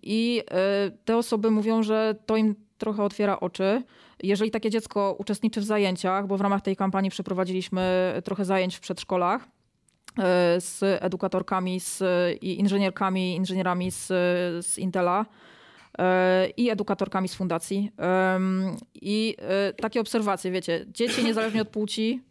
I 0.04 0.44
e, 0.52 0.92
te 1.06 1.18
osoby 1.18 1.52
mówią, 1.52 1.84
że 1.84 2.16
to 2.26 2.38
im 2.38 2.56
trochę 2.78 3.04
otwiera 3.04 3.40
oczy. 3.40 3.84
Jeżeli 4.24 4.52
takie 4.52 4.70
dziecko 4.70 5.16
uczestniczy 5.20 5.62
w 5.62 5.64
zajęciach, 5.64 6.28
bo 6.28 6.38
w 6.38 6.42
ramach 6.42 6.62
tej 6.62 6.76
kampanii 6.76 7.12
przeprowadziliśmy 7.12 8.14
trochę 8.24 8.46
zajęć 8.46 8.76
w 8.76 8.80
przedszkolach 8.80 9.48
z 10.60 10.80
edukatorkami 10.82 11.80
z, 11.80 12.04
i 12.42 12.60
inżynierkami, 12.60 13.36
inżynierami 13.36 13.92
z, 13.92 14.08
z 14.66 14.78
Intela 14.78 15.26
e, 16.00 16.48
i 16.58 16.70
edukatorkami 16.70 17.28
z 17.28 17.36
fundacji. 17.36 17.92
I 19.02 19.36
e, 19.40 19.74
takie 19.74 20.02
obserwacje, 20.02 20.52
wiecie, 20.52 20.86
dzieci 20.88 21.24
niezależnie 21.24 21.62
od 21.62 21.70
płci 21.70 22.29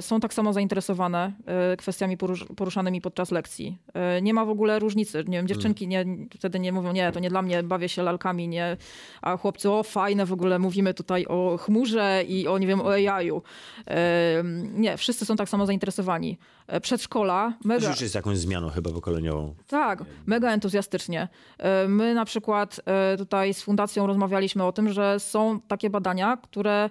są 0.00 0.20
tak 0.20 0.34
samo 0.34 0.52
zainteresowane 0.52 1.32
e, 1.46 1.76
kwestiami 1.76 2.18
porusz- 2.18 2.54
poruszanymi 2.56 3.00
podczas 3.00 3.30
lekcji. 3.30 3.78
E, 3.94 4.22
Nie 4.22 4.34
ma 4.34 4.44
w 4.44 4.48
ogóle 4.50 4.78
różnicy. 4.78 5.24
Nie 5.28 5.38
wiem, 5.38 5.48
dziewczynki 5.48 5.88
nie, 5.88 6.04
wtedy 6.38 6.58
nie 6.60 6.72
mówią, 6.72 6.92
nie, 6.92 7.12
to 7.12 7.20
nie 7.20 7.30
dla 7.30 7.42
mnie, 7.42 7.62
bawię 7.62 7.88
się 7.88 8.02
lalkami, 8.02 8.48
nie. 8.48 8.76
A 9.22 9.36
chłopcy, 9.36 9.70
o 9.70 9.82
fajne, 9.82 10.26
w 10.26 10.32
ogóle 10.32 10.58
mówimy 10.58 10.94
tutaj 10.94 11.26
o 11.26 11.56
chmurze 11.60 12.22
i 12.28 12.48
o, 12.48 12.58
nie 12.58 12.66
wiem, 12.66 12.80
o. 12.80 12.94
E, 12.96 14.42
Nie, 14.74 14.96
wszyscy 14.96 15.24
są 15.24 15.36
tak 15.36 15.48
samo 15.48 15.66
zainteresowani. 15.66 16.38
E, 16.66 16.80
Przedszkola, 16.80 17.52
To 17.62 17.68
mega... 17.68 17.88
już 17.88 18.00
jest 18.00 18.14
jakąś 18.14 18.38
zmianą 18.38 18.68
chyba 18.70 18.90
pokoleniową. 18.90 19.54
Tak, 19.68 20.04
mega 20.26 20.50
entuzjastycznie. 20.52 21.28
E, 21.58 21.88
My 21.88 22.14
na 22.14 22.24
przykład 22.24 22.80
e, 22.86 23.16
tutaj 23.16 23.54
z 23.54 23.62
fundacją 23.62 24.06
rozmawialiśmy 24.06 24.64
o 24.64 24.72
tym, 24.72 24.92
że 24.92 25.20
są 25.20 25.60
takie 25.60 25.90
badania, 25.90 26.36
które 26.36 26.90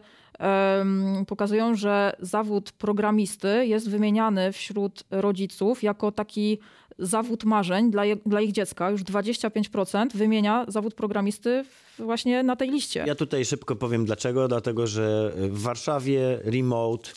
pokazują, 1.28 1.76
że 1.76 2.16
zawód 2.20 2.72
programisty 2.72 3.66
jest 3.66 3.90
wymieniany 3.90 4.52
wśród 4.52 5.04
rodziców 5.12 5.84
jako 5.84 6.12
taki 6.12 6.60
zawód 7.00 7.44
marzeń 7.44 7.92
dla, 7.92 8.06
je, 8.06 8.16
dla 8.26 8.42
ich 8.42 8.52
dziecka. 8.52 8.92
Już 8.92 9.02
25% 9.04 10.08
wymienia 10.14 10.66
zawód 10.68 10.94
programisty 10.94 11.66
właśnie 12.00 12.44
na 12.44 12.56
tej 12.56 12.70
liście. 12.70 13.04
Ja 13.08 13.16
tutaj 13.16 13.46
szybko 13.46 13.76
powiem 13.76 14.06
dlaczego. 14.06 14.48
Dlatego, 14.48 14.88
że 14.88 15.32
w 15.36 15.62
Warszawie 15.62 16.40
remote, 16.44 17.10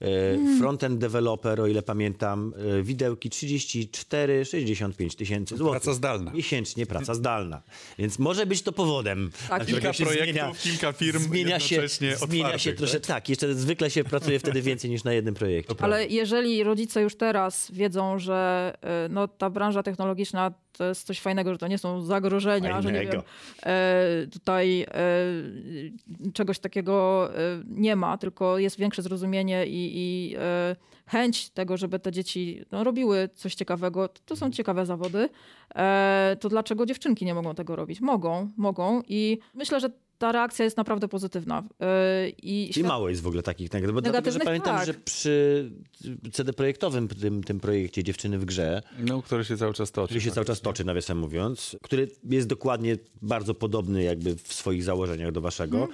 e, 0.00 0.30
Mm. 0.34 0.58
frontend 0.58 0.98
developer, 0.98 1.60
o 1.60 1.66
ile 1.66 1.82
pamiętam, 1.82 2.54
e, 2.78 2.82
widełki 2.82 3.30
34-65 3.30 5.14
tysięcy 5.16 5.56
złotych. 5.56 5.82
Praca 5.82 5.94
zdalna. 5.94 6.30
Miesięcznie 6.32 6.86
praca 6.86 7.14
zdalna. 7.14 7.62
Więc 7.98 8.18
może 8.18 8.46
być 8.46 8.62
to 8.62 8.72
powodem. 8.72 9.30
Tak. 9.48 9.66
Kilka 9.66 9.92
projektów, 9.92 10.62
kilka 10.62 10.92
firm 10.92 11.18
zmienia 11.22 11.60
się, 11.60 11.88
zmienia 11.88 12.18
się 12.18 12.24
otwartych, 12.24 12.76
trosze, 12.76 13.00
tak? 13.00 13.28
jeszcze 13.28 13.54
zwykle 13.54 13.90
się 13.90 14.04
pracuje 14.04 14.38
wtedy 14.38 14.62
więcej 14.62 14.90
niż 14.90 15.04
na 15.04 15.12
jednym 15.12 15.34
projekcie. 15.34 15.74
Ale 15.78 16.06
jeżeli 16.06 16.62
rodzice 16.64 17.02
już 17.02 17.16
teraz 17.16 17.70
wiedzą, 17.72 18.18
że 18.18 18.72
e, 18.82 19.08
no, 19.10 19.28
ta 19.28 19.50
branża 19.50 19.82
technologiczna 19.82 20.52
to 20.72 20.84
jest 20.84 21.06
coś 21.06 21.20
fajnego, 21.20 21.52
że 21.52 21.58
to 21.58 21.66
nie 21.68 21.78
są 21.78 22.02
zagrożenia, 22.02 22.82
że 22.82 22.92
nie 22.92 22.98
Fajnego. 22.98 23.12
wiem, 23.12 23.22
e, 23.72 24.26
tutaj 24.32 24.86
czegoś 26.34 26.58
takiego 26.58 27.28
nie 27.68 27.96
ma, 27.96 28.18
tylko 28.18 28.58
jest 28.58 28.78
większe 28.78 29.02
zrozumienie 29.02 29.66
i, 29.66 29.89
i 29.90 30.34
e, 30.38 30.76
chęć 31.06 31.50
tego, 31.50 31.76
żeby 31.76 31.98
te 31.98 32.12
dzieci 32.12 32.64
no, 32.72 32.84
robiły 32.84 33.28
coś 33.34 33.54
ciekawego. 33.54 34.08
To 34.24 34.36
są 34.36 34.50
ciekawe 34.50 34.86
zawody. 34.86 35.28
E, 35.74 36.36
to 36.40 36.48
dlaczego 36.48 36.86
dziewczynki 36.86 37.24
nie 37.24 37.34
mogą 37.34 37.54
tego 37.54 37.76
robić? 37.76 38.00
Mogą, 38.00 38.50
mogą 38.56 39.02
i 39.08 39.38
myślę, 39.54 39.80
że 39.80 39.90
ta 40.18 40.32
reakcja 40.32 40.64
jest 40.64 40.76
naprawdę 40.76 41.08
pozytywna. 41.08 41.62
E, 41.80 42.28
I 42.28 42.70
I 42.70 42.72
świat- 42.72 42.86
mało 42.88 43.08
jest 43.08 43.22
w 43.22 43.26
ogóle 43.26 43.42
takich 43.42 43.72
nagrod. 43.72 43.94
Bo 43.94 44.00
dlatego, 44.00 44.30
że 44.30 44.38
Negatywnych 44.38 44.62
pamiętam, 44.64 44.76
tak. 44.76 44.86
że 44.86 44.94
przy 45.04 45.70
CD 46.32 46.52
projektowym, 46.52 47.08
tym, 47.08 47.44
tym 47.44 47.60
projekcie 47.60 48.04
Dziewczyny 48.04 48.38
w 48.38 48.44
grze, 48.44 48.82
No, 48.98 49.22
który 49.22 49.44
się 49.44 49.56
cały 49.56 49.74
czas 49.74 49.92
toczy. 49.92 50.06
który 50.06 50.20
się 50.20 50.30
cały 50.30 50.46
czas 50.46 50.60
toczy, 50.60 50.84
nawiasem 50.84 51.18
mówiąc, 51.18 51.76
który 51.82 52.08
jest 52.24 52.48
dokładnie 52.48 52.96
bardzo 53.22 53.54
podobny 53.54 54.02
jakby 54.02 54.36
w 54.36 54.52
swoich 54.52 54.84
założeniach 54.84 55.32
do 55.32 55.40
waszego. 55.40 55.84
E, 55.84 55.88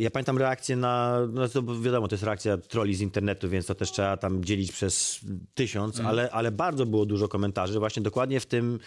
Ja 0.00 0.10
pamiętam 0.10 0.38
reakcję 0.38 0.76
na, 0.76 1.18
no 1.32 1.48
to 1.48 1.62
wiadomo, 1.62 2.08
to 2.08 2.14
jest 2.14 2.24
reakcja 2.24 2.58
troli 2.58 2.94
z 2.94 3.00
internetu, 3.00 3.48
więc 3.48 3.66
to 3.66 3.74
też 3.74 3.92
trzeba 3.92 4.16
tam 4.16 4.44
dzielić 4.44 4.72
przez 4.72 5.20
tysiąc, 5.54 6.00
ale, 6.00 6.30
ale 6.30 6.50
bardzo 6.52 6.86
było 6.86 7.06
dużo 7.06 7.28
komentarzy 7.28 7.78
właśnie 7.78 8.02
dokładnie 8.02 8.40
w 8.40 8.46
tym 8.46 8.78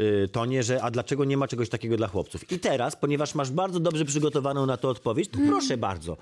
y, 0.00 0.28
tonie, 0.32 0.62
że 0.62 0.82
a 0.82 0.90
dlaczego 0.90 1.24
nie 1.24 1.36
ma 1.36 1.48
czegoś 1.48 1.68
takiego 1.68 1.96
dla 1.96 2.08
chłopców? 2.08 2.52
I 2.52 2.58
teraz, 2.58 2.96
ponieważ 2.96 3.34
masz 3.34 3.50
bardzo 3.50 3.80
dobrze 3.80 4.04
przygotowaną 4.04 4.66
na 4.66 4.76
to 4.76 4.88
odpowiedź, 4.88 5.28
to 5.28 5.38
proszę 5.48 5.76
bardzo. 5.76 6.16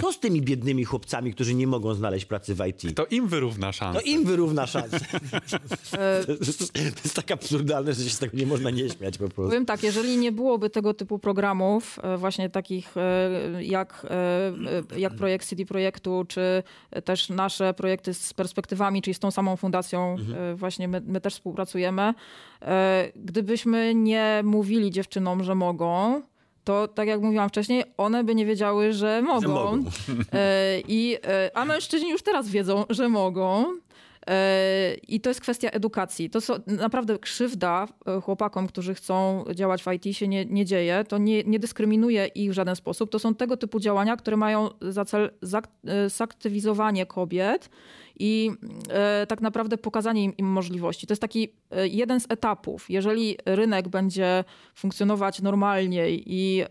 Co 0.00 0.12
z 0.12 0.18
tymi 0.18 0.42
biednymi 0.42 0.84
chłopcami, 0.84 1.34
którzy 1.34 1.54
nie 1.54 1.66
mogą 1.66 1.94
znaleźć 1.94 2.24
pracy 2.24 2.54
w 2.54 2.66
IT? 2.66 2.96
To 2.96 3.06
im 3.06 3.28
wyrówna 3.28 3.72
szansę. 3.72 4.00
To 4.00 4.06
im 4.06 4.24
wyrówna 4.24 4.66
szansę. 4.66 4.98
to, 6.26 6.32
jest, 6.32 6.72
to 6.72 6.78
jest 7.04 7.14
tak 7.14 7.30
absurdalne, 7.30 7.94
że 7.94 8.04
się 8.04 8.10
z 8.10 8.18
tego 8.18 8.36
nie 8.36 8.46
można 8.46 8.70
nie 8.70 8.90
śmiać 8.90 9.18
po 9.18 9.24
prostu. 9.24 9.42
Powiem 9.42 9.66
tak, 9.66 9.82
jeżeli 9.82 10.16
nie 10.16 10.32
byłoby 10.32 10.70
tego 10.70 10.94
typu 10.94 11.18
programów, 11.18 11.98
e, 12.02 12.16
właśnie 12.16 12.50
takich 12.50 12.96
e, 12.96 13.64
jak, 13.64 14.06
e, 14.10 14.98
jak 14.98 15.14
projekt 15.14 15.46
CD 15.46 15.64
Projektu, 15.64 16.24
czy 16.28 16.62
też 17.04 17.28
nasze 17.28 17.74
projekty 17.74 18.14
z 18.14 18.34
perspektywami, 18.34 19.02
czyli 19.02 19.14
z 19.14 19.18
tą 19.18 19.30
samą 19.30 19.56
fundacją, 19.56 20.16
e, 20.36 20.54
właśnie 20.54 20.88
my, 20.88 21.02
my 21.06 21.20
też 21.20 21.34
współpracujemy, 21.34 22.14
gdybyśmy 23.16 23.94
nie 23.94 24.40
mówili 24.44 24.90
dziewczynom, 24.90 25.44
że 25.44 25.54
mogą, 25.54 26.22
to 26.64 26.88
tak 26.88 27.08
jak 27.08 27.20
mówiłam 27.20 27.48
wcześniej, 27.48 27.84
one 27.96 28.24
by 28.24 28.34
nie 28.34 28.46
wiedziały, 28.46 28.92
że 28.92 29.22
mogą. 29.22 29.48
mogą. 29.48 29.84
E, 30.32 30.80
I, 30.88 31.16
e, 31.24 31.50
a 31.54 31.64
mężczyźni 31.64 32.10
już 32.10 32.22
teraz 32.22 32.48
wiedzą, 32.48 32.84
że 32.90 33.08
mogą. 33.08 33.64
I 35.08 35.20
to 35.20 35.30
jest 35.30 35.40
kwestia 35.40 35.70
edukacji. 35.70 36.30
To 36.30 36.38
naprawdę 36.66 37.18
krzywda 37.18 37.86
e, 38.06 38.20
chłopakom, 38.20 38.66
którzy 38.66 38.94
chcą 38.94 39.44
działać 39.54 39.82
w 39.82 39.86
IT 39.92 40.16
się 40.16 40.28
nie, 40.28 40.44
nie 40.44 40.64
dzieje. 40.64 41.04
To 41.08 41.18
nie, 41.18 41.44
nie 41.44 41.58
dyskryminuje 41.58 42.26
ich 42.26 42.50
w 42.50 42.54
żaden 42.54 42.76
sposób. 42.76 43.10
To 43.10 43.18
są 43.18 43.34
tego 43.34 43.56
typu 43.56 43.80
działania, 43.80 44.16
które 44.16 44.36
mają 44.36 44.68
za 44.80 45.04
cel 45.04 45.30
e, 45.44 46.10
zaktywizowanie 46.10 47.06
kobiet 47.06 47.70
i 48.18 48.50
e, 48.88 49.26
tak 49.26 49.40
naprawdę 49.40 49.78
pokazanie 49.78 50.24
im, 50.24 50.36
im 50.36 50.46
możliwości. 50.46 51.06
To 51.06 51.12
jest 51.12 51.22
taki 51.22 51.52
jeden 51.84 52.20
z 52.20 52.26
etapów. 52.28 52.90
Jeżeli 52.90 53.36
rynek 53.46 53.88
będzie 53.88 54.44
funkcjonować 54.74 55.42
normalniej 55.42 56.22
i 56.26 56.64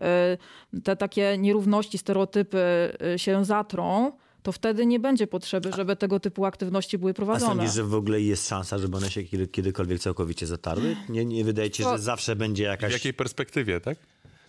te 0.84 0.96
takie 0.96 1.38
nierówności, 1.38 1.98
stereotypy 1.98 2.92
się 3.16 3.44
zatrą, 3.44 4.12
to 4.42 4.52
wtedy 4.52 4.86
nie 4.86 5.00
będzie 5.00 5.26
potrzeby, 5.26 5.70
żeby 5.76 5.96
tego 5.96 6.20
typu 6.20 6.44
aktywności 6.44 6.98
były 6.98 7.10
A 7.10 7.14
prowadzone. 7.14 7.54
sądzisz, 7.54 7.74
że 7.74 7.84
w 7.84 7.94
ogóle 7.94 8.20
jest 8.20 8.48
szansa, 8.48 8.78
żeby 8.78 8.96
one 8.96 9.10
się 9.10 9.22
kiedy, 9.24 9.46
kiedykolwiek 9.48 10.00
całkowicie 10.00 10.46
zatarły? 10.46 10.96
Nie, 11.08 11.24
nie 11.24 11.44
wydaje 11.44 11.70
ci 11.70 11.78
się, 11.78 11.84
To- 11.84 11.96
że 11.96 12.02
zawsze 12.02 12.36
będzie 12.36 12.62
W 12.64 12.66
jakaś... 12.66 12.92
jakiej 12.92 13.14
perspektywie, 13.14 13.80
tak? 13.80 13.98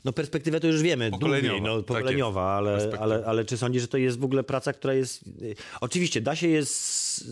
No 0.05 0.13
perspektywę 0.13 0.59
to 0.59 0.67
już 0.67 0.81
wiemy, 0.81 1.11
Pokoleniowa, 1.11 1.47
długiej, 1.49 1.61
no, 1.61 1.77
tak 1.77 1.85
pokoleniowa, 1.85 2.61
jest. 2.73 2.85
ale, 2.85 2.99
ale, 2.99 3.25
ale 3.25 3.45
czy 3.45 3.57
sądzisz, 3.57 3.81
że 3.81 3.87
to 3.87 3.97
jest 3.97 4.19
w 4.19 4.23
ogóle 4.23 4.43
praca, 4.43 4.73
która 4.73 4.93
jest... 4.93 5.23
Oczywiście 5.81 6.21
da 6.21 6.35
się 6.35 6.47
je, 6.47 6.65
z, 6.65 7.23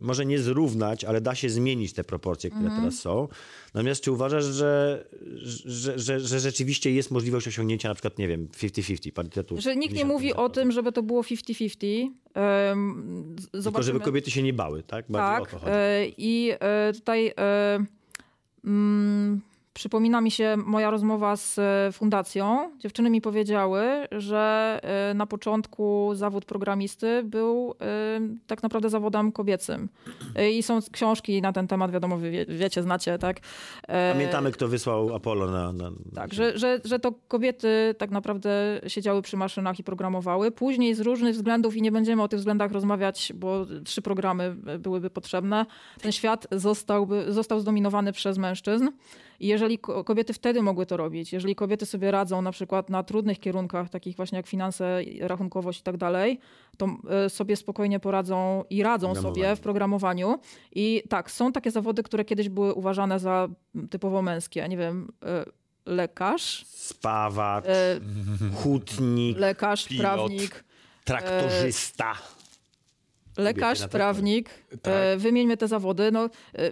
może 0.00 0.26
nie 0.26 0.38
zrównać, 0.38 1.04
ale 1.04 1.20
da 1.20 1.34
się 1.34 1.50
zmienić 1.50 1.92
te 1.92 2.04
proporcje, 2.04 2.50
które 2.50 2.64
Mhm. 2.64 2.82
teraz 2.82 3.00
są. 3.00 3.28
Natomiast 3.74 4.02
czy 4.04 4.12
uważasz, 4.12 4.44
że, 4.44 5.04
że, 5.64 5.98
że, 5.98 6.20
że 6.20 6.40
rzeczywiście 6.40 6.92
jest 6.92 7.10
możliwość 7.10 7.48
osiągnięcia 7.48 7.88
na 7.88 7.94
przykład, 7.94 8.18
nie 8.18 8.28
wiem, 8.28 8.48
50-50, 8.48 9.12
parytetu? 9.12 9.60
Że 9.60 9.76
nikt 9.76 9.94
nie 9.94 10.04
50%? 10.04 10.06
mówi 10.08 10.34
o 10.34 10.48
tym, 10.48 10.72
żeby 10.72 10.92
to 10.92 11.02
było 11.02 11.22
50-50. 11.22 12.08
Em, 12.34 13.36
z- 13.54 13.64
Tylko 13.64 13.82
żeby 13.82 14.00
kobiety 14.00 14.30
się 14.30 14.42
nie 14.42 14.52
bały, 14.52 14.82
tak? 14.82 15.04
Bardziej 15.08 15.42
o 15.42 15.58
to 15.60 15.64
Tak. 15.64 15.68
e, 15.74 16.06
I 16.18 16.50
e, 16.60 16.92
tutaj 16.92 17.32
e, 17.38 17.78
mm, 18.64 19.40
przypomina 19.74 20.20
mi 20.20 20.30
się 20.30 20.56
moja 20.56 20.90
rozmowa 20.90 21.36
z 21.36 21.58
e, 21.58 21.92
fundacją. 21.92 22.70
Dziewczyny 22.78 23.10
mi 23.10 23.20
powiedziały, 23.20 23.82
że 24.12 24.80
e, 24.82 25.14
na 25.14 25.26
początku 25.26 26.10
zawód 26.14 26.44
programisty 26.44 27.22
był 27.24 27.74
e, 27.80 28.20
tak 28.46 28.62
naprawdę 28.62 28.90
zawodem 28.90 29.32
kobiecym. 29.32 29.88
I 30.52 30.62
są 30.62 30.78
książki 30.92 31.42
na 31.42 31.52
ten 31.52 31.68
temat, 31.68 31.90
wiadomo, 31.90 32.18
wie, 32.18 32.46
wiecie, 32.46 32.82
znacie, 32.82 33.18
tak? 33.18 33.40
Pamiętamy, 34.12 34.52
kto 34.52 34.68
wysłał 34.68 35.14
Apollo 35.14 35.50
na... 35.50 35.72
na 35.72 35.90
tak, 36.14 36.34
że, 36.34 36.58
że, 36.58 36.80
że 36.84 36.98
to 36.98 37.12
kobiety 37.28 37.94
tak 37.98 38.10
naprawdę 38.10 38.80
siedziały 38.86 39.22
przy 39.22 39.36
maszynach 39.36 39.78
i 39.78 39.84
programowały. 39.84 40.50
Później 40.50 40.94
z 40.94 41.00
różnych 41.00 41.34
względów, 41.34 41.76
i 41.76 41.82
nie 41.82 41.92
będziemy 41.92 42.22
o 42.22 42.28
tych 42.28 42.38
względach 42.38 42.72
rozmawiać, 42.72 43.32
bo 43.34 43.66
trzy 43.84 44.02
programy 44.02 44.54
byłyby 44.78 45.10
potrzebne, 45.10 45.66
ten 46.00 46.12
świat 46.12 46.46
zostałby, 46.50 47.32
został 47.32 47.60
zdominowany 47.60 48.12
przez 48.12 48.38
mężczyzn. 48.38 48.88
I 49.42 49.46
jeżeli 49.46 49.78
ko- 49.78 50.04
kobiety 50.04 50.32
wtedy 50.32 50.62
mogły 50.62 50.86
to 50.86 50.96
robić, 50.96 51.32
jeżeli 51.32 51.54
kobiety 51.54 51.86
sobie 51.86 52.10
radzą 52.10 52.42
na 52.42 52.52
przykład 52.52 52.90
na 52.90 53.02
trudnych 53.02 53.40
kierunkach, 53.40 53.88
takich 53.90 54.16
właśnie 54.16 54.36
jak 54.36 54.46
finanse, 54.46 55.00
rachunkowość 55.20 55.80
i 55.80 55.82
tak 55.82 55.96
dalej, 55.96 56.38
to 56.76 56.86
e, 57.10 57.30
sobie 57.30 57.56
spokojnie 57.56 58.00
poradzą 58.00 58.64
i 58.70 58.82
radzą 58.82 59.14
sobie 59.14 59.56
w 59.56 59.60
programowaniu. 59.60 60.38
I 60.72 61.02
tak, 61.08 61.30
są 61.30 61.52
takie 61.52 61.70
zawody, 61.70 62.02
które 62.02 62.24
kiedyś 62.24 62.48
były 62.48 62.74
uważane 62.74 63.18
za 63.18 63.48
typowo 63.90 64.22
męskie. 64.22 64.68
Nie 64.68 64.76
wiem, 64.76 65.12
e, 65.24 65.44
lekarz, 65.86 66.64
Spawacz, 66.66 67.64
e, 67.66 68.00
hutnik, 68.54 69.38
lekarz, 69.38 69.88
Pilot. 69.88 70.02
prawnik, 70.02 70.64
traktorzysta. 71.04 72.12
Lekarz, 73.36 73.88
prawnik. 73.88 74.50
E, 74.82 75.16
wymieńmy 75.16 75.56
te 75.56 75.68
zawody. 75.68 76.12
No, 76.12 76.24
e, 76.24 76.70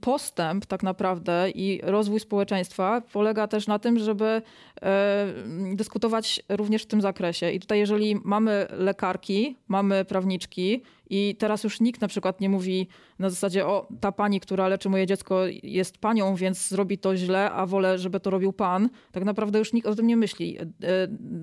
postęp 0.00 0.66
tak 0.66 0.82
naprawdę 0.82 1.50
i 1.50 1.80
rozwój 1.82 2.20
społeczeństwa 2.20 3.02
polega 3.12 3.48
też 3.48 3.66
na 3.66 3.78
tym, 3.78 3.98
żeby 3.98 4.42
e, 4.82 5.26
dyskutować 5.74 6.42
również 6.48 6.82
w 6.82 6.86
tym 6.86 7.00
zakresie. 7.00 7.50
I 7.50 7.60
tutaj 7.60 7.78
jeżeli 7.78 8.16
mamy 8.24 8.66
lekarki, 8.70 9.56
mamy 9.68 10.04
prawniczki 10.04 10.82
i 11.10 11.36
teraz 11.38 11.64
już 11.64 11.80
nikt 11.80 12.00
na 12.00 12.08
przykład 12.08 12.40
nie 12.40 12.48
mówi 12.48 12.88
na 13.24 13.30
zasadzie, 13.30 13.66
o 13.66 13.88
ta 14.00 14.12
pani, 14.12 14.40
która 14.40 14.68
leczy 14.68 14.88
moje 14.88 15.06
dziecko 15.06 15.40
jest 15.62 15.98
panią, 15.98 16.34
więc 16.36 16.68
zrobi 16.68 16.98
to 16.98 17.16
źle, 17.16 17.50
a 17.52 17.66
wolę, 17.66 17.98
żeby 17.98 18.20
to 18.20 18.30
robił 18.30 18.52
pan. 18.52 18.88
Tak 19.12 19.24
naprawdę 19.24 19.58
już 19.58 19.72
nikt 19.72 19.86
o 19.86 19.94
tym 19.94 20.06
nie 20.06 20.16
myśli. 20.16 20.58
E, 20.58 20.62
e, 20.62 20.66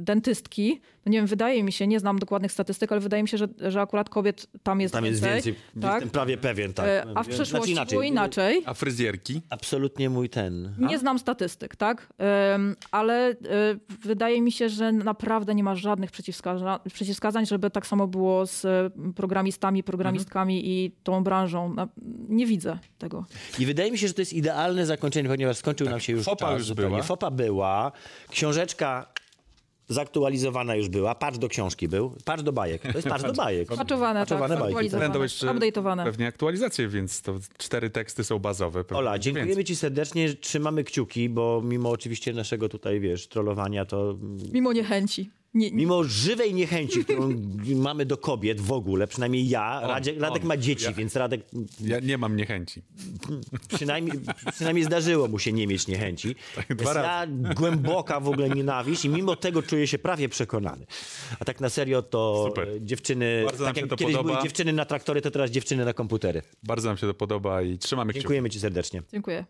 Dentystki, 0.05 0.82
no 1.05 1.11
nie 1.11 1.17
wiem, 1.17 1.27
wydaje 1.27 1.63
mi 1.63 1.71
się, 1.71 1.88
nie 1.88 1.99
znam 1.99 2.19
dokładnych 2.19 2.51
statystyk, 2.51 2.91
ale 2.91 3.01
wydaje 3.01 3.23
mi 3.23 3.29
się, 3.29 3.38
że, 3.38 3.47
że 3.67 3.82
akurat 3.82 4.09
kobiet 4.09 4.47
tam 4.63 4.82
jest 4.82 4.93
Tam 4.93 5.05
jest 5.05 5.23
więcej. 5.23 5.53
więcej, 5.53 5.82
tak? 5.82 5.93
jestem 5.93 6.09
prawie 6.09 6.38
pewien, 6.38 6.73
tak. 6.73 6.86
E, 6.88 7.05
A 7.15 7.23
w 7.23 7.27
przeszłości 7.27 7.73
Znaczy 7.73 7.89
było 7.91 8.03
inaczej. 8.03 8.61
A 8.65 8.73
fryzjerki? 8.73 9.41
Absolutnie 9.49 10.09
mój 10.09 10.29
ten. 10.29 10.75
Nie 10.79 10.99
znam 10.99 11.19
statystyk, 11.19 11.75
tak? 11.75 12.13
Ale 12.91 13.36
wydaje 14.01 14.41
mi 14.41 14.51
się, 14.51 14.69
że 14.69 14.91
naprawdę 14.91 15.55
nie 15.55 15.63
ma 15.63 15.75
żadnych 15.75 16.11
przeciwwskaza- 16.11 16.79
przeciwwskazań, 16.93 17.45
żeby 17.45 17.69
tak 17.69 17.88
samo 17.88 18.07
było 18.07 18.45
z 18.45 18.65
programistami, 19.15 19.84
programistkami 19.84 20.69
i 20.69 20.91
tą 21.03 21.23
branżą. 21.23 21.70
Na- 21.76 21.88
Nie 22.30 22.45
widzę 22.45 22.80
tego. 22.97 23.26
I 23.59 23.65
wydaje 23.65 23.91
mi 23.91 23.97
się, 23.97 24.07
że 24.07 24.13
to 24.13 24.22
jest 24.22 24.34
idealne 24.34 24.86
zakończenie, 24.86 25.30
ponieważ 25.30 25.57
skończył 25.57 25.89
nam 25.89 25.99
się 25.99 26.13
już 26.13 26.26
Tak, 26.26 26.32
Fopa 26.32 26.45
czas 26.45 26.57
już 26.57 26.67
zupełnie. 26.67 26.89
była. 26.95 27.03
Fopa 27.03 27.32
była, 27.32 27.91
książeczka 28.30 29.07
zaktualizowana 29.89 30.76
już 30.76 30.89
była, 30.89 31.15
patch 31.15 31.38
do 31.38 31.47
książki 31.49 31.88
był, 31.88 32.15
patch 32.26 32.43
do 32.43 32.53
bajek. 32.53 32.82
To 32.82 32.88
jest 32.97 33.07
patch 33.07 33.24
do 33.24 33.34
bajek. 33.34 33.67
Patchowane, 33.67 34.19
Patchowane 34.19 34.57
tak, 34.57 34.74
bajki. 34.74 34.95
Będą 34.97 35.22
jeszcze 35.24 35.47
update'owane. 35.47 36.03
pewnie 36.03 36.28
aktualizacje, 36.28 36.88
więc 36.88 37.22
to 37.22 37.36
cztery 37.57 37.89
teksty 37.89 38.24
są 38.24 38.39
bazowe. 38.39 38.84
pewnie 38.84 38.97
Ola, 38.99 39.19
dziękujemy 39.19 39.47
więcej. 39.47 39.65
ci 39.65 39.76
serdecznie, 39.76 40.34
trzymamy 40.34 40.84
kciuki, 40.84 41.30
bo 41.30 41.61
mimo 41.65 41.89
oczywiście 41.89 42.34
naszego 42.34 42.69
tutaj, 42.69 42.99
wiesz, 42.99 43.28
trollowania, 43.28 43.86
to 43.86 44.17
Mimo 44.53 44.74
niechęci. 44.74 45.30
Nie, 45.54 45.72
nie, 45.72 45.78
mimo 45.78 46.04
żywej 46.04 46.54
niechęci, 46.54 47.04
którą 47.06 47.30
mamy 47.76 48.06
do 48.06 48.18
kobiet 48.18 48.62
w 48.62 48.72
ogóle, 48.72 49.08
przynajmniej 49.08 49.49
ja, 49.49 49.80
On, 49.84 49.89
Radek, 49.89 50.20
Radek 50.20 50.41
on, 50.41 50.47
ma 50.47 50.58
dzieci, 50.58 50.86
ja. 50.86 50.93
więc 50.93 51.16
Radek 51.16 51.41
Ja 51.80 51.99
nie 51.99 52.18
mam 52.18 52.36
niechęci. 52.36 52.82
przynajmniej, 53.76 54.20
przynajmniej 54.52 54.86
zdarzyło 54.86 55.28
mu 55.28 55.39
się 55.39 55.52
nie 55.54 55.68
mieć 55.68 55.88
niechęci. 55.88 56.36
dwa 56.70 56.93
Więc 56.93 56.95
ja 56.95 57.28
głęboka 57.56 58.20
w 58.20 58.28
ogóle 58.30 58.49
nienawiść 58.49 59.06
i 59.06 59.10
mimo 59.10 59.36
tego 59.36 59.64
czuję 59.64 59.88
się 59.88 59.99
prawie 59.99 60.30
przekonany. 60.30 60.86
A 61.39 61.45
tak 61.45 61.60
na 61.62 61.70
serio 61.70 62.02
to 62.02 62.45
Super. 62.47 62.68
dziewczyny, 62.82 63.43
Bardzo 63.45 63.64
nam 63.64 63.74
tak 63.74 63.76
się 63.76 63.82
jak 63.82 63.89
to 63.89 63.95
kiedyś 63.95 64.16
podoba. 64.16 64.34
były 64.34 64.43
dziewczyny 64.43 64.74
na 64.74 64.86
traktory, 64.86 65.22
to 65.22 65.32
teraz 65.32 65.52
dziewczyny 65.52 65.86
na 65.86 65.93
komputery. 65.93 66.41
Bardzo 66.64 66.88
nam 66.88 66.97
się 66.97 67.08
to 67.08 67.14
podoba 67.14 67.62
i 67.62 67.78
trzymamy 67.78 68.14
kciuki. 68.14 68.22
Dziękujemy 68.22 68.49
ci 68.49 68.60
serdecznie. 68.60 69.04
Dziękuję. 69.12 69.45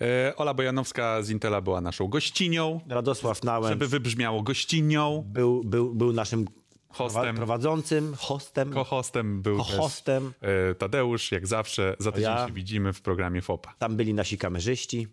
E, 0.00 0.36
Ola 0.36 0.54
Bojanowska 0.54 1.22
z 1.22 1.30
Intela 1.30 1.60
była 1.60 1.80
naszą 1.80 2.08
gościnią, 2.08 2.80
Radosław 2.88 3.42
Nałęcz 3.42 3.68
żeby 3.72 3.88
wybrzmiało 3.88 4.42
gościnią. 4.42 5.24
był, 5.26 5.64
był, 5.64 5.94
był 5.94 6.12
naszym 6.12 6.46
Hostem. 6.88 7.36
prowadzącym, 7.36 8.14
hostem, 8.18 8.72
Co-hostem 8.72 9.42
był 9.42 9.58
hostem. 9.58 10.32
też 10.40 10.50
Tadeusz, 10.78 11.32
jak 11.32 11.46
zawsze. 11.46 11.96
Za 11.98 12.12
tydzień 12.12 12.30
ja. 12.30 12.46
się 12.46 12.52
widzimy 12.52 12.92
w 12.92 13.00
programie 13.00 13.42
FOPA. 13.42 13.74
Tam 13.78 13.96
byli 13.96 14.14
nasi 14.14 14.38
kamerzyści. 14.38 15.06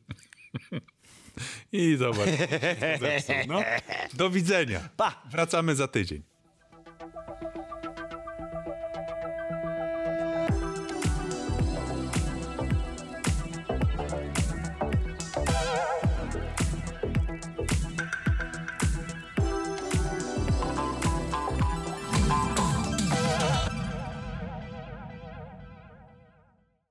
I 1.71 1.95
zobacz. 1.95 2.29
No. 3.47 3.59
Do 4.13 4.29
widzenia. 4.29 4.89
Pa! 4.97 5.21
Wracamy 5.31 5.75
za 5.75 5.87
tydzień. 5.87 6.23